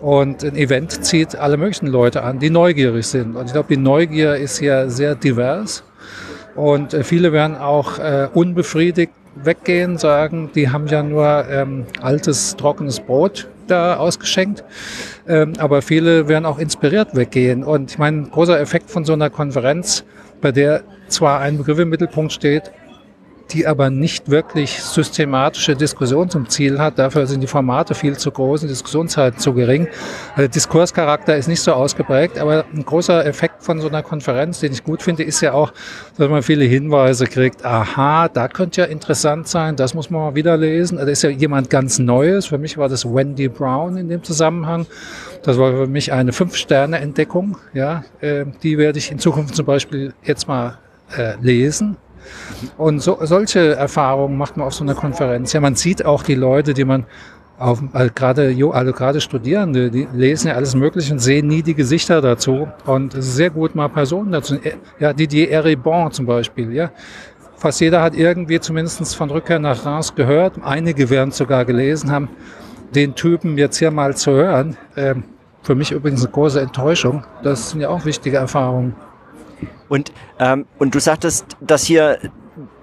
Und 0.00 0.44
ein 0.44 0.56
Event 0.56 1.04
zieht 1.04 1.34
alle 1.34 1.56
möglichen 1.56 1.88
Leute 1.88 2.22
an, 2.22 2.38
die 2.38 2.50
neugierig 2.50 3.06
sind. 3.06 3.36
Und 3.36 3.46
ich 3.46 3.52
glaube, 3.52 3.68
die 3.68 3.80
Neugier 3.80 4.36
ist 4.36 4.58
hier 4.58 4.90
sehr 4.90 5.14
divers. 5.14 5.82
Und 6.54 6.94
äh, 6.94 7.02
viele 7.04 7.32
werden 7.32 7.56
auch 7.56 7.98
äh, 7.98 8.28
unbefriedigt 8.32 9.12
weggehen, 9.44 9.98
sagen, 9.98 10.50
die 10.54 10.70
haben 10.70 10.86
ja 10.86 11.02
nur 11.02 11.46
ähm, 11.48 11.86
altes, 12.00 12.56
trockenes 12.56 13.00
Brot 13.00 13.48
da 13.66 13.96
ausgeschenkt. 13.96 14.64
Ähm, 15.26 15.54
aber 15.58 15.82
viele 15.82 16.28
werden 16.28 16.46
auch 16.46 16.58
inspiriert 16.58 17.14
weggehen. 17.14 17.64
Und 17.64 17.90
ich 17.92 17.98
meine, 17.98 18.18
ein 18.18 18.30
großer 18.30 18.58
Effekt 18.58 18.90
von 18.90 19.04
so 19.04 19.12
einer 19.12 19.30
Konferenz, 19.30 20.04
bei 20.40 20.52
der 20.52 20.82
zwar 21.08 21.40
ein 21.40 21.58
Begriff 21.58 21.78
im 21.78 21.88
Mittelpunkt 21.88 22.32
steht, 22.32 22.70
die 23.50 23.66
aber 23.66 23.90
nicht 23.90 24.30
wirklich 24.30 24.82
systematische 24.82 25.74
Diskussion 25.74 26.28
zum 26.28 26.48
Ziel 26.48 26.78
hat. 26.78 26.98
Dafür 26.98 27.26
sind 27.26 27.40
die 27.40 27.46
Formate 27.46 27.94
viel 27.94 28.16
zu 28.16 28.30
groß 28.30 28.62
und 28.62 28.68
die 28.68 28.72
Diskussionszeit 28.72 29.40
zu 29.40 29.54
gering. 29.54 29.88
Also 30.36 30.48
Diskurscharakter 30.48 31.36
ist 31.36 31.48
nicht 31.48 31.60
so 31.60 31.72
ausgeprägt, 31.72 32.38
aber 32.38 32.64
ein 32.72 32.84
großer 32.84 33.24
Effekt 33.24 33.62
von 33.62 33.80
so 33.80 33.88
einer 33.88 34.02
Konferenz, 34.02 34.60
den 34.60 34.72
ich 34.72 34.84
gut 34.84 35.02
finde, 35.02 35.22
ist 35.22 35.40
ja 35.40 35.52
auch, 35.52 35.72
dass 36.16 36.28
man 36.28 36.42
viele 36.42 36.64
Hinweise 36.64 37.26
kriegt. 37.26 37.64
Aha, 37.64 38.28
da 38.28 38.48
könnte 38.48 38.82
ja 38.82 38.86
interessant 38.86 39.48
sein, 39.48 39.76
das 39.76 39.94
muss 39.94 40.10
man 40.10 40.20
mal 40.20 40.34
wieder 40.34 40.56
lesen. 40.56 40.98
Da 40.98 41.04
ist 41.04 41.22
ja 41.22 41.30
jemand 41.30 41.70
ganz 41.70 41.98
Neues. 41.98 42.46
Für 42.46 42.58
mich 42.58 42.76
war 42.76 42.88
das 42.88 43.04
Wendy 43.04 43.48
Brown 43.48 43.96
in 43.96 44.08
dem 44.08 44.22
Zusammenhang. 44.22 44.86
Das 45.42 45.58
war 45.58 45.72
für 45.72 45.86
mich 45.86 46.12
eine 46.12 46.32
Fünf-Sterne-Entdeckung. 46.32 47.56
Ja, 47.72 48.04
äh, 48.20 48.44
die 48.62 48.78
werde 48.78 48.98
ich 48.98 49.10
in 49.10 49.18
Zukunft 49.18 49.54
zum 49.54 49.66
Beispiel 49.66 50.12
jetzt 50.24 50.48
mal 50.48 50.78
äh, 51.16 51.34
lesen 51.40 51.96
und 52.76 53.00
so, 53.00 53.18
solche 53.22 53.74
Erfahrungen 53.74 54.36
macht 54.36 54.56
man 54.56 54.66
auf 54.66 54.74
so 54.74 54.84
einer 54.84 54.94
Konferenz. 54.94 55.52
Ja, 55.52 55.60
man 55.60 55.74
sieht 55.74 56.04
auch 56.04 56.22
die 56.22 56.34
Leute, 56.34 56.74
die 56.74 56.84
man 56.84 57.06
auf, 57.58 57.82
also 57.92 58.10
gerade, 58.14 58.54
also 58.72 58.92
gerade 58.92 59.20
Studierende, 59.20 59.90
die 59.90 60.06
lesen 60.12 60.48
ja 60.48 60.54
alles 60.54 60.74
Mögliche 60.74 61.12
und 61.12 61.18
sehen 61.18 61.48
nie 61.48 61.62
die 61.62 61.74
Gesichter 61.74 62.20
dazu. 62.20 62.68
Und 62.86 63.14
es 63.14 63.26
ist 63.26 63.36
sehr 63.36 63.50
gut, 63.50 63.74
mal 63.74 63.88
Personen 63.88 64.32
dazu. 64.32 64.56
Ja, 64.98 65.12
Didier 65.12 65.50
Eribon 65.50 66.12
zum 66.12 66.26
Beispiel, 66.26 66.72
ja. 66.72 66.90
Fast 67.56 67.80
jeder 67.80 68.00
hat 68.00 68.14
irgendwie 68.14 68.60
zumindest 68.60 69.16
von 69.16 69.30
Rückkehr 69.30 69.58
nach 69.58 69.84
Reims 69.84 70.14
gehört. 70.14 70.54
Einige 70.62 71.10
werden 71.10 71.32
sogar 71.32 71.64
gelesen 71.64 72.12
haben, 72.12 72.28
den 72.94 73.16
Typen 73.16 73.58
jetzt 73.58 73.78
hier 73.78 73.90
mal 73.90 74.16
zu 74.16 74.30
hören. 74.30 74.76
Ähm, 74.96 75.24
für 75.62 75.74
mich 75.74 75.90
übrigens 75.90 76.22
eine 76.22 76.32
große 76.32 76.60
Enttäuschung. 76.60 77.24
Das 77.42 77.70
sind 77.70 77.80
ja 77.80 77.88
auch 77.88 78.04
wichtige 78.04 78.36
Erfahrungen. 78.36 78.94
Und, 79.88 80.12
ähm, 80.38 80.66
und 80.78 80.94
du 80.94 81.00
sagtest, 81.00 81.46
dass 81.60 81.84
hier 81.84 82.18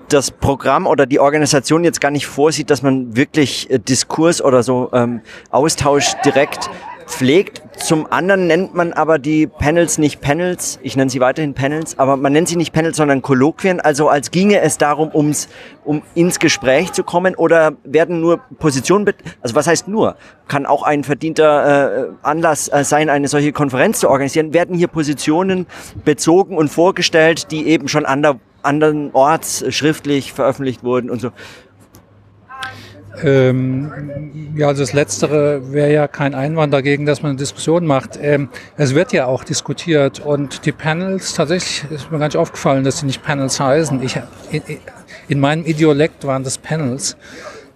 das 0.09 0.31
Programm 0.31 0.87
oder 0.87 1.05
die 1.05 1.19
Organisation 1.19 1.83
jetzt 1.83 1.99
gar 1.99 2.11
nicht 2.11 2.27
vorsieht, 2.27 2.69
dass 2.69 2.81
man 2.81 3.15
wirklich 3.15 3.69
äh, 3.69 3.79
Diskurs 3.79 4.41
oder 4.41 4.63
so 4.63 4.89
ähm, 4.93 5.21
Austausch 5.51 6.13
direkt 6.23 6.69
pflegt. 7.07 7.61
Zum 7.77 8.11
anderen 8.11 8.47
nennt 8.47 8.73
man 8.73 8.93
aber 8.93 9.19
die 9.19 9.47
Panels 9.47 9.97
nicht 9.97 10.21
Panels, 10.21 10.79
ich 10.81 10.95
nenne 10.95 11.09
sie 11.09 11.19
weiterhin 11.19 11.53
Panels, 11.53 11.99
aber 11.99 12.17
man 12.17 12.33
nennt 12.33 12.47
sie 12.47 12.55
nicht 12.55 12.73
Panels, 12.73 12.97
sondern 12.97 13.21
Kolloquien, 13.21 13.79
also 13.79 14.09
als 14.09 14.31
ginge 14.31 14.61
es 14.61 14.77
darum, 14.77 15.11
ums, 15.13 15.49
um 15.83 16.01
ins 16.15 16.39
Gespräch 16.39 16.93
zu 16.93 17.03
kommen 17.03 17.35
oder 17.35 17.73
werden 17.83 18.21
nur 18.21 18.39
Positionen, 18.59 19.07
also 19.41 19.55
was 19.55 19.67
heißt 19.67 19.87
nur, 19.87 20.15
kann 20.47 20.65
auch 20.65 20.83
ein 20.83 21.03
verdienter 21.03 22.07
äh, 22.07 22.11
Anlass 22.23 22.69
äh, 22.69 22.83
sein, 22.83 23.09
eine 23.09 23.27
solche 23.27 23.51
Konferenz 23.51 23.99
zu 23.99 24.09
organisieren, 24.09 24.53
werden 24.53 24.75
hier 24.75 24.87
Positionen 24.87 25.67
bezogen 26.03 26.57
und 26.57 26.69
vorgestellt, 26.69 27.51
die 27.51 27.67
eben 27.67 27.87
schon 27.87 28.05
ander, 28.05 28.39
andernorts 28.63 29.65
schriftlich 29.69 30.33
veröffentlicht 30.33 30.83
wurden 30.83 31.09
und 31.09 31.21
so. 31.21 31.31
Ähm, 33.23 34.53
ja, 34.55 34.67
also 34.67 34.83
das 34.83 34.93
Letztere 34.93 35.71
wäre 35.71 35.91
ja 35.91 36.07
kein 36.07 36.33
Einwand 36.33 36.73
dagegen, 36.73 37.05
dass 37.05 37.21
man 37.21 37.31
eine 37.31 37.39
Diskussion 37.39 37.85
macht. 37.85 38.19
Ähm, 38.21 38.49
es 38.77 38.95
wird 38.95 39.13
ja 39.13 39.25
auch 39.25 39.43
diskutiert 39.43 40.19
und 40.19 40.65
die 40.65 40.71
Panels, 40.71 41.33
tatsächlich 41.33 41.89
ist 41.91 42.11
mir 42.11 42.19
gar 42.19 42.27
nicht 42.27 42.37
aufgefallen, 42.37 42.83
dass 42.83 42.99
sie 42.99 43.05
nicht 43.05 43.23
Panels 43.23 43.59
heißen. 43.59 44.01
Ich, 44.03 44.19
in, 44.51 44.61
in 45.27 45.39
meinem 45.39 45.65
Idiolekt 45.65 46.25
waren 46.25 46.43
das 46.43 46.57
Panels. 46.57 47.17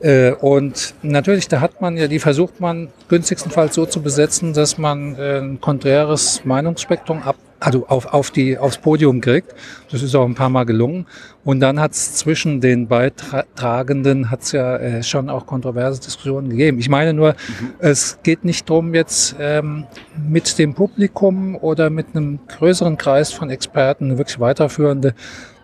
Äh, 0.02 0.32
und 0.32 0.94
natürlich, 1.02 1.48
da 1.48 1.60
hat 1.62 1.82
man 1.82 1.98
ja, 1.98 2.08
die 2.08 2.20
versucht 2.20 2.60
man 2.60 2.90
günstigstenfalls 3.10 3.76
so 3.76 3.86
zu 3.86 4.02
besetzen, 4.02 4.54
dass 4.54 4.78
man 4.78 5.16
äh, 5.16 5.40
ein 5.40 5.60
konträres 5.60 6.46
Meinungsspektrum 6.46 7.22
ab, 7.24 7.36
also 7.60 7.88
auf, 7.88 8.06
auf 8.08 8.32
die, 8.32 8.58
aufs 8.58 8.78
Podium 8.78 9.22
kriegt. 9.22 9.54
Das 9.92 10.02
ist 10.02 10.16
auch 10.16 10.26
ein 10.26 10.36
paar 10.36 10.50
Mal 10.50 10.66
gelungen. 10.66 11.06
Und 11.44 11.60
dann 11.60 11.80
hat 11.80 11.92
es 11.92 12.16
zwischen 12.16 12.62
den 12.62 12.88
Beitragenden 12.88 14.30
hat's 14.30 14.52
ja 14.52 14.78
äh, 14.78 15.04
schon 15.04 15.30
auch 15.30 15.46
kontroverse 15.46 16.00
Diskussionen 16.00 16.50
gegeben. 16.50 16.80
Ich 16.80 16.90
meine 16.90 17.14
nur, 17.14 17.32
mhm. 17.32 17.74
es 17.80 18.20
geht 18.24 18.46
nicht 18.46 18.70
drum 18.70 18.94
jetzt 18.94 19.36
ähm, 19.40 19.86
mit 20.28 20.58
dem 20.60 20.74
Publikum 20.74 21.56
oder 21.56 21.90
mit 21.90 22.08
einem 22.14 22.40
größeren 22.48 22.98
Kreis 22.98 23.32
von 23.32 23.50
Experten 23.50 24.06
eine 24.06 24.18
wirklich 24.18 24.40
weiterführende 24.40 25.14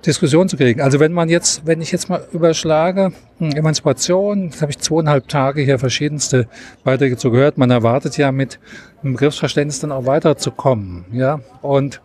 Diskussion 0.05 0.47
zu 0.49 0.57
kriegen. 0.57 0.81
Also 0.81 0.99
wenn 0.99 1.13
man 1.13 1.29
jetzt, 1.29 1.65
wenn 1.65 1.81
ich 1.81 1.91
jetzt 1.91 2.09
mal 2.09 2.25
überschlage, 2.31 3.11
hm, 3.39 3.51
Emanzipation, 3.51 4.49
das 4.49 4.61
habe 4.61 4.71
ich 4.71 4.79
zweieinhalb 4.79 5.27
Tage 5.27 5.61
hier 5.61 5.79
verschiedenste 5.79 6.47
Beiträge 6.83 7.17
zu 7.17 7.31
gehört. 7.31 7.57
Man 7.57 7.71
erwartet 7.71 8.17
ja 8.17 8.31
mit 8.31 8.59
dem 9.03 9.13
Begriffsverständnis 9.13 9.79
dann 9.79 9.91
auch 9.91 10.05
weiterzukommen, 10.05 11.05
ja. 11.11 11.39
Und 11.61 12.01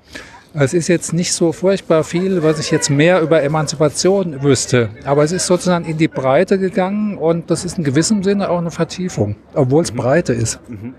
es 0.52 0.74
ist 0.74 0.88
jetzt 0.88 1.12
nicht 1.12 1.32
so 1.32 1.52
furchtbar 1.52 2.02
viel, 2.02 2.42
was 2.42 2.58
ich 2.58 2.72
jetzt 2.72 2.90
mehr 2.90 3.20
über 3.20 3.42
Emanzipation 3.42 4.42
wüsste. 4.42 4.88
Aber 5.04 5.22
es 5.22 5.30
ist 5.30 5.46
sozusagen 5.46 5.84
in 5.84 5.96
die 5.96 6.08
Breite 6.08 6.58
gegangen 6.58 7.16
und 7.18 7.50
das 7.50 7.64
ist 7.64 7.78
in 7.78 7.84
gewissem 7.84 8.24
Sinne 8.24 8.50
auch 8.50 8.58
eine 8.58 8.72
Vertiefung, 8.72 9.36
obwohl 9.54 9.84
es 9.84 9.92
mhm. 9.92 9.98
Breite 9.98 10.32
ist. 10.32 10.58
Mhm. 10.68 10.94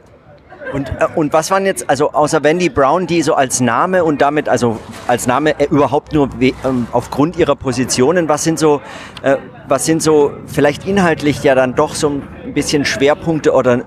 Und, 0.73 0.89
äh, 0.89 1.07
und 1.15 1.33
was 1.33 1.51
waren 1.51 1.65
jetzt, 1.65 1.89
also 1.89 2.11
außer 2.11 2.43
Wendy 2.43 2.69
Brown, 2.69 3.07
die 3.07 3.21
so 3.21 3.33
als 3.33 3.59
Name 3.59 4.03
und 4.03 4.21
damit, 4.21 4.47
also 4.47 4.77
als 5.07 5.27
Name 5.27 5.59
äh, 5.59 5.65
überhaupt 5.65 6.13
nur 6.13 6.29
ähm, 6.39 6.87
aufgrund 6.91 7.37
ihrer 7.37 7.55
Positionen, 7.55 8.29
was 8.29 8.43
sind 8.43 8.59
so, 8.59 8.81
äh, 9.21 9.37
was 9.67 9.85
sind 9.85 10.01
so 10.01 10.33
vielleicht 10.45 10.87
inhaltlich 10.87 11.43
ja 11.43 11.55
dann 11.55 11.75
doch 11.75 11.95
so 11.95 12.09
ein 12.09 12.53
bisschen 12.53 12.85
Schwerpunkte 12.85 13.53
oder, 13.53 13.85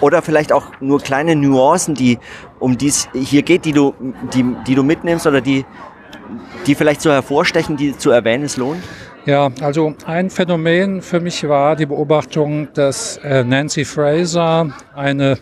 oder 0.00 0.22
vielleicht 0.22 0.52
auch 0.52 0.66
nur 0.80 1.00
kleine 1.00 1.36
Nuancen, 1.36 1.94
die 1.94 2.18
um 2.58 2.76
dies 2.78 3.08
hier 3.12 3.42
geht, 3.42 3.64
die 3.64 3.72
du, 3.72 3.94
die, 4.34 4.44
die 4.66 4.74
du 4.74 4.82
mitnimmst 4.82 5.26
oder 5.26 5.40
die, 5.40 5.64
die 6.66 6.74
vielleicht 6.74 7.00
so 7.00 7.10
hervorstechen, 7.10 7.76
die 7.76 7.96
zu 7.96 8.10
erwähnen 8.10 8.44
es 8.44 8.56
lohnt? 8.56 8.82
Ja, 9.26 9.50
also 9.60 9.94
ein 10.06 10.30
Phänomen 10.30 11.02
für 11.02 11.18
mich 11.18 11.48
war 11.48 11.74
die 11.74 11.86
Beobachtung, 11.86 12.68
dass 12.74 13.16
äh, 13.24 13.42
Nancy 13.42 13.84
Fraser 13.84 14.68
eine 14.94 15.38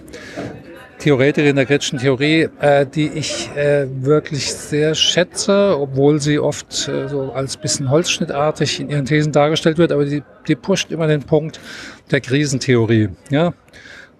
Theoretikerin 1.04 1.56
der 1.56 1.66
kritischen 1.66 1.98
Theorie, 1.98 2.48
äh, 2.60 2.86
die 2.86 3.08
ich 3.08 3.50
äh, 3.54 3.86
wirklich 4.00 4.54
sehr 4.54 4.94
schätze, 4.94 5.76
obwohl 5.78 6.18
sie 6.18 6.38
oft 6.38 6.88
äh, 6.88 7.08
so 7.08 7.30
als 7.34 7.58
bisschen 7.58 7.90
holzschnittartig 7.90 8.80
in 8.80 8.88
ihren 8.88 9.04
Thesen 9.04 9.30
dargestellt 9.30 9.76
wird, 9.76 9.92
aber 9.92 10.06
die, 10.06 10.22
die 10.48 10.54
pusht 10.54 10.90
immer 10.90 11.06
den 11.06 11.22
Punkt 11.22 11.60
der 12.10 12.22
Krisentheorie. 12.22 13.10
Ja? 13.28 13.52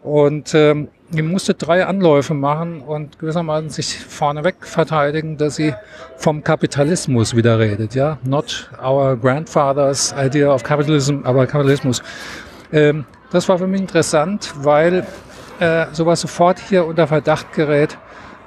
Und 0.03 0.55
ähm, 0.55 0.89
die 1.09 1.23
musste 1.23 1.55
drei 1.55 1.87
Anläufe 1.87 2.35
machen 2.35 2.83
und 2.83 3.19
gewissermaßen 3.19 3.71
sich 3.71 3.99
vorneweg 3.99 4.57
verteidigen, 4.61 5.39
dass 5.39 5.57
sie 5.57 5.73
vom 6.19 6.45
Kapitalismus 6.45 7.35
wieder 7.35 7.59
redet. 7.59 7.95
Ja, 7.95 8.19
not 8.25 8.71
our 8.85 9.17
grandfather's 9.17 10.15
idea 10.19 10.53
of 10.53 10.63
capitalism, 10.63 11.21
aber 11.25 11.47
Kapitalismus. 11.47 12.03
Ähm, 12.73 13.07
das 13.31 13.49
war 13.49 13.57
für 13.57 13.67
mich 13.67 13.81
interessant, 13.81 14.53
weil 14.59 15.07
äh, 15.61 15.87
sowas 15.93 16.21
sofort 16.21 16.59
hier 16.59 16.87
unter 16.87 17.07
Verdacht 17.07 17.53
gerät 17.53 17.99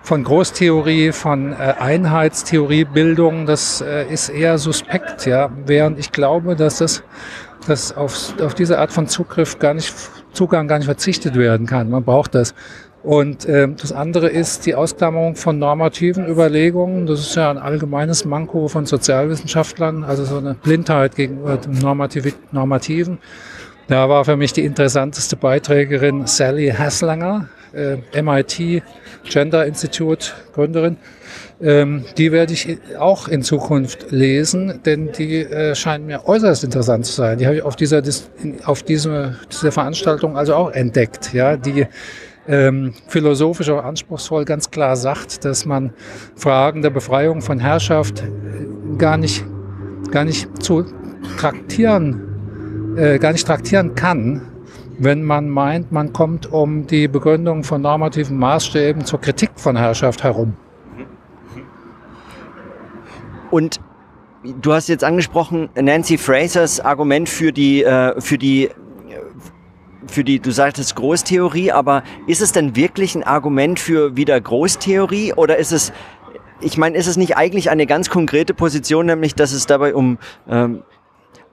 von 0.03 0.23
Großtheorie, 0.23 1.11
von 1.11 1.51
äh, 1.51 1.75
Einheitstheoriebildung. 1.79 3.45
Das 3.45 3.81
äh, 3.81 4.05
ist 4.07 4.29
eher 4.29 4.57
suspekt, 4.57 5.25
ja. 5.25 5.49
Während 5.65 5.99
ich 5.99 6.11
glaube, 6.11 6.55
dass 6.55 6.77
das, 6.77 7.03
dass 7.67 7.95
auf, 7.95 8.33
auf 8.41 8.53
diese 8.53 8.79
Art 8.79 8.91
von 8.91 9.07
Zugriff 9.07 9.59
gar 9.59 9.73
nicht, 9.73 9.93
Zugang 10.31 10.67
gar 10.67 10.77
nicht 10.77 10.85
verzichtet 10.85 11.35
werden 11.35 11.67
kann. 11.67 11.89
Man 11.89 12.03
braucht 12.03 12.35
das. 12.35 12.55
Und 13.03 13.45
äh, 13.45 13.67
das 13.69 13.91
andere 13.91 14.27
ist 14.27 14.65
die 14.65 14.75
Ausklammerung 14.75 15.35
von 15.35 15.59
normativen 15.59 16.27
Überlegungen. 16.27 17.05
Das 17.05 17.19
ist 17.19 17.35
ja 17.35 17.49
ein 17.49 17.57
allgemeines 17.57 18.25
Manko 18.25 18.67
von 18.67 18.85
Sozialwissenschaftlern, 18.85 20.03
also 20.03 20.25
so 20.25 20.37
eine 20.37 20.55
Blindheit 20.55 21.15
gegenüber 21.15 21.57
dem 21.57 21.79
Normativen. 21.79 23.19
Da 23.87 24.09
war 24.09 24.25
für 24.25 24.35
mich 24.35 24.51
die 24.51 24.65
interessanteste 24.65 25.37
Beiträgerin 25.37 26.27
Sally 26.27 26.73
Haslanger, 26.77 27.47
äh, 27.73 28.21
MIT 28.21 28.83
Gender 29.23 29.65
Institute 29.65 30.33
Gründerin. 30.53 30.97
Ähm, 31.61 32.03
die 32.17 32.33
werde 32.33 32.51
ich 32.51 32.77
auch 32.99 33.29
in 33.29 33.43
Zukunft 33.43 34.11
lesen, 34.11 34.81
denn 34.85 35.13
die 35.13 35.37
äh, 35.37 35.73
scheint 35.73 36.05
mir 36.05 36.27
äußerst 36.27 36.65
interessant 36.65 37.05
zu 37.05 37.13
sein. 37.13 37.37
Die 37.37 37.45
habe 37.45 37.55
ich 37.55 37.61
auf 37.61 37.77
dieser, 37.77 38.03
auf 38.65 38.83
diese, 38.83 39.37
dieser 39.49 39.71
Veranstaltung 39.71 40.37
also 40.37 40.53
auch 40.55 40.71
entdeckt, 40.71 41.33
ja, 41.33 41.55
die 41.55 41.87
ähm, 42.49 42.93
philosophisch 43.07 43.69
auch 43.69 43.83
anspruchsvoll 43.83 44.43
ganz 44.43 44.69
klar 44.69 44.97
sagt, 44.97 45.45
dass 45.45 45.65
man 45.65 45.93
Fragen 46.35 46.81
der 46.81 46.89
Befreiung 46.89 47.41
von 47.41 47.59
Herrschaft 47.59 48.21
gar 48.97 49.17
nicht, 49.17 49.45
gar 50.11 50.25
nicht 50.25 50.61
zu 50.61 50.85
traktieren 51.37 52.36
äh, 52.97 53.19
gar 53.19 53.31
nicht 53.31 53.45
traktieren 53.45 53.95
kann, 53.95 54.41
wenn 54.97 55.23
man 55.23 55.49
meint, 55.49 55.91
man 55.91 56.13
kommt 56.13 56.51
um 56.51 56.87
die 56.87 57.07
Begründung 57.07 57.63
von 57.63 57.81
normativen 57.81 58.37
Maßstäben 58.37 59.05
zur 59.05 59.21
Kritik 59.21 59.51
von 59.55 59.77
Herrschaft 59.77 60.23
herum. 60.23 60.53
Und 63.51 63.79
du 64.61 64.73
hast 64.73 64.89
jetzt 64.89 65.03
angesprochen, 65.03 65.69
Nancy 65.79 66.17
Frasers 66.17 66.79
Argument 66.79 67.29
für 67.29 67.51
die, 67.51 67.83
äh, 67.83 68.19
für 68.19 68.37
die 68.37 68.69
für 70.09 70.23
die, 70.23 70.39
du 70.39 70.51
sagtest 70.51 70.95
Großtheorie, 70.95 71.73
aber 71.73 72.01
ist 72.27 72.41
es 72.41 72.53
denn 72.53 72.77
wirklich 72.77 73.13
ein 73.15 73.23
Argument 73.23 73.77
für 73.77 74.15
wieder 74.15 74.39
Großtheorie 74.39 75.33
oder 75.33 75.57
ist 75.57 75.73
es, 75.73 75.91
ich 76.61 76.77
meine, 76.77 76.97
ist 76.97 77.07
es 77.07 77.17
nicht 77.17 77.35
eigentlich 77.35 77.69
eine 77.69 77.85
ganz 77.85 78.09
konkrete 78.09 78.53
Position, 78.53 79.05
nämlich 79.07 79.35
dass 79.35 79.51
es 79.51 79.65
dabei 79.65 79.93
um 79.93 80.17
ähm, 80.47 80.83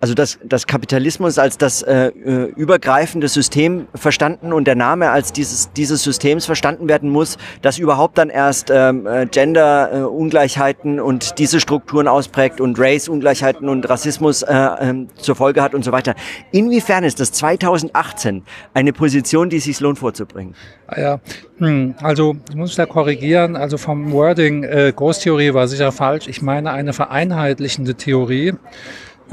also 0.05 0.13
das, 0.13 0.39
das 0.45 0.67
Kapitalismus 0.67 1.39
als 1.39 1.57
das 1.57 1.81
äh, 1.81 2.09
äh, 2.09 2.53
übergreifende 2.57 3.27
System 3.27 3.87
verstanden 3.95 4.53
und 4.53 4.67
der 4.67 4.75
Name 4.75 5.09
als 5.09 5.33
dieses, 5.33 5.73
dieses 5.73 6.03
Systems 6.03 6.45
verstanden 6.45 6.91
werden 6.91 7.09
muss, 7.09 7.39
das 7.63 7.79
überhaupt 7.79 8.19
dann 8.19 8.29
erst 8.29 8.71
ähm, 8.71 9.07
äh, 9.07 9.25
Gender-Ungleichheiten 9.25 10.99
äh, 10.99 11.01
und 11.01 11.39
diese 11.39 11.59
Strukturen 11.59 12.07
ausprägt 12.07 12.61
und 12.61 12.79
Race-Ungleichheiten 12.79 13.67
und 13.67 13.89
Rassismus 13.89 14.43
äh, 14.43 14.53
äh, 14.53 15.07
zur 15.17 15.37
Folge 15.37 15.63
hat 15.63 15.75
und 15.75 15.87
so 15.87 15.91
weiter. 15.91 16.15
Inwiefern 16.53 17.03
ist 17.03 17.19
das 17.19 17.33
2018 17.33 18.43
eine 18.75 18.93
Position, 18.93 19.49
die 19.49 19.59
sich 19.59 19.81
lohnt 19.81 19.99
vorzubringen? 19.99 20.55
Ah 20.87 21.01
ja, 21.01 21.21
hm, 21.61 21.95
also 22.03 22.37
ich 22.51 22.57
muss 22.57 22.77
da 22.77 22.85
korrigieren. 22.85 23.57
Also 23.57 23.79
vom 23.79 24.13
Wording 24.13 24.65
äh, 24.65 24.93
Großtheorie 24.95 25.55
war 25.55 25.67
sicher 25.67 25.93
falsch. 25.93 26.29
Ich 26.29 26.43
meine 26.43 26.73
eine 26.73 26.93
vereinheitlichende 26.93 27.95
Theorie. 27.95 28.53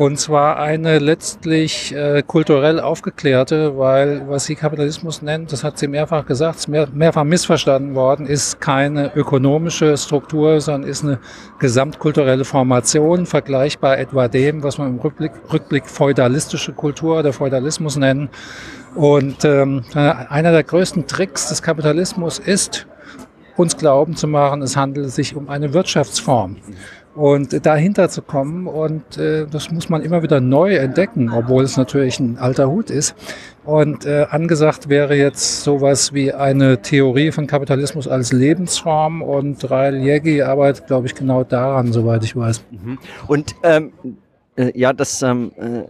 Und 0.01 0.19
zwar 0.19 0.57
eine 0.57 0.97
letztlich 0.97 1.93
äh, 1.93 2.23
kulturell 2.25 2.79
aufgeklärte, 2.79 3.77
weil 3.77 4.27
was 4.27 4.45
sie 4.45 4.55
Kapitalismus 4.55 5.21
nennt, 5.21 5.51
das 5.51 5.63
hat 5.63 5.77
sie 5.77 5.87
mehrfach 5.87 6.25
gesagt, 6.25 6.67
mehr, 6.67 6.87
mehrfach 6.91 7.23
missverstanden 7.23 7.93
worden, 7.93 8.25
ist 8.25 8.59
keine 8.59 9.15
ökonomische 9.15 9.95
Struktur, 9.97 10.59
sondern 10.59 10.89
ist 10.89 11.03
eine 11.03 11.19
gesamtkulturelle 11.59 12.45
Formation, 12.45 13.27
vergleichbar 13.27 13.99
etwa 13.99 14.27
dem, 14.27 14.63
was 14.63 14.79
man 14.79 14.87
im 14.87 14.97
Rückblick, 14.97 15.33
Rückblick 15.53 15.87
feudalistische 15.87 16.73
Kultur 16.73 17.19
oder 17.19 17.31
Feudalismus 17.31 17.95
nennen. 17.95 18.29
Und 18.95 19.45
ähm, 19.45 19.83
einer 19.93 20.51
der 20.51 20.63
größten 20.63 21.05
Tricks 21.05 21.49
des 21.49 21.61
Kapitalismus 21.61 22.39
ist, 22.39 22.87
uns 23.55 23.77
glauben 23.77 24.15
zu 24.15 24.27
machen, 24.27 24.63
es 24.63 24.75
handelt 24.75 25.11
sich 25.11 25.35
um 25.35 25.47
eine 25.47 25.73
Wirtschaftsform 25.75 26.55
und 27.15 27.65
dahinter 27.65 28.09
zu 28.09 28.21
kommen 28.21 28.67
und 28.67 29.17
äh, 29.17 29.45
das 29.49 29.71
muss 29.71 29.89
man 29.89 30.01
immer 30.01 30.23
wieder 30.23 30.39
neu 30.39 30.75
entdecken, 30.75 31.31
obwohl 31.31 31.63
es 31.63 31.77
natürlich 31.77 32.19
ein 32.19 32.37
alter 32.37 32.69
Hut 32.69 32.89
ist. 32.89 33.15
Und 33.63 34.05
äh, 34.05 34.25
angesagt 34.29 34.89
wäre 34.89 35.15
jetzt 35.15 35.63
sowas 35.63 36.13
wie 36.13 36.33
eine 36.33 36.81
Theorie 36.81 37.31
von 37.31 37.47
Kapitalismus 37.47 38.07
als 38.07 38.31
Lebensform 38.31 39.21
und 39.21 39.69
Rael 39.69 39.97
Jägi 39.97 40.41
arbeitet, 40.41 40.87
glaube 40.87 41.07
ich, 41.07 41.15
genau 41.15 41.43
daran, 41.43 41.93
soweit 41.93 42.23
ich 42.23 42.35
weiß. 42.35 42.63
Mhm. 42.71 42.97
Und 43.27 43.55
ähm, 43.63 43.91
äh, 44.55 44.71
ja, 44.77 44.93
das 44.93 45.21
ähm, 45.21 45.51
äh 45.57 45.83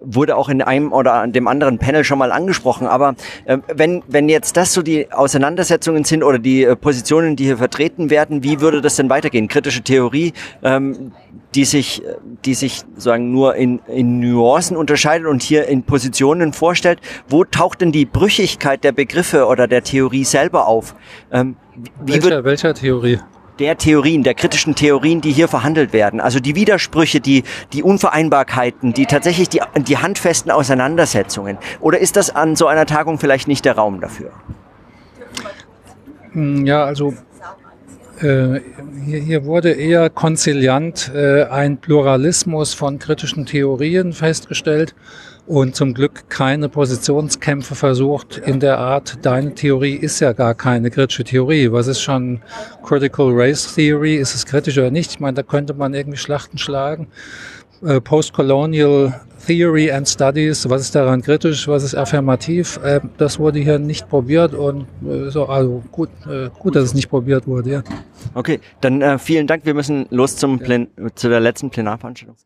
wurde 0.00 0.36
auch 0.36 0.48
in 0.48 0.62
einem 0.62 0.92
oder 0.92 1.14
an 1.14 1.32
dem 1.32 1.48
anderen 1.48 1.78
Panel 1.78 2.04
schon 2.04 2.18
mal 2.18 2.32
angesprochen. 2.32 2.86
Aber 2.86 3.14
äh, 3.44 3.58
wenn, 3.74 4.02
wenn 4.06 4.28
jetzt 4.28 4.56
das 4.56 4.72
so 4.72 4.82
die 4.82 5.10
Auseinandersetzungen 5.12 6.04
sind 6.04 6.22
oder 6.22 6.38
die 6.38 6.64
äh, 6.64 6.76
Positionen, 6.76 7.36
die 7.36 7.44
hier 7.44 7.58
vertreten 7.58 8.10
werden, 8.10 8.42
wie 8.42 8.60
würde 8.60 8.82
das 8.82 8.96
denn 8.96 9.08
weitergehen? 9.08 9.48
Kritische 9.48 9.82
Theorie, 9.82 10.32
ähm, 10.62 11.12
die 11.54 11.64
sich, 11.64 12.02
die 12.44 12.54
sich 12.54 12.80
sozusagen 12.80 13.32
nur 13.32 13.54
in, 13.56 13.80
in 13.86 14.20
Nuancen 14.20 14.76
unterscheidet 14.76 15.26
und 15.26 15.42
hier 15.42 15.66
in 15.66 15.82
Positionen 15.82 16.52
vorstellt. 16.52 17.00
Wo 17.28 17.44
taucht 17.44 17.80
denn 17.80 17.92
die 17.92 18.04
Brüchigkeit 18.04 18.84
der 18.84 18.92
Begriffe 18.92 19.46
oder 19.46 19.66
der 19.66 19.82
Theorie 19.82 20.24
selber 20.24 20.66
auf? 20.66 20.94
Ähm, 21.32 21.56
wie 22.04 22.22
welcher, 22.22 22.44
welcher 22.44 22.74
Theorie? 22.74 23.18
Der 23.58 23.78
Theorien, 23.78 24.22
der 24.22 24.34
kritischen 24.34 24.74
Theorien, 24.74 25.20
die 25.20 25.32
hier 25.32 25.48
verhandelt 25.48 25.92
werden. 25.92 26.20
Also 26.20 26.40
die 26.40 26.54
Widersprüche, 26.54 27.20
die, 27.20 27.44
die 27.72 27.82
Unvereinbarkeiten, 27.82 28.92
die 28.92 29.06
tatsächlich 29.06 29.48
die, 29.48 29.60
die 29.76 29.98
handfesten 29.98 30.50
Auseinandersetzungen. 30.50 31.58
Oder 31.80 31.98
ist 31.98 32.16
das 32.16 32.34
an 32.34 32.56
so 32.56 32.66
einer 32.66 32.86
Tagung 32.86 33.18
vielleicht 33.18 33.48
nicht 33.48 33.64
der 33.64 33.76
Raum 33.76 34.00
dafür? 34.00 34.30
Hm, 36.32 36.66
ja, 36.66 36.84
also 36.84 37.14
äh, 38.20 38.60
hier, 39.04 39.20
hier 39.20 39.44
wurde 39.44 39.72
eher 39.72 40.10
konziliant 40.10 41.10
äh, 41.14 41.44
ein 41.44 41.78
Pluralismus 41.78 42.74
von 42.74 42.98
kritischen 42.98 43.46
Theorien 43.46 44.12
festgestellt 44.12 44.94
und 45.46 45.76
zum 45.76 45.94
Glück 45.94 46.28
keine 46.28 46.68
Positionskämpfe 46.68 47.74
versucht 47.74 48.38
in 48.38 48.60
der 48.60 48.78
Art, 48.78 49.18
deine 49.22 49.54
Theorie 49.54 49.94
ist 49.94 50.20
ja 50.20 50.32
gar 50.32 50.54
keine 50.54 50.90
kritische 50.90 51.24
Theorie. 51.24 51.70
Was 51.72 51.86
ist 51.86 52.00
schon 52.00 52.40
Critical 52.82 53.30
Race 53.32 53.74
Theory? 53.74 54.16
Ist 54.16 54.34
es 54.34 54.46
kritisch 54.46 54.76
oder 54.78 54.90
nicht? 54.90 55.12
Ich 55.12 55.20
meine, 55.20 55.34
da 55.34 55.42
könnte 55.42 55.74
man 55.74 55.94
irgendwie 55.94 56.18
Schlachten 56.18 56.58
schlagen. 56.58 57.08
Äh, 57.82 58.00
Postcolonial 58.00 59.20
Theory 59.46 59.92
and 59.92 60.08
Studies, 60.08 60.68
was 60.68 60.82
ist 60.82 60.94
daran 60.94 61.22
kritisch, 61.22 61.68
was 61.68 61.84
ist 61.84 61.94
affirmativ, 61.94 62.80
äh, 62.82 63.00
das 63.18 63.38
wurde 63.38 63.60
hier 63.60 63.78
nicht 63.78 64.08
probiert 64.08 64.54
und 64.54 64.86
äh, 65.06 65.30
so, 65.30 65.46
also 65.46 65.82
gut, 65.92 66.08
äh, 66.28 66.48
gut, 66.58 66.74
dass 66.74 66.84
es 66.84 66.94
nicht 66.94 67.08
probiert 67.08 67.46
wurde, 67.46 67.70
ja. 67.70 67.82
Okay, 68.34 68.60
dann 68.80 69.18
vielen 69.18 69.46
Dank. 69.46 69.64
Wir 69.64 69.74
müssen 69.74 70.06
los 70.10 70.36
zum 70.36 70.58
Plen 70.58 70.88
zu 71.14 71.28
der 71.28 71.40
letzten 71.40 71.70
Plenarveranstaltung. 71.70 72.36